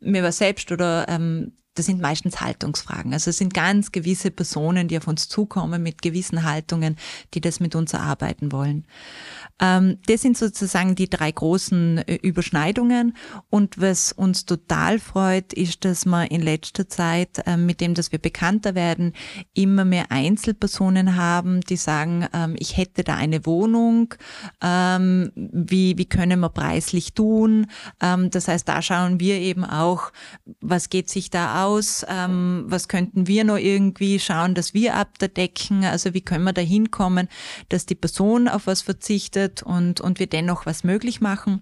mir 0.01 0.23
was 0.23 0.37
selbst 0.37 0.71
oder 0.71 1.07
ähm, 1.07 1.53
das 1.75 1.85
sind 1.85 2.01
meistens 2.01 2.41
Haltungsfragen. 2.41 3.13
Also 3.13 3.29
es 3.29 3.37
sind 3.37 3.53
ganz 3.53 3.91
gewisse 3.91 4.31
Personen, 4.31 4.87
die 4.87 4.97
auf 4.97 5.07
uns 5.07 5.27
zukommen 5.27 5.83
mit 5.83 6.01
gewissen 6.01 6.43
Haltungen, 6.43 6.95
die 7.33 7.41
das 7.41 7.59
mit 7.59 7.75
uns 7.75 7.93
erarbeiten 7.93 8.51
wollen. 8.51 8.85
Ähm, 9.59 9.97
das 10.07 10.21
sind 10.21 10.37
sozusagen 10.37 10.95
die 10.95 11.09
drei 11.09 11.31
großen 11.31 11.99
äh, 11.99 12.15
Überschneidungen. 12.15 13.15
Und 13.49 13.79
was 13.79 14.13
uns 14.13 14.45
total 14.45 14.99
freut, 14.99 15.53
ist, 15.53 15.85
dass 15.85 16.05
wir 16.05 16.31
in 16.31 16.41
letzter 16.41 16.87
Zeit, 16.87 17.41
ähm, 17.45 17.65
mit 17.65 17.81
dem, 17.81 17.93
dass 17.93 18.11
wir 18.11 18.19
bekannter 18.19 18.73
werden, 18.73 19.13
immer 19.53 19.83
mehr 19.83 20.11
Einzelpersonen 20.11 21.17
haben, 21.17 21.59
die 21.61 21.77
sagen, 21.77 22.27
ähm, 22.33 22.55
ich 22.57 22.77
hätte 22.77 23.03
da 23.03 23.15
eine 23.15 23.45
Wohnung, 23.45 24.13
wie, 24.61 25.97
wie 25.97 26.05
können 26.05 26.39
wir 26.39 26.49
preislich 26.49 27.13
tun? 27.13 27.67
Das 27.99 28.47
heißt, 28.47 28.67
da 28.67 28.81
schauen 28.81 29.19
wir 29.19 29.37
eben 29.37 29.65
auch, 29.65 30.11
was 30.61 30.89
geht 30.89 31.09
sich 31.09 31.29
da 31.29 31.64
aus? 31.65 32.05
Ähm, 32.07 32.65
was 32.67 32.87
könnten 32.87 33.27
wir 33.27 33.43
noch 33.43 33.57
irgendwie 33.57 34.19
schauen, 34.19 34.55
dass 34.55 34.73
wir 34.73 34.95
abdecken? 34.95 35.83
Also 35.83 36.13
wie 36.13 36.21
können 36.21 36.45
wir 36.45 36.53
da 36.53 36.61
hinkommen, 36.61 37.27
dass 37.69 37.85
die 37.85 37.95
Person 37.95 38.47
auf 38.47 38.67
was 38.67 38.81
verzichtet? 38.81 39.63
und, 39.65 40.01
und 40.01 40.19
wir 40.19 40.27
dennoch 40.27 40.65
was 40.65 40.83
möglich 40.83 41.21
machen 41.21 41.61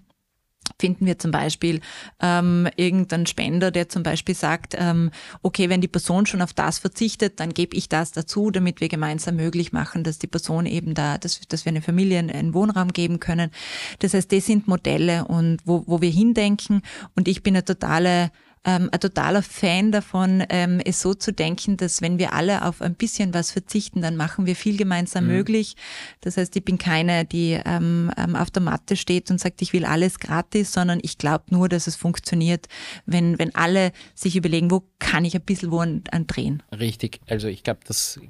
finden 0.80 1.04
wir 1.04 1.18
zum 1.18 1.30
Beispiel 1.30 1.82
ähm, 2.20 2.66
irgendeinen 2.76 3.26
Spender, 3.26 3.70
der 3.70 3.90
zum 3.90 4.02
Beispiel 4.02 4.34
sagt, 4.34 4.74
ähm, 4.78 5.10
okay, 5.42 5.68
wenn 5.68 5.82
die 5.82 5.88
Person 5.88 6.24
schon 6.24 6.40
auf 6.40 6.54
das 6.54 6.78
verzichtet, 6.78 7.38
dann 7.38 7.52
gebe 7.52 7.76
ich 7.76 7.90
das 7.90 8.12
dazu, 8.12 8.50
damit 8.50 8.80
wir 8.80 8.88
gemeinsam 8.88 9.36
möglich 9.36 9.74
machen, 9.74 10.04
dass 10.04 10.18
die 10.18 10.26
Person 10.26 10.64
eben 10.64 10.94
da, 10.94 11.18
dass, 11.18 11.38
dass 11.48 11.66
wir 11.66 11.70
eine 11.70 11.82
Familie 11.82 12.18
einen 12.18 12.54
Wohnraum 12.54 12.94
geben 12.94 13.20
können. 13.20 13.50
Das 13.98 14.14
heißt, 14.14 14.32
das 14.32 14.46
sind 14.46 14.66
Modelle 14.66 15.26
und 15.26 15.58
wo, 15.66 15.84
wo 15.86 16.00
wir 16.00 16.10
hindenken 16.10 16.80
und 17.14 17.28
ich 17.28 17.42
bin 17.42 17.54
eine 17.54 17.64
totale 17.66 18.30
ähm, 18.64 18.88
ein 18.92 19.00
totaler 19.00 19.42
Fan 19.42 19.92
davon, 19.92 20.42
ähm, 20.48 20.80
es 20.84 21.00
so 21.00 21.14
zu 21.14 21.32
denken, 21.32 21.76
dass 21.76 22.00
wenn 22.00 22.18
wir 22.18 22.32
alle 22.32 22.64
auf 22.64 22.80
ein 22.80 22.94
bisschen 22.94 23.34
was 23.34 23.50
verzichten, 23.50 24.00
dann 24.00 24.16
machen 24.16 24.46
wir 24.46 24.56
viel 24.56 24.76
gemeinsam 24.76 25.24
mhm. 25.24 25.32
möglich. 25.32 25.76
Das 26.22 26.36
heißt, 26.36 26.56
ich 26.56 26.64
bin 26.64 26.78
keine, 26.78 27.24
die 27.24 27.60
ähm, 27.64 28.10
ähm, 28.16 28.36
auf 28.36 28.50
der 28.50 28.62
Matte 28.62 28.96
steht 28.96 29.30
und 29.30 29.38
sagt, 29.38 29.60
ich 29.60 29.72
will 29.72 29.84
alles 29.84 30.18
gratis, 30.18 30.72
sondern 30.72 30.98
ich 31.02 31.18
glaube 31.18 31.44
nur, 31.50 31.68
dass 31.68 31.86
es 31.86 31.96
funktioniert, 31.96 32.66
wenn, 33.04 33.38
wenn 33.38 33.54
alle 33.54 33.92
sich 34.14 34.36
überlegen, 34.36 34.70
wo 34.70 34.84
kann 34.98 35.26
ich 35.26 35.34
ein 35.34 35.42
bisschen 35.42 35.70
wo 35.70 35.80
an, 35.80 36.02
an 36.10 36.26
drehen. 36.26 36.62
Richtig, 36.72 37.20
also 37.28 37.48
ich 37.48 37.62
glaube, 37.62 37.80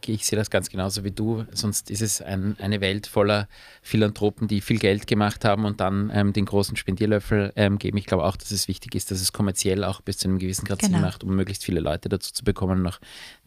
ich 0.07 0.27
sehe 0.27 0.37
das 0.37 0.51
ganz 0.51 0.69
genauso 0.69 1.05
wie 1.05 1.13
du, 1.13 1.45
sonst 1.53 1.91
ist 1.91 2.03
es 2.03 2.21
ein, 2.21 2.57
eine 2.59 2.81
Welt 2.81 3.07
voller 3.07 3.49
Philanthropen, 3.83 4.49
die 4.49 4.61
viel 4.61 4.79
Geld 4.79 5.07
gemacht 5.07 5.45
haben 5.45 5.65
und 5.65 5.81
dann 5.81 6.11
ähm, 6.13 6.33
den 6.33 6.45
großen 6.45 6.77
Spendierlöffel 6.77 7.53
ähm, 7.55 7.79
geben. 7.79 7.99
Ich 7.99 8.07
glaube 8.07 8.25
auch, 8.25 8.37
dass 8.37 8.51
es 8.51 8.67
wichtig 8.67 8.97
ist, 8.97 9.11
dass 9.11 9.21
es 9.21 9.33
kommerziell 9.33 9.85
auch 9.85 10.01
bis 10.01 10.24
zu 10.25 10.29
einem 10.29 10.39
gewissen 10.39 10.65
Grad 10.65 10.79
genau. 10.79 10.93
Sinn 10.93 11.01
macht, 11.03 11.23
um 11.23 11.37
möglichst 11.37 11.65
viele 11.65 11.81
Leute 11.81 12.09
dazu 12.09 12.33
zu 12.33 12.45
bekommen, 12.45 12.83
noch 12.83 12.99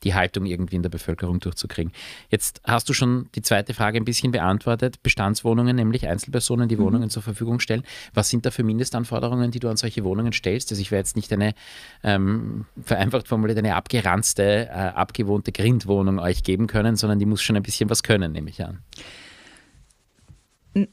die 0.04 0.14
Haltung 0.14 0.46
irgendwie 0.46 0.76
in 0.76 0.84
der 0.84 0.90
Bevölkerung 0.90 1.40
durchzukriegen. 1.40 1.92
Jetzt 2.30 2.62
hast 2.64 2.88
du 2.88 2.94
schon 2.94 3.30
die 3.34 3.42
zweite 3.42 3.74
Frage 3.74 3.98
ein 3.98 4.06
bisschen 4.06 4.32
beantwortet. 4.32 5.02
Bestandswohnungen, 5.02 5.76
nämlich 5.76 6.08
Einzelpersonen, 6.08 6.70
die 6.70 6.76
mhm. 6.76 6.82
Wohnungen 6.82 7.10
zur 7.10 7.24
Verfügung 7.24 7.60
stellen. 7.60 7.84
Was 8.14 8.30
sind 8.30 8.46
da 8.46 8.52
für 8.52 8.64
Mindestanforderungen, 8.64 9.50
die 9.50 9.60
du 9.60 9.70
an 9.70 9.78
solche 9.78 10.04
Wohnungen 10.04 10.34
stellst? 10.34 10.72
Also 10.72 10.82
ich 10.82 10.92
werde 10.92 11.00
jetzt 11.00 11.16
nicht 11.16 11.34
eine, 11.34 11.56
ähm, 12.04 12.66
vereinfacht 12.84 13.28
formuliert, 13.28 13.58
eine 13.58 13.76
abgeranzte, 13.76 14.68
äh, 14.68 14.72
abgewohnte 14.72 15.52
Grindwohnung 15.52 16.20
euch 16.20 16.44
geben 16.44 16.68
können, 16.68 16.96
sondern 16.96 17.18
die 17.18 17.26
muss 17.26 17.42
schon 17.42 17.56
ein 17.56 17.64
bisschen 17.64 17.90
was 17.90 18.04
können, 18.04 18.32
nehme 18.32 18.52
ich 18.52 18.64
an. 18.64 18.80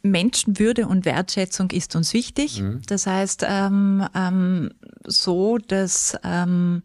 Menschenwürde 0.02 0.86
und 0.86 1.04
Wertschätzung 1.04 1.70
ist 1.70 1.94
uns 1.96 2.14
wichtig. 2.14 2.60
Mhm. 2.60 2.82
Das 2.86 3.06
heißt, 3.06 3.44
ähm, 3.46 4.06
ähm, 4.14 4.70
so, 5.06 5.58
dass, 5.58 6.16
ähm, 6.24 6.82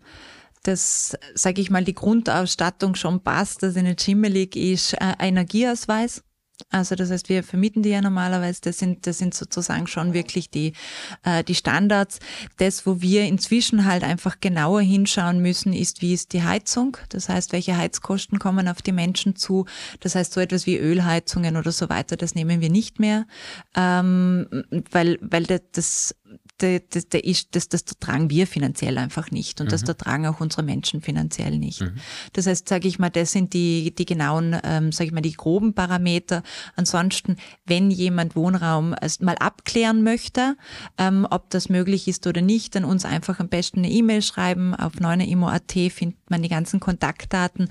dass, 0.64 1.18
sage 1.36 1.62
ich 1.62 1.70
mal, 1.70 1.84
die 1.84 1.96
Grundausstattung 1.96 2.96
schon 2.96 3.22
passt, 3.22 3.64
dass 3.64 3.76
sie 3.76 3.84
nicht 3.84 4.02
schimmelig 4.02 4.56
ist, 4.56 4.94
äh, 4.94 5.14
Energieausweis. 5.20 6.24
Also 6.70 6.96
das 6.96 7.10
heißt, 7.10 7.30
wir 7.30 7.44
vermieten 7.44 7.84
die 7.84 7.90
ja 7.90 8.02
normalerweise, 8.02 8.62
das 8.62 8.78
sind, 8.78 9.08
das 9.08 9.18
sind 9.18 9.34
sozusagen 9.34 9.88
schon 9.88 10.14
wirklich 10.14 10.50
die, 10.50 10.74
äh, 11.24 11.44
die 11.44 11.56
Standards. 11.56 12.20
Das, 12.58 12.86
wo 12.86 13.02
wir 13.02 13.24
inzwischen 13.24 13.86
halt 13.86 14.04
einfach 14.04 14.40
genauer 14.40 14.82
hinschauen 14.82 15.42
müssen, 15.42 15.74
ist, 15.74 16.02
wie 16.02 16.14
ist 16.14 16.34
die 16.34 16.44
Heizung? 16.44 16.98
Das 17.10 17.30
heißt, 17.30 17.54
welche 17.54 17.78
Heizkosten 17.78 18.40
kommen 18.40 18.68
auf 18.68 18.82
die 18.82 18.92
Menschen 18.92 19.36
zu? 19.36 19.66
Das 20.00 20.16
heißt, 20.16 20.34
so 20.34 20.42
etwas 20.42 20.66
wie 20.66 20.78
Ölheizungen 20.78 21.58
oder 21.58 21.72
so 21.72 21.90
weiter, 21.90 22.18
das 22.18 22.36
nehmen 22.36 22.62
wir 22.62 22.70
nicht 22.70 23.00
mehr, 23.00 23.26
ähm, 23.76 24.48
weil, 24.92 25.18
weil 25.22 25.46
das 25.72 26.16
der, 26.62 26.80
der, 26.80 27.02
der 27.04 27.24
ist, 27.24 27.56
das, 27.56 27.70
das 27.70 27.84
tragen 27.86 28.30
wir 28.30 28.48
finanziell 28.48 28.98
einfach 28.98 29.32
nicht 29.32 29.60
und 29.62 29.68
mhm. 29.68 29.72
das 29.72 29.84
da 29.84 29.94
tragen 29.94 30.26
auch 30.28 30.40
unsere 30.40 30.64
Menschen 30.64 31.02
finanziell 31.02 31.58
nicht. 31.58 31.82
Mhm. 31.82 31.96
Das 32.34 32.48
heißt, 32.48 32.68
sage 32.68 32.88
ich 32.88 33.00
mal, 33.00 33.10
das 33.10 33.32
sind 33.32 33.54
die, 33.54 33.94
die 33.96 34.06
genauen, 34.06 34.58
ähm, 34.64 34.92
sage 34.92 35.08
ich 35.08 35.14
mal, 35.14 35.22
die 35.22 35.34
groben 35.34 35.74
Parameter. 35.74 36.44
Ansonsten, 36.76 37.38
wenn 37.66 37.92
jemand 37.92 38.36
Wohnraum 38.36 38.96
mal 39.20 39.36
abklären 39.36 40.04
möchte, 40.04 40.56
ähm, 40.98 41.28
ob 41.30 41.50
das 41.50 41.70
möglich 41.70 42.08
ist 42.08 42.28
oder 42.28 42.42
nicht, 42.42 42.76
dann 42.76 42.86
uns 42.86 43.06
einfach 43.06 43.40
am 43.40 43.50
besten 43.50 43.80
eine 43.80 43.92
E-Mail 43.92 44.22
schreiben. 44.22 44.76
Auf 44.76 45.00
neuneimo.at 45.00 45.72
findet 45.92 46.30
man 46.30 46.42
die 46.42 46.50
ganzen 46.50 46.80
Kontaktdaten. 46.80 47.70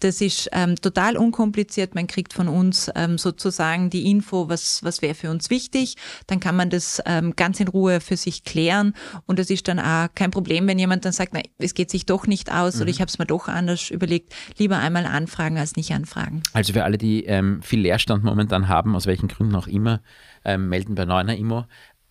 Das 0.00 0.20
ist 0.20 0.48
ähm, 0.52 0.76
total 0.76 1.16
unkompliziert. 1.16 1.94
Man 1.94 2.06
kriegt 2.06 2.32
von 2.32 2.48
uns 2.48 2.90
ähm, 2.94 3.18
sozusagen 3.18 3.90
die 3.90 4.10
Info, 4.10 4.48
was, 4.48 4.82
was 4.82 5.02
wäre 5.02 5.14
für 5.14 5.30
uns 5.30 5.50
wichtig. 5.50 5.96
Dann 6.26 6.40
kann 6.40 6.56
man 6.56 6.70
das 6.70 7.02
ähm, 7.06 7.34
ganz 7.36 7.60
in 7.60 7.68
Ruhe 7.68 8.00
für 8.00 8.16
sich 8.16 8.29
sich 8.30 8.44
klären 8.44 8.94
und 9.26 9.38
es 9.38 9.50
ist 9.50 9.68
dann 9.68 9.78
auch 9.78 10.08
kein 10.14 10.30
Problem, 10.30 10.66
wenn 10.66 10.78
jemand 10.78 11.04
dann 11.04 11.12
sagt, 11.12 11.34
nein, 11.34 11.44
es 11.58 11.74
geht 11.74 11.90
sich 11.90 12.06
doch 12.06 12.26
nicht 12.26 12.52
aus 12.52 12.76
mhm. 12.76 12.82
oder 12.82 12.90
ich 12.90 13.00
habe 13.00 13.08
es 13.08 13.18
mir 13.18 13.26
doch 13.26 13.48
anders 13.48 13.90
überlegt, 13.90 14.34
lieber 14.58 14.78
einmal 14.78 15.06
anfragen 15.06 15.58
als 15.58 15.76
nicht 15.76 15.92
anfragen. 15.92 16.42
Also 16.52 16.72
für 16.72 16.84
alle, 16.84 16.98
die 16.98 17.24
ähm, 17.24 17.62
viel 17.62 17.80
Leerstand 17.80 18.24
momentan 18.24 18.68
haben, 18.68 18.94
aus 18.94 19.06
welchen 19.06 19.28
Gründen 19.28 19.54
auch 19.54 19.66
immer, 19.66 20.00
ähm, 20.44 20.68
melden 20.68 20.94
bei 20.94 21.04
Neuner 21.04 21.36
Immo. 21.36 21.64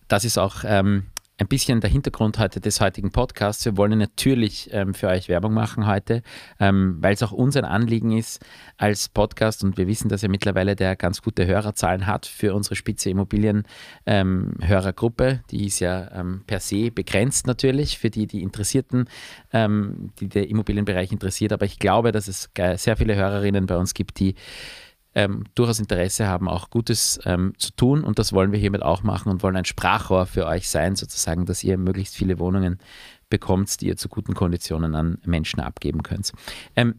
Das 0.08 0.24
ist 0.24 0.38
auch 0.38 0.64
ähm, 0.64 1.04
ein 1.40 1.48
bisschen 1.48 1.80
der 1.80 1.88
Hintergrund 1.88 2.38
heute 2.38 2.60
des 2.60 2.82
heutigen 2.82 3.12
Podcasts. 3.12 3.64
Wir 3.64 3.78
wollen 3.78 3.98
natürlich 3.98 4.68
ähm, 4.72 4.92
für 4.92 5.08
euch 5.08 5.28
Werbung 5.30 5.54
machen 5.54 5.86
heute, 5.86 6.22
ähm, 6.60 6.98
weil 7.00 7.14
es 7.14 7.22
auch 7.22 7.32
uns 7.32 7.56
ein 7.56 7.64
Anliegen 7.64 8.12
ist 8.12 8.44
als 8.76 9.08
Podcast 9.08 9.64
und 9.64 9.78
wir 9.78 9.86
wissen, 9.86 10.10
dass 10.10 10.22
er 10.22 10.28
mittlerweile 10.28 10.76
der 10.76 10.96
ganz 10.96 11.22
gute 11.22 11.46
Hörerzahlen 11.46 12.06
hat 12.06 12.26
für 12.26 12.54
unsere 12.54 12.76
Spitze 12.76 13.08
Immobilien 13.08 13.64
ähm, 14.04 14.52
Hörergruppe. 14.60 15.40
Die 15.50 15.66
ist 15.66 15.80
ja 15.80 16.10
ähm, 16.12 16.42
per 16.46 16.60
se 16.60 16.90
begrenzt 16.90 17.46
natürlich 17.46 17.98
für 17.98 18.10
die, 18.10 18.26
die 18.26 18.42
Interessierten, 18.42 19.06
ähm, 19.54 20.10
die 20.20 20.28
der 20.28 20.46
Immobilienbereich 20.46 21.10
interessiert. 21.10 21.54
Aber 21.54 21.64
ich 21.64 21.78
glaube, 21.78 22.12
dass 22.12 22.28
es 22.28 22.50
sehr 22.76 22.98
viele 22.98 23.16
Hörerinnen 23.16 23.64
bei 23.64 23.78
uns 23.78 23.94
gibt, 23.94 24.20
die 24.20 24.34
ähm, 25.14 25.44
durchaus 25.54 25.80
Interesse 25.80 26.26
haben, 26.26 26.48
auch 26.48 26.70
Gutes 26.70 27.20
ähm, 27.24 27.54
zu 27.58 27.72
tun. 27.72 28.04
Und 28.04 28.18
das 28.18 28.32
wollen 28.32 28.52
wir 28.52 28.58
hiermit 28.58 28.82
auch 28.82 29.02
machen 29.02 29.30
und 29.30 29.42
wollen 29.42 29.56
ein 29.56 29.64
Sprachrohr 29.64 30.26
für 30.26 30.46
euch 30.46 30.68
sein, 30.68 30.96
sozusagen, 30.96 31.46
dass 31.46 31.64
ihr 31.64 31.78
möglichst 31.78 32.14
viele 32.14 32.38
Wohnungen 32.38 32.78
bekommt, 33.28 33.80
die 33.80 33.86
ihr 33.86 33.96
zu 33.96 34.08
guten 34.08 34.34
Konditionen 34.34 34.94
an 34.94 35.18
Menschen 35.24 35.60
abgeben 35.60 36.02
könnt. 36.02 36.32
Ähm, 36.76 36.96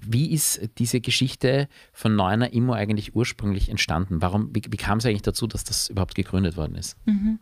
wie 0.00 0.32
ist 0.32 0.60
diese 0.78 1.00
Geschichte 1.00 1.68
von 1.92 2.14
Neuner 2.14 2.52
Immo 2.52 2.74
eigentlich 2.74 3.16
ursprünglich 3.16 3.68
entstanden? 3.68 4.22
Warum, 4.22 4.54
wie, 4.54 4.62
wie 4.68 4.76
kam 4.76 4.98
es 4.98 5.06
eigentlich 5.06 5.22
dazu, 5.22 5.46
dass 5.46 5.64
das 5.64 5.88
überhaupt 5.88 6.14
gegründet 6.14 6.56
worden 6.56 6.76
ist? 6.76 6.96
Mhm. 7.06 7.38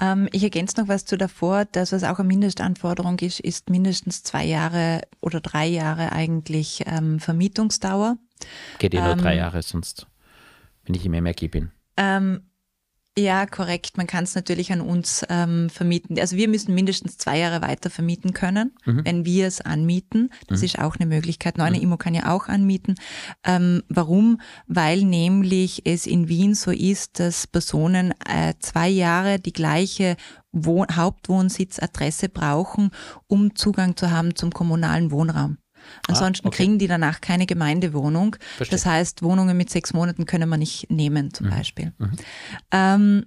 Ähm, 0.00 0.28
ich 0.32 0.42
ergänze 0.42 0.80
noch 0.80 0.88
was 0.88 1.04
zu 1.04 1.16
davor. 1.16 1.64
Das, 1.64 1.92
was 1.92 2.04
auch 2.04 2.18
eine 2.18 2.28
Mindestanforderung 2.28 3.18
ist, 3.18 3.40
ist 3.40 3.70
mindestens 3.70 4.22
zwei 4.22 4.44
Jahre 4.44 5.02
oder 5.20 5.40
drei 5.40 5.66
Jahre 5.66 6.12
eigentlich 6.12 6.84
ähm, 6.86 7.20
Vermietungsdauer. 7.20 8.18
Geht 8.78 8.94
eh 8.94 9.00
nur 9.00 9.12
ähm, 9.12 9.18
drei 9.18 9.36
Jahre, 9.36 9.62
sonst 9.62 10.06
bin 10.84 10.94
ich 10.94 11.04
im 11.04 11.12
MRG 11.12 11.48
bin. 11.50 11.70
Ähm, 11.96 12.42
ja, 13.18 13.46
korrekt. 13.46 13.96
Man 13.96 14.06
kann 14.06 14.24
es 14.24 14.34
natürlich 14.34 14.72
an 14.72 14.80
uns 14.80 15.24
ähm, 15.28 15.68
vermieten. 15.70 16.18
Also 16.18 16.36
wir 16.36 16.48
müssen 16.48 16.74
mindestens 16.74 17.18
zwei 17.18 17.38
Jahre 17.38 17.62
weiter 17.62 17.90
vermieten 17.90 18.32
können, 18.32 18.74
mhm. 18.84 19.04
wenn 19.04 19.24
wir 19.24 19.46
es 19.46 19.60
anmieten. 19.60 20.30
Das 20.46 20.60
mhm. 20.60 20.64
ist 20.66 20.78
auch 20.78 20.96
eine 20.96 21.06
Möglichkeit. 21.06 21.58
Neune 21.58 21.78
mhm. 21.78 21.82
Immo 21.82 21.96
kann 21.96 22.14
ja 22.14 22.32
auch 22.34 22.48
anmieten. 22.48 22.94
Ähm, 23.44 23.82
warum? 23.88 24.40
Weil 24.66 25.02
nämlich 25.02 25.82
es 25.86 26.06
in 26.06 26.28
Wien 26.28 26.54
so 26.54 26.70
ist, 26.70 27.20
dass 27.20 27.46
Personen 27.46 28.14
äh, 28.28 28.54
zwei 28.60 28.88
Jahre 28.88 29.38
die 29.38 29.52
gleiche 29.52 30.16
Wohn 30.52 30.86
Hauptwohnsitzadresse 30.94 32.28
brauchen, 32.28 32.90
um 33.26 33.54
Zugang 33.54 33.96
zu 33.96 34.10
haben 34.10 34.34
zum 34.34 34.52
kommunalen 34.52 35.10
Wohnraum. 35.10 35.58
Ansonsten 36.06 36.46
ah, 36.46 36.48
okay. 36.48 36.56
kriegen 36.56 36.78
die 36.78 36.86
danach 36.86 37.20
keine 37.20 37.46
Gemeindewohnung. 37.46 38.36
Verstehe. 38.56 38.76
Das 38.76 38.86
heißt, 38.86 39.22
Wohnungen 39.22 39.56
mit 39.56 39.70
sechs 39.70 39.92
Monaten 39.92 40.24
können 40.24 40.48
wir 40.48 40.56
nicht 40.56 40.90
nehmen, 40.90 41.32
zum 41.32 41.46
mhm. 41.46 41.50
Beispiel. 41.50 41.92
Mhm. 41.98 42.10
Ähm, 42.70 43.26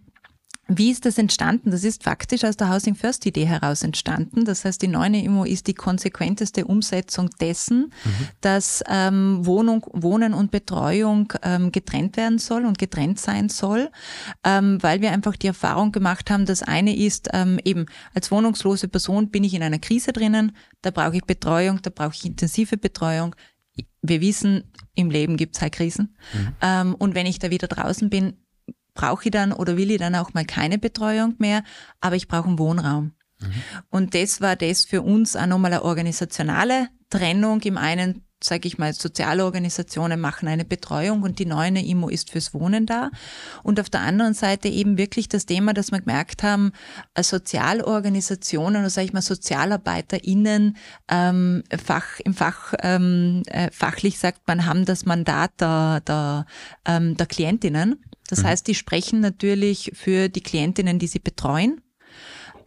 Wie 0.78 0.90
ist 0.90 1.06
das 1.06 1.18
entstanden? 1.18 1.72
Das 1.72 1.84
ist 1.84 2.04
faktisch 2.04 2.44
aus 2.46 2.56
der 2.56 2.70
Housing 2.70 2.96
First 2.96 3.26
Idee 3.26 3.46
heraus 3.46 3.84
entstanden. 3.84 4.46
Das 4.46 4.64
heißt, 4.64 4.82
die 4.82 4.88
neue 4.88 5.18
Immo 5.18 5.44
ist 5.44 5.68
die 5.68 5.74
konsequenteste 5.74 6.66
Umsetzung 6.66 7.30
dessen, 7.42 7.92
mhm. 8.04 8.28
dass 8.40 8.82
ähm, 8.88 9.46
Wohnung, 9.46 9.86
Wohnen 9.92 10.34
und 10.34 10.52
Betreuung 10.52 11.34
ähm, 11.44 11.72
getrennt 11.72 12.16
werden 12.16 12.40
soll 12.40 12.66
und 12.66 12.78
getrennt 12.78 13.20
sein 13.20 13.50
soll, 13.50 13.90
ähm, 14.46 14.82
weil 14.82 15.02
wir 15.02 15.12
einfach 15.12 15.36
die 15.36 15.48
Erfahrung 15.48 15.92
gemacht 15.92 16.32
haben, 16.32 16.46
das 16.46 16.64
eine 16.64 16.96
ist 16.96 17.30
ähm, 17.34 17.60
eben 17.66 17.88
als 18.14 18.32
wohnungslose 18.32 18.88
Person 18.88 19.30
bin 19.30 19.44
ich 19.44 19.54
in 19.54 19.64
einer 19.64 19.80
Krise 19.80 20.14
drinnen, 20.14 20.56
da 20.82 20.92
brauche 20.92 21.18
ich 21.18 21.26
Betreuung, 21.26 21.82
da 21.82 21.90
brauche 21.90 22.14
ich 22.14 22.26
intensive 22.26 22.78
Betreuung. 22.78 23.36
Wir 24.02 24.22
wissen, 24.22 24.64
im 24.96 25.10
Leben 25.10 25.38
gibt 25.38 25.56
es 25.56 25.62
halt 25.62 25.74
Krisen. 25.74 26.16
Mhm. 26.34 26.56
Ähm, 26.62 26.96
und 26.96 27.16
wenn 27.16 27.26
ich 27.26 27.40
da 27.40 27.50
wieder 27.50 27.68
draußen 27.68 28.10
bin, 28.10 28.34
brauche 28.94 29.26
ich 29.26 29.32
dann 29.32 29.54
oder 29.54 29.78
will 29.78 29.92
ich 29.92 30.00
dann 30.00 30.16
auch 30.16 30.34
mal 30.34 30.46
keine 30.46 30.78
Betreuung 30.78 31.36
mehr, 31.38 31.64
aber 32.00 32.16
ich 32.16 32.28
brauche 32.28 32.48
einen 32.48 32.60
Wohnraum. 32.60 33.14
Mhm. 33.40 33.54
Und 33.90 34.16
das 34.16 34.42
war 34.42 34.56
das 34.56 34.86
für 34.86 35.02
uns 35.02 35.36
auch 35.36 35.48
nochmal 35.48 35.74
eine 35.74 35.84
organisationale 35.84 36.90
Trennung. 37.10 37.62
Im 37.62 37.78
einen, 37.78 38.24
sage 38.44 38.68
ich 38.68 38.78
mal, 38.78 38.94
soziale 38.94 39.46
Organisationen 39.46 40.20
machen 40.20 40.48
eine 40.48 40.66
Betreuung 40.66 41.24
und 41.24 41.40
die 41.40 41.46
neue 41.46 41.80
IMO 41.80 42.10
ist 42.10 42.32
fürs 42.32 42.54
Wohnen 42.54 42.86
da. 42.86 43.12
Und 43.64 43.80
auf 43.80 43.90
der 43.90 44.02
anderen 44.02 44.34
Seite 44.34 44.68
eben 44.68 44.98
wirklich 44.98 45.30
das 45.30 45.46
Thema, 45.46 45.74
dass 45.74 45.92
wir 45.92 46.00
gemerkt 46.00 46.44
haben, 46.44 46.72
Sozialorganisationen 47.20 48.82
oder 48.82 48.90
sage 48.90 49.06
ich 49.06 49.14
mal 49.14 49.22
SozialarbeiterInnen, 49.22 50.78
ähm, 51.10 51.64
Fach, 51.84 52.20
im 52.24 52.34
Fach, 52.34 52.74
ähm, 52.82 53.44
äh, 53.48 53.70
fachlich 53.72 54.20
sagt 54.20 54.48
man, 54.48 54.66
haben 54.66 54.86
das 54.86 55.06
Mandat 55.06 55.52
der, 55.60 56.02
der, 56.02 56.46
ähm, 56.86 57.18
der 57.18 57.26
Klientinnen 57.28 58.04
das 58.32 58.44
mhm. 58.44 58.48
heißt, 58.48 58.68
die 58.68 58.76
sprechen 58.76 59.20
natürlich 59.20 59.92
für 59.94 60.30
die 60.30 60.42
Klientinnen, 60.42 61.00
die 61.00 61.08
sie 61.08 61.20
betreuen. 61.20 61.82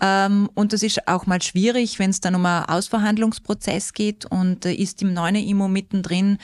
Ähm, 0.01 0.51
und 0.55 0.73
das 0.73 0.83
ist 0.83 1.09
auch 1.09 1.27
mal 1.27 1.41
schwierig, 1.41 1.99
wenn 1.99 2.11
es 2.11 2.21
dann 2.21 2.35
um 2.35 2.45
einen 2.45 2.67
Ausverhandlungsprozess 2.67 3.95
geht 3.95 4.27
und 4.27 4.67
äh, 4.67 4.75
ist 4.75 5.01
im 5.03 5.15
neuen 5.15 5.37
IMO 5.37 5.69
mittendrin 5.69 6.39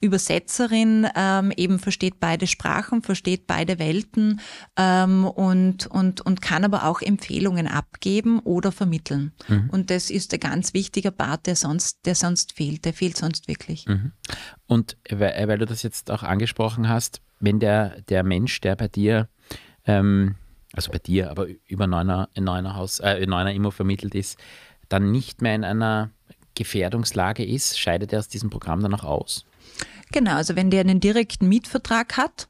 Übersetzerin, 0.00 1.06
ähm, 1.16 1.52
eben 1.56 1.78
versteht 1.78 2.20
beide 2.20 2.46
Sprachen, 2.46 3.02
versteht 3.02 3.46
beide 3.46 3.78
Welten 3.78 4.40
ähm, 4.76 5.24
und, 5.24 5.86
und, 5.86 6.20
und 6.20 6.42
kann 6.42 6.64
aber 6.64 6.84
auch 6.84 7.00
Empfehlungen 7.00 7.68
abgeben 7.68 8.40
oder 8.40 8.72
vermitteln. 8.72 9.32
Mhm. 9.48 9.70
Und 9.70 9.90
das 9.90 10.10
ist 10.10 10.34
ein 10.34 10.40
ganz 10.40 10.74
wichtiger 10.74 11.10
Part, 11.10 11.46
der 11.46 11.56
sonst, 11.56 12.00
der 12.04 12.14
sonst 12.14 12.52
fehlt. 12.52 12.84
Der 12.84 12.92
fehlt 12.92 13.16
sonst 13.16 13.48
wirklich. 13.48 13.86
Mhm. 13.86 14.12
Und 14.66 14.96
weil, 15.08 15.48
weil, 15.48 15.58
du 15.58 15.66
das 15.66 15.82
jetzt 15.82 16.10
auch 16.10 16.22
angesprochen 16.22 16.88
hast, 16.88 17.22
wenn 17.40 17.60
der, 17.60 18.00
der 18.02 18.22
Mensch, 18.22 18.60
der 18.60 18.76
bei 18.76 18.88
dir, 18.88 19.28
ähm, 19.86 20.36
also 20.72 20.90
bei 20.90 20.98
dir, 20.98 21.30
aber 21.30 21.46
über 21.66 21.86
neuner, 21.86 22.28
neuner 22.38 22.76
Haus, 22.76 23.00
äh, 23.00 23.24
neuner 23.26 23.52
Immo 23.52 23.70
vermittelt 23.70 24.14
ist, 24.14 24.38
dann 24.88 25.10
nicht 25.10 25.42
mehr 25.42 25.54
in 25.54 25.64
einer 25.64 26.10
Gefährdungslage 26.54 27.44
ist, 27.44 27.78
scheidet 27.78 28.12
er 28.12 28.20
aus 28.20 28.28
diesem 28.28 28.50
Programm 28.50 28.80
dann 28.80 28.94
auch 28.94 29.04
aus? 29.04 29.44
Genau, 30.12 30.34
also 30.34 30.56
wenn 30.56 30.70
der 30.70 30.80
einen 30.80 31.00
direkten 31.00 31.48
Mietvertrag 31.48 32.16
hat, 32.16 32.48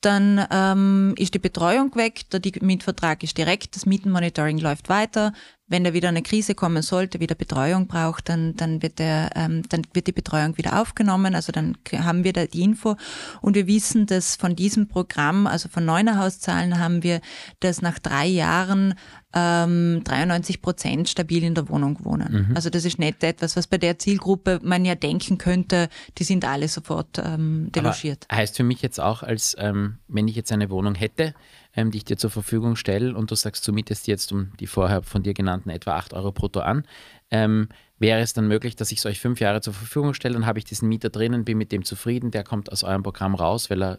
dann 0.00 0.46
ähm, 0.50 1.14
ist 1.18 1.34
die 1.34 1.38
Betreuung 1.38 1.94
weg, 1.96 2.30
der 2.30 2.40
Mietvertrag 2.60 3.22
ist 3.22 3.36
direkt, 3.36 3.76
das 3.76 3.86
Mietenmonitoring 3.86 4.58
läuft 4.58 4.88
weiter, 4.88 5.32
wenn 5.68 5.84
da 5.84 5.92
wieder 5.92 6.08
eine 6.08 6.22
Krise 6.22 6.54
kommen 6.54 6.82
sollte, 6.82 7.20
wieder 7.20 7.34
Betreuung 7.34 7.86
braucht, 7.86 8.28
dann, 8.28 8.56
dann, 8.56 8.82
wird 8.82 8.98
der, 8.98 9.30
ähm, 9.36 9.62
dann 9.68 9.82
wird 9.92 10.06
die 10.06 10.12
Betreuung 10.12 10.56
wieder 10.56 10.80
aufgenommen. 10.80 11.34
Also 11.34 11.52
dann 11.52 11.76
haben 11.92 12.24
wir 12.24 12.32
da 12.32 12.46
die 12.46 12.62
Info. 12.62 12.96
Und 13.42 13.54
wir 13.54 13.66
wissen, 13.66 14.06
dass 14.06 14.36
von 14.36 14.56
diesem 14.56 14.88
Programm, 14.88 15.46
also 15.46 15.68
von 15.68 15.84
Neunerhauszahlen, 15.84 16.78
haben 16.78 17.02
wir, 17.02 17.20
dass 17.60 17.82
nach 17.82 17.98
drei 17.98 18.26
Jahren 18.26 18.94
ähm, 19.34 20.00
93 20.04 20.62
Prozent 20.62 21.08
stabil 21.08 21.44
in 21.44 21.54
der 21.54 21.68
Wohnung 21.68 22.02
wohnen. 22.02 22.48
Mhm. 22.48 22.56
Also 22.56 22.70
das 22.70 22.86
ist 22.86 22.98
nicht 22.98 23.22
etwas, 23.22 23.56
was 23.56 23.66
bei 23.66 23.76
der 23.76 23.98
Zielgruppe 23.98 24.60
man 24.62 24.86
ja 24.86 24.94
denken 24.94 25.36
könnte, 25.36 25.90
die 26.16 26.24
sind 26.24 26.46
alle 26.46 26.68
sofort 26.68 27.18
ähm, 27.18 27.70
delogiert. 27.72 28.24
Aber 28.28 28.38
heißt 28.38 28.56
für 28.56 28.62
mich 28.62 28.80
jetzt 28.80 28.98
auch, 29.00 29.22
als 29.22 29.47
ähm, 29.58 29.98
wenn 30.08 30.28
ich 30.28 30.36
jetzt 30.36 30.52
eine 30.52 30.70
Wohnung 30.70 30.94
hätte, 30.94 31.34
ähm, 31.74 31.90
die 31.90 31.98
ich 31.98 32.04
dir 32.04 32.16
zur 32.16 32.30
Verfügung 32.30 32.76
stelle 32.76 33.14
und 33.14 33.30
du 33.30 33.34
sagst, 33.34 33.66
du 33.66 33.72
mietest 33.72 34.06
jetzt 34.06 34.32
um 34.32 34.52
die 34.58 34.66
vorher 34.66 35.02
von 35.02 35.22
dir 35.22 35.34
genannten 35.34 35.70
etwa 35.70 35.96
8 35.96 36.14
Euro 36.14 36.32
brutto 36.32 36.60
an, 36.60 36.84
ähm, 37.30 37.68
wäre 37.98 38.20
es 38.20 38.32
dann 38.32 38.48
möglich, 38.48 38.76
dass 38.76 38.92
ich 38.92 38.98
es 38.98 39.06
euch 39.06 39.20
fünf 39.20 39.40
Jahre 39.40 39.60
zur 39.60 39.72
Verfügung 39.72 40.14
stelle, 40.14 40.34
dann 40.34 40.46
habe 40.46 40.58
ich 40.58 40.64
diesen 40.64 40.88
Mieter 40.88 41.10
drinnen, 41.10 41.44
bin 41.44 41.58
mit 41.58 41.72
dem 41.72 41.84
zufrieden, 41.84 42.30
der 42.30 42.44
kommt 42.44 42.70
aus 42.72 42.84
eurem 42.84 43.02
Programm 43.02 43.34
raus, 43.34 43.70
weil 43.70 43.82
er 43.82 43.98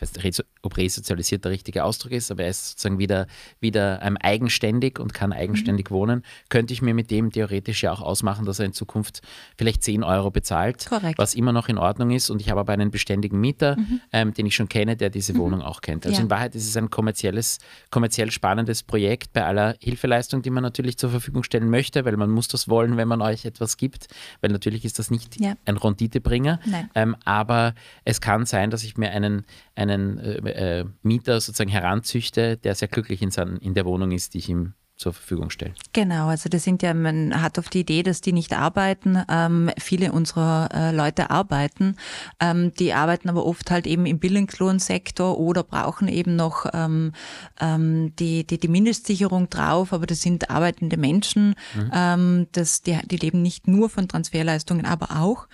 ich 0.00 0.14
weiß 0.14 0.22
nicht, 0.24 0.44
ob 0.62 0.76
resozialisiert 0.76 1.44
der 1.44 1.52
richtige 1.52 1.84
Ausdruck 1.84 2.12
ist, 2.12 2.30
aber 2.30 2.44
er 2.44 2.50
ist 2.50 2.70
sozusagen 2.70 2.98
wieder, 2.98 3.26
wieder 3.60 4.00
ähm, 4.02 4.16
eigenständig 4.16 4.98
und 4.98 5.12
kann 5.12 5.32
eigenständig 5.32 5.90
mhm. 5.90 5.94
wohnen, 5.94 6.22
könnte 6.48 6.72
ich 6.72 6.82
mir 6.82 6.94
mit 6.94 7.10
dem 7.10 7.30
theoretisch 7.30 7.82
ja 7.82 7.92
auch 7.92 8.00
ausmachen, 8.00 8.46
dass 8.46 8.58
er 8.58 8.66
in 8.66 8.72
Zukunft 8.72 9.20
vielleicht 9.56 9.82
10 9.82 10.02
Euro 10.02 10.30
bezahlt, 10.30 10.86
Korrekt. 10.86 11.18
was 11.18 11.34
immer 11.34 11.52
noch 11.52 11.68
in 11.68 11.78
Ordnung 11.78 12.10
ist. 12.10 12.30
Und 12.30 12.40
ich 12.40 12.50
habe 12.50 12.60
aber 12.60 12.72
einen 12.72 12.90
beständigen 12.90 13.40
Mieter, 13.40 13.76
mhm. 13.76 14.00
ähm, 14.12 14.34
den 14.34 14.46
ich 14.46 14.54
schon 14.54 14.68
kenne, 14.68 14.96
der 14.96 15.10
diese 15.10 15.34
mhm. 15.34 15.38
Wohnung 15.38 15.62
auch 15.62 15.80
kennt. 15.80 16.06
Also 16.06 16.18
ja. 16.18 16.24
in 16.24 16.30
Wahrheit 16.30 16.54
ist 16.54 16.66
es 16.66 16.76
ein 16.76 16.90
kommerzielles, 16.90 17.58
kommerziell 17.90 18.30
spannendes 18.30 18.82
Projekt 18.82 19.32
bei 19.32 19.44
aller 19.44 19.76
Hilfeleistung, 19.80 20.42
die 20.42 20.50
man 20.50 20.62
natürlich 20.62 20.96
zur 20.96 21.10
Verfügung 21.10 21.42
stellen 21.42 21.68
möchte, 21.68 22.04
weil 22.04 22.16
man 22.16 22.30
muss 22.30 22.48
das 22.48 22.68
wollen, 22.68 22.96
wenn 22.96 23.08
man 23.08 23.20
euch 23.20 23.44
etwas 23.44 23.76
gibt, 23.76 24.06
weil 24.40 24.50
natürlich 24.50 24.84
ist 24.84 24.98
das 24.98 25.10
nicht 25.10 25.40
ja. 25.40 25.54
ein 25.64 25.76
Renditebringer. 25.76 26.60
Ähm, 26.94 27.16
aber 27.24 27.74
es 28.04 28.20
kann 28.20 28.46
sein, 28.46 28.70
dass 28.70 28.82
ich 28.82 28.96
mir 28.96 29.10
einen 29.10 29.44
einen 29.80 30.18
äh, 30.18 30.80
äh, 30.80 30.84
Mieter 31.02 31.40
sozusagen 31.40 31.70
heranzüchte, 31.70 32.56
der 32.56 32.74
sehr 32.74 32.88
glücklich 32.88 33.22
in, 33.22 33.30
sein, 33.30 33.56
in 33.56 33.74
der 33.74 33.84
Wohnung 33.84 34.12
ist, 34.12 34.34
die 34.34 34.38
ich 34.38 34.48
ihm 34.48 34.74
zur 35.00 35.14
Verfügung 35.14 35.48
stellen. 35.48 35.74
Genau, 35.94 36.28
also 36.28 36.50
das 36.50 36.62
sind 36.62 36.82
ja, 36.82 36.92
man 36.92 37.40
hat 37.40 37.58
oft 37.58 37.72
die 37.72 37.80
Idee, 37.80 38.02
dass 38.02 38.20
die 38.20 38.34
nicht 38.34 38.52
arbeiten. 38.52 39.18
Ähm, 39.30 39.70
viele 39.78 40.12
unserer 40.12 40.68
äh, 40.74 40.94
Leute 40.94 41.30
arbeiten. 41.30 41.96
Ähm, 42.38 42.72
die 42.74 42.92
arbeiten 42.92 43.30
aber 43.30 43.46
oft 43.46 43.70
halt 43.70 43.86
eben 43.86 44.04
im 44.04 44.18
Bildungslohnsektor 44.18 45.38
oder 45.38 45.64
brauchen 45.64 46.06
eben 46.06 46.36
noch 46.36 46.66
ähm, 46.74 47.12
ähm, 47.60 48.14
die, 48.16 48.46
die, 48.46 48.58
die 48.58 48.68
Mindestsicherung 48.68 49.48
drauf, 49.48 49.94
aber 49.94 50.04
das 50.04 50.20
sind 50.20 50.50
arbeitende 50.50 50.98
Menschen. 50.98 51.54
Mhm. 51.74 51.90
Ähm, 51.94 52.46
das, 52.52 52.82
die, 52.82 52.98
die 53.06 53.16
leben 53.16 53.40
nicht 53.40 53.68
nur 53.68 53.88
von 53.88 54.06
Transferleistungen, 54.06 54.84
aber 54.84 55.18
auch. 55.18 55.48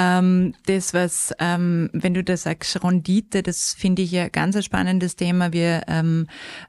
Ähm, 0.00 0.54
das, 0.64 0.94
was, 0.94 1.34
ähm, 1.40 1.90
wenn 1.92 2.14
du 2.14 2.24
da 2.24 2.34
sagst, 2.34 2.82
Rendite, 2.82 3.42
das 3.42 3.74
finde 3.74 4.00
ich 4.00 4.12
ja 4.12 4.28
ganz 4.28 4.56
ein 4.56 4.62
spannendes 4.62 5.14
Thema. 5.14 5.52
Wir, 5.52 5.82
ähm, 5.88 6.26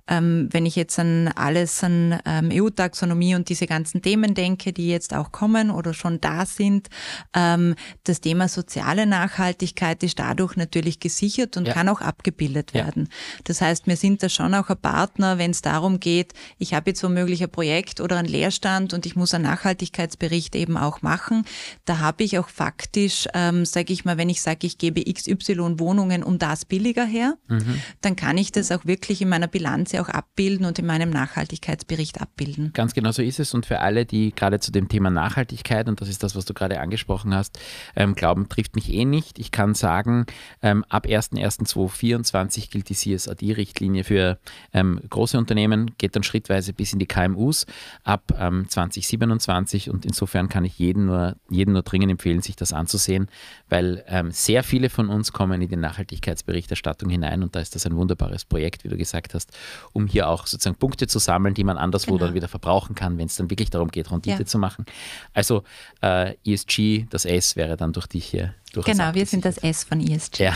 ähm, 0.10 0.50
wenn 0.52 0.66
ich 0.66 0.76
jetzt 0.76 1.00
an 1.00 1.30
alles 1.30 1.82
an 1.82 2.20
ähm, 2.26 2.50
EU-Taxonomie 2.52 3.36
und 3.36 3.48
diese 3.48 3.68
ganzen 3.68 4.02
Themen 4.02 4.34
denke, 4.34 4.74
die 4.74 4.90
jetzt 4.90 5.14
auch 5.14 5.32
kommen 5.32 5.72
oder 5.72 5.94
schon 5.94 6.20
da 6.20 6.46
sind, 6.46 6.90
ähm, 7.34 7.76
das 8.04 8.20
Thema 8.20 8.50
soziale 8.50 9.06
Nachhaltigkeit 9.06 10.04
ist 10.04 10.20
dadurch 10.20 10.58
natürlich 10.58 11.00
gesichert 11.00 11.56
und 11.56 11.70
ja. 11.70 11.74
kann 11.74 11.88
auch 11.88 12.02
abgebildet 12.02 12.72
ja. 12.74 12.84
werden. 12.86 13.08
Das 13.46 13.62
heißt, 13.62 13.88
wir 13.88 13.96
sind 13.96 14.24
da 14.24 14.28
schon 14.28 14.54
auch 14.56 14.70
ein 14.70 14.78
Partner, 14.78 15.38
wenn 15.38 15.52
es 15.52 15.62
darum 15.62 16.02
geht, 16.02 16.34
ich 16.58 16.74
habe 16.74 16.90
jetzt 16.90 17.02
womöglich 17.02 17.42
ein 17.42 17.52
Projekt 17.52 18.02
oder 18.02 18.18
einen 18.18 18.28
Leerstand 18.28 18.94
und 18.94 19.06
ich 19.06 19.16
muss 19.16 19.34
einen 19.34 19.46
Nachhaltigkeitsbericht 19.46 20.54
eben 20.58 20.76
auch 20.76 21.02
machen. 21.02 21.46
Da 21.86 22.00
habe 22.00 22.26
ich 22.26 22.38
auch 22.38 22.50
faktisch 22.50 23.21
praktisch, 23.22 23.28
ähm, 23.34 23.66
sage 23.66 23.94
ich 23.94 24.06
mal, 24.06 24.18
wenn 24.18 24.30
ich 24.30 24.42
sage, 24.42 24.68
ich 24.68 24.78
gebe 24.78 25.04
XY 25.04 25.80
Wohnungen 25.80 26.24
um 26.24 26.38
das 26.38 26.66
billiger 26.66 27.06
her, 27.06 27.38
mhm. 27.48 27.82
dann 28.02 28.16
kann 28.16 28.38
ich 28.38 28.52
das 28.52 28.72
auch 28.72 28.86
wirklich 28.86 29.22
in 29.22 29.30
meiner 29.30 29.48
Bilanz 29.48 29.94
auch 29.96 30.10
abbilden 30.10 30.66
und 30.66 30.80
in 30.80 30.86
meinem 30.86 31.10
Nachhaltigkeitsbericht 31.10 32.22
abbilden. 32.22 32.72
Ganz 32.74 32.94
genau 32.94 33.12
so 33.12 33.22
ist 33.22 33.40
es. 33.40 33.54
Und 33.54 33.66
für 33.66 33.80
alle, 33.80 34.06
die 34.06 34.34
gerade 34.34 34.60
zu 34.60 34.72
dem 34.72 34.88
Thema 34.88 35.10
Nachhaltigkeit, 35.10 35.88
und 35.88 36.02
das 36.02 36.10
ist 36.10 36.24
das, 36.24 36.36
was 36.36 36.46
du 36.46 36.54
gerade 36.54 36.80
angesprochen 36.80 37.34
hast, 37.34 37.60
ähm, 37.96 38.16
glauben, 38.16 38.50
trifft 38.50 38.76
mich 38.76 38.94
eh 38.94 39.06
nicht. 39.06 39.40
Ich 39.40 39.52
kann 39.52 39.74
sagen, 39.74 40.26
ähm, 40.62 40.84
ab 40.90 41.06
1.1.2024 41.06 42.70
gilt 42.70 42.90
die 42.90 42.96
CSRD-Richtlinie 42.96 44.04
für 44.04 44.40
ähm, 44.74 45.00
große 45.10 45.38
Unternehmen, 45.38 45.92
geht 45.98 46.16
dann 46.16 46.24
schrittweise 46.24 46.74
bis 46.74 46.94
in 46.94 47.00
die 47.00 47.08
KMUs 47.08 47.66
ab 48.04 48.32
2027 48.38 49.88
ähm, 49.88 49.94
und 49.94 50.06
insofern 50.06 50.50
kann 50.50 50.66
ich 50.66 50.78
jeden 50.80 51.06
nur, 51.06 51.36
jeden 51.50 51.74
nur 51.74 51.82
dringend 51.84 52.12
empfehlen, 52.12 52.42
sich 52.42 52.56
das 52.56 52.74
anzusehen 52.74 53.11
sehen, 53.12 53.28
weil 53.70 54.04
ähm, 54.08 54.32
sehr 54.32 54.64
viele 54.64 54.90
von 54.90 55.10
uns 55.10 55.34
kommen 55.34 55.62
in 55.62 55.68
die 55.68 55.76
Nachhaltigkeitsberichterstattung 55.76 57.10
hinein 57.10 57.44
und 57.44 57.56
da 57.56 57.60
ist 57.60 57.76
das 57.76 57.86
ein 57.86 57.96
wunderbares 57.96 58.46
Projekt, 58.46 58.84
wie 58.84 58.90
du 58.90 58.98
gesagt 58.98 59.34
hast, 59.34 59.52
um 59.92 60.08
hier 60.08 60.30
auch 60.30 60.48
sozusagen 60.48 60.78
Punkte 60.78 61.08
zu 61.08 61.20
sammeln, 61.20 61.54
die 61.54 61.64
man 61.64 61.78
anderswo 61.78 62.14
genau. 62.14 62.26
dann 62.26 62.34
wieder 62.34 62.48
verbrauchen 62.48 62.96
kann, 62.96 63.18
wenn 63.18 63.28
es 63.28 63.36
dann 63.36 63.50
wirklich 63.50 63.70
darum 63.70 63.90
geht, 63.90 64.12
Rendite 64.12 64.40
ja. 64.40 64.46
zu 64.46 64.58
machen. 64.58 64.86
Also 65.34 65.64
äh, 66.02 66.36
ESG, 66.46 67.06
das 67.10 67.26
S 67.26 67.56
wäre 67.56 67.76
dann 67.78 67.92
durch 67.94 68.08
dich 68.08 68.26
hier. 68.26 68.54
Genau, 68.74 69.14
wir 69.14 69.26
sind 69.26 69.44
das 69.44 69.58
S 69.58 69.84
von 69.84 70.00
ESG. 70.00 70.44
Ja. 70.44 70.56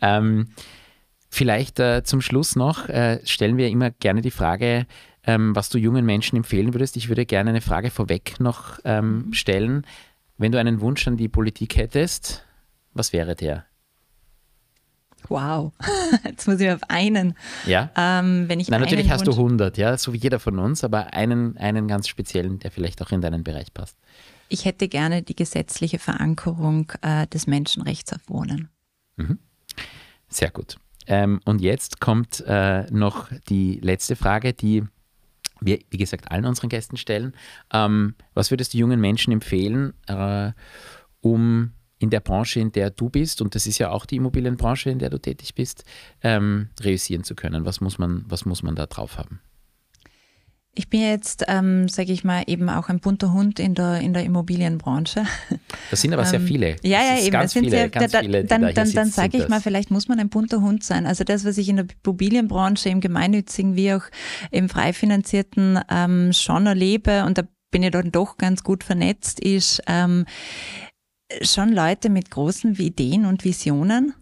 Ähm, 0.00 0.48
vielleicht 1.28 1.78
äh, 1.80 2.02
zum 2.02 2.22
Schluss 2.22 2.56
noch 2.56 2.88
äh, 2.88 3.20
stellen 3.24 3.56
wir 3.58 3.68
immer 3.68 3.90
gerne 3.90 4.22
die 4.22 4.30
Frage, 4.30 4.86
ähm, 5.26 5.54
was 5.54 5.68
du 5.68 5.78
jungen 5.78 6.04
Menschen 6.04 6.36
empfehlen 6.36 6.74
würdest. 6.74 6.96
Ich 6.96 7.08
würde 7.08 7.26
gerne 7.26 7.50
eine 7.50 7.60
Frage 7.60 7.90
vorweg 7.90 8.40
noch 8.40 8.78
ähm, 8.84 9.26
mhm. 9.26 9.32
stellen. 9.32 9.86
Wenn 10.38 10.52
du 10.52 10.58
einen 10.58 10.80
Wunsch 10.80 11.06
an 11.06 11.16
die 11.16 11.28
Politik 11.28 11.76
hättest, 11.76 12.44
was 12.94 13.12
wäre 13.12 13.34
der? 13.34 13.64
Wow, 15.28 15.72
jetzt 16.24 16.48
muss 16.48 16.60
ich 16.60 16.68
auf 16.70 16.80
einen. 16.88 17.34
Ja. 17.66 17.90
Ähm, 17.96 18.48
wenn 18.48 18.58
ich 18.60 18.68
Na, 18.68 18.78
natürlich 18.78 19.08
hast 19.10 19.26
du 19.26 19.30
Wunsch- 19.30 19.38
100, 19.38 19.78
ja, 19.78 19.96
so 19.96 20.12
wie 20.12 20.18
jeder 20.18 20.40
von 20.40 20.58
uns, 20.58 20.82
aber 20.82 21.14
einen, 21.14 21.56
einen 21.58 21.86
ganz 21.86 22.08
speziellen, 22.08 22.58
der 22.58 22.70
vielleicht 22.70 23.00
auch 23.02 23.12
in 23.12 23.20
deinen 23.20 23.44
Bereich 23.44 23.72
passt. 23.72 23.96
Ich 24.48 24.64
hätte 24.64 24.88
gerne 24.88 25.22
die 25.22 25.36
gesetzliche 25.36 25.98
Verankerung 25.98 26.92
äh, 27.02 27.26
des 27.28 27.46
Menschenrechts 27.46 28.12
auf 28.12 28.20
Wohnen. 28.28 28.68
Sehr 30.28 30.50
gut. 30.50 30.76
Ähm, 31.06 31.40
und 31.44 31.60
jetzt 31.60 32.00
kommt 32.00 32.42
äh, 32.46 32.82
noch 32.90 33.28
die 33.48 33.78
letzte 33.80 34.16
Frage, 34.16 34.52
die 34.52 34.84
wir, 35.64 35.78
wie 35.90 35.96
gesagt, 35.96 36.30
allen 36.30 36.44
unseren 36.44 36.68
Gästen 36.68 36.96
stellen. 36.96 37.34
Ähm, 37.72 38.14
was 38.34 38.50
würdest 38.50 38.74
du 38.74 38.78
jungen 38.78 39.00
Menschen 39.00 39.32
empfehlen, 39.32 39.94
äh, 40.06 40.52
um 41.20 41.72
in 41.98 42.10
der 42.10 42.20
Branche, 42.20 42.60
in 42.60 42.72
der 42.72 42.90
du 42.90 43.08
bist, 43.08 43.40
und 43.40 43.54
das 43.54 43.66
ist 43.66 43.78
ja 43.78 43.90
auch 43.90 44.06
die 44.06 44.16
Immobilienbranche, 44.16 44.90
in 44.90 44.98
der 44.98 45.10
du 45.10 45.18
tätig 45.18 45.54
bist, 45.54 45.84
ähm, 46.22 46.70
reüssieren 46.80 47.24
zu 47.24 47.34
können? 47.34 47.64
Was 47.64 47.80
muss 47.80 47.98
man, 47.98 48.24
was 48.26 48.44
muss 48.44 48.62
man 48.62 48.74
da 48.74 48.86
drauf 48.86 49.18
haben? 49.18 49.40
Ich 50.74 50.88
bin 50.88 51.02
jetzt, 51.02 51.44
ähm, 51.48 51.86
sage 51.88 52.12
ich 52.12 52.24
mal, 52.24 52.44
eben 52.46 52.70
auch 52.70 52.88
ein 52.88 52.98
bunter 52.98 53.34
Hund 53.34 53.58
in 53.58 53.74
der, 53.74 54.00
in 54.00 54.14
der 54.14 54.24
Immobilienbranche. 54.24 55.24
Das 55.90 56.00
sind 56.00 56.14
aber 56.14 56.24
sehr 56.24 56.40
Ähm, 56.40 56.46
viele. 56.46 56.76
Ja, 56.82 57.00
Das 57.00 57.08
ja, 57.08 57.18
eben. 57.18 57.30
Ganz 57.30 57.44
das 57.44 57.52
sind 57.52 57.64
viele, 57.64 57.76
sehr, 57.76 57.88
ganz 57.90 58.12
da, 58.12 58.20
viele, 58.20 58.44
dann 58.44 58.62
da 58.62 58.72
dann, 58.72 58.90
dann 58.92 59.10
sage 59.10 59.36
ich 59.36 59.40
sind 59.40 59.50
mal, 59.50 59.56
das. 59.56 59.64
vielleicht 59.64 59.90
muss 59.90 60.08
man 60.08 60.18
ein 60.18 60.30
bunter 60.30 60.62
Hund 60.62 60.82
sein. 60.82 61.06
Also 61.06 61.24
das, 61.24 61.44
was 61.44 61.58
ich 61.58 61.68
in 61.68 61.76
der 61.76 61.86
Immobilienbranche, 62.02 62.88
im 62.88 63.02
gemeinnützigen 63.02 63.76
wie 63.76 63.92
auch 63.92 64.04
im 64.50 64.70
frei 64.70 64.94
finanzierten 64.94 65.78
ähm, 65.90 66.32
schon 66.32 66.64
erlebe, 66.66 67.24
und 67.26 67.36
da 67.36 67.42
bin 67.70 67.82
ich 67.82 67.90
dann 67.90 68.10
doch 68.10 68.38
ganz 68.38 68.62
gut 68.62 68.82
vernetzt, 68.82 69.40
ist 69.40 69.82
ähm, 69.86 70.24
schon 71.42 71.70
Leute 71.70 72.08
mit 72.08 72.30
großen 72.30 72.74
Ideen 72.76 73.26
und 73.26 73.44
Visionen, 73.44 74.14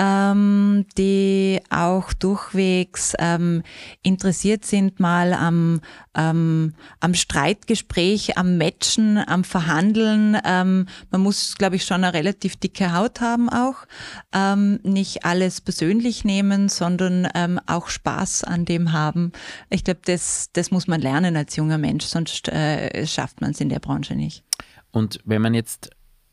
ähm, 0.00 0.86
die 0.96 1.60
auch 1.68 2.14
durchwegs 2.14 3.12
ähm, 3.18 3.62
interessiert 4.02 4.64
sind, 4.64 4.98
mal 4.98 5.34
am, 5.34 5.82
ähm, 6.16 6.72
am 7.00 7.12
Streitgespräch, 7.12 8.38
am 8.38 8.56
Matchen, 8.56 9.18
am 9.18 9.44
Verhandeln. 9.44 10.38
Ähm, 10.42 10.86
man 11.10 11.20
muss, 11.20 11.56
glaube 11.58 11.76
ich, 11.76 11.84
schon 11.84 12.02
eine 12.02 12.14
relativ 12.14 12.56
dicke 12.56 12.94
Haut 12.94 13.20
haben 13.20 13.50
auch. 13.50 13.84
Ähm, 14.32 14.80
nicht 14.84 15.26
alles 15.26 15.60
persönlich 15.60 16.24
nehmen, 16.24 16.70
sondern 16.70 17.28
ähm, 17.34 17.60
auch 17.66 17.88
Spaß 17.88 18.44
an 18.44 18.64
dem 18.64 18.92
haben. 18.92 19.32
Ich 19.68 19.84
glaube, 19.84 20.00
das, 20.06 20.48
das 20.54 20.70
muss 20.70 20.86
man 20.86 21.02
lernen 21.02 21.36
als 21.36 21.56
junger 21.56 21.78
Mensch, 21.78 22.06
sonst 22.06 22.48
äh, 22.48 23.06
schafft 23.06 23.42
man 23.42 23.50
es 23.50 23.60
in 23.60 23.68
der 23.68 23.80
Branche 23.80 24.14
nicht. 24.14 24.44
Und 24.92 25.20
wenn 25.24 25.42
man 25.42 25.52
jetzt 25.52 25.90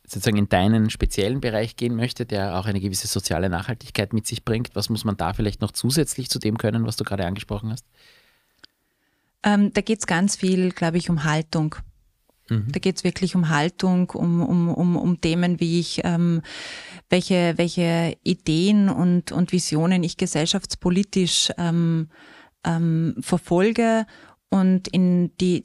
sozusagen 0.07 0.37
in 0.37 0.49
deinen 0.49 0.89
speziellen 0.89 1.41
Bereich 1.41 1.75
gehen 1.75 1.95
möchte, 1.95 2.25
der 2.25 2.57
auch 2.57 2.65
eine 2.65 2.79
gewisse 2.79 3.07
soziale 3.07 3.49
Nachhaltigkeit 3.49 4.13
mit 4.13 4.25
sich 4.25 4.45
bringt, 4.45 4.69
was 4.73 4.89
muss 4.89 5.03
man 5.03 5.17
da 5.17 5.33
vielleicht 5.33 5.61
noch 5.61 5.71
zusätzlich 5.71 6.29
zu 6.29 6.39
dem 6.39 6.57
können, 6.57 6.85
was 6.85 6.95
du 6.95 7.03
gerade 7.03 7.25
angesprochen 7.25 7.71
hast? 7.71 7.85
Ähm, 9.43 9.71
da 9.73 9.81
geht's 9.81 10.07
ganz 10.07 10.35
viel, 10.35 10.71
glaube 10.71 10.97
ich, 10.97 11.09
um 11.09 11.23
Haltung. 11.25 11.75
Da 12.49 12.79
geht's 12.79 13.03
wirklich 13.03 13.35
um 13.35 13.49
Haltung, 13.49 14.09
um, 14.11 14.41
um, 14.41 14.69
um, 14.69 14.95
um 14.95 15.19
Themen, 15.19 15.59
wie 15.59 15.81
ich, 15.81 16.01
ähm, 16.05 16.41
welche, 17.09 17.57
welche 17.57 18.17
Ideen 18.23 18.87
und, 18.87 19.33
und 19.33 19.51
Visionen 19.51 20.01
ich 20.03 20.15
gesellschaftspolitisch 20.15 21.51
ähm, 21.57 22.07
ähm, 22.63 23.15
verfolge 23.19 24.05
und 24.49 24.87
in 24.87 25.35
die 25.37 25.63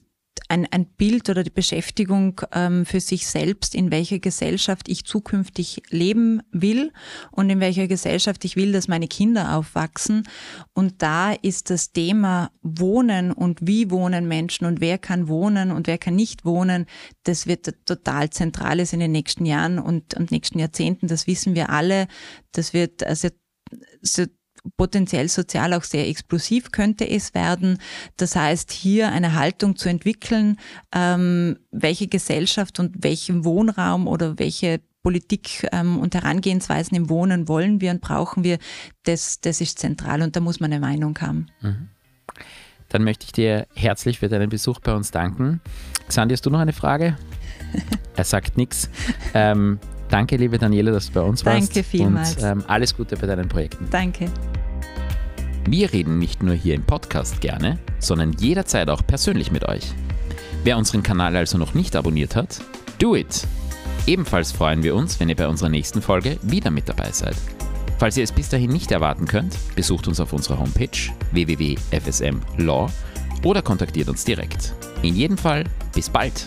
ein, 0.48 0.66
ein 0.70 0.86
Bild 0.86 1.30
oder 1.30 1.42
die 1.42 1.50
Beschäftigung 1.50 2.40
ähm, 2.52 2.84
für 2.84 3.00
sich 3.00 3.26
selbst, 3.26 3.74
in 3.74 3.90
welcher 3.90 4.18
Gesellschaft 4.18 4.88
ich 4.88 5.04
zukünftig 5.04 5.82
leben 5.88 6.42
will 6.50 6.92
und 7.30 7.48
in 7.50 7.60
welcher 7.60 7.88
Gesellschaft 7.88 8.44
ich 8.44 8.56
will, 8.56 8.72
dass 8.72 8.88
meine 8.88 9.08
Kinder 9.08 9.56
aufwachsen. 9.56 10.28
Und 10.74 11.00
da 11.02 11.32
ist 11.32 11.70
das 11.70 11.92
Thema 11.92 12.50
Wohnen 12.62 13.32
und 13.32 13.66
wie 13.66 13.90
wohnen 13.90 14.28
Menschen 14.28 14.66
und 14.66 14.80
wer 14.80 14.98
kann 14.98 15.28
wohnen 15.28 15.70
und 15.70 15.86
wer 15.86 15.98
kann 15.98 16.16
nicht 16.16 16.44
wohnen, 16.44 16.86
das 17.24 17.46
wird 17.46 17.86
total 17.86 18.30
zentrales 18.30 18.92
in 18.92 19.00
den 19.00 19.12
nächsten 19.12 19.46
Jahren 19.46 19.78
und, 19.78 20.14
und 20.14 20.30
nächsten 20.30 20.58
Jahrzehnten. 20.58 21.08
Das 21.08 21.26
wissen 21.26 21.54
wir 21.54 21.70
alle. 21.70 22.08
Das 22.52 22.74
wird 22.74 23.04
also 23.04 23.28
so 24.02 24.26
potenziell 24.76 25.28
sozial 25.28 25.74
auch 25.74 25.84
sehr 25.84 26.08
explosiv 26.08 26.70
könnte 26.70 27.08
es 27.08 27.34
werden. 27.34 27.78
Das 28.16 28.36
heißt, 28.36 28.70
hier 28.70 29.10
eine 29.10 29.34
Haltung 29.34 29.76
zu 29.76 29.88
entwickeln, 29.88 30.58
ähm, 30.94 31.58
welche 31.70 32.06
Gesellschaft 32.06 32.78
und 32.78 33.02
welchen 33.02 33.44
Wohnraum 33.44 34.06
oder 34.06 34.38
welche 34.38 34.80
Politik 35.02 35.66
ähm, 35.72 35.98
und 35.98 36.14
Herangehensweisen 36.14 36.96
im 36.96 37.08
Wohnen 37.08 37.48
wollen 37.48 37.80
wir 37.80 37.90
und 37.90 38.00
brauchen 38.00 38.44
wir, 38.44 38.58
das, 39.04 39.40
das 39.40 39.60
ist 39.60 39.78
zentral 39.78 40.22
und 40.22 40.36
da 40.36 40.40
muss 40.40 40.60
man 40.60 40.72
eine 40.72 40.80
Meinung 40.80 41.18
haben. 41.20 41.46
Dann 42.88 43.04
möchte 43.04 43.24
ich 43.24 43.32
dir 43.32 43.66
herzlich 43.74 44.20
für 44.20 44.28
deinen 44.28 44.48
Besuch 44.48 44.78
bei 44.80 44.94
uns 44.94 45.10
danken. 45.10 45.60
Xandi, 46.08 46.34
hast 46.34 46.46
du 46.46 46.50
noch 46.50 46.60
eine 46.60 46.72
Frage? 46.72 47.16
er 48.16 48.24
sagt 48.24 48.56
nichts. 48.56 48.90
Ähm, 49.34 49.78
danke, 50.08 50.36
liebe 50.36 50.58
Daniela, 50.58 50.92
dass 50.92 51.06
du 51.06 51.14
bei 51.14 51.22
uns 51.22 51.44
warst. 51.44 51.74
Danke 51.74 51.82
vielmals. 51.82 52.36
Und 52.36 52.44
ähm, 52.44 52.64
alles 52.68 52.94
Gute 52.96 53.16
bei 53.16 53.26
deinen 53.26 53.48
Projekten. 53.48 53.88
Danke. 53.90 54.30
Wir 55.68 55.92
reden 55.92 56.18
nicht 56.18 56.42
nur 56.42 56.54
hier 56.54 56.74
im 56.74 56.82
Podcast 56.82 57.40
gerne, 57.40 57.78
sondern 58.00 58.32
jederzeit 58.32 58.90
auch 58.90 59.06
persönlich 59.06 59.52
mit 59.52 59.66
euch. 59.68 59.92
Wer 60.64 60.76
unseren 60.76 61.02
Kanal 61.02 61.36
also 61.36 61.56
noch 61.56 61.74
nicht 61.74 61.94
abonniert 61.94 62.34
hat, 62.34 62.60
do 62.98 63.14
it! 63.14 63.46
Ebenfalls 64.06 64.50
freuen 64.50 64.82
wir 64.82 64.96
uns, 64.96 65.20
wenn 65.20 65.28
ihr 65.28 65.36
bei 65.36 65.46
unserer 65.46 65.68
nächsten 65.68 66.02
Folge 66.02 66.38
wieder 66.42 66.70
mit 66.70 66.88
dabei 66.88 67.12
seid. 67.12 67.36
Falls 67.98 68.16
ihr 68.16 68.24
es 68.24 68.32
bis 68.32 68.48
dahin 68.48 68.72
nicht 68.72 68.90
erwarten 68.90 69.26
könnt, 69.26 69.56
besucht 69.76 70.08
uns 70.08 70.18
auf 70.18 70.32
unserer 70.32 70.58
Homepage 70.58 70.88
www.fsmlaw 71.30 72.90
oder 73.44 73.62
kontaktiert 73.62 74.08
uns 74.08 74.24
direkt. 74.24 74.74
In 75.02 75.14
jedem 75.14 75.38
Fall, 75.38 75.64
bis 75.94 76.10
bald! 76.10 76.46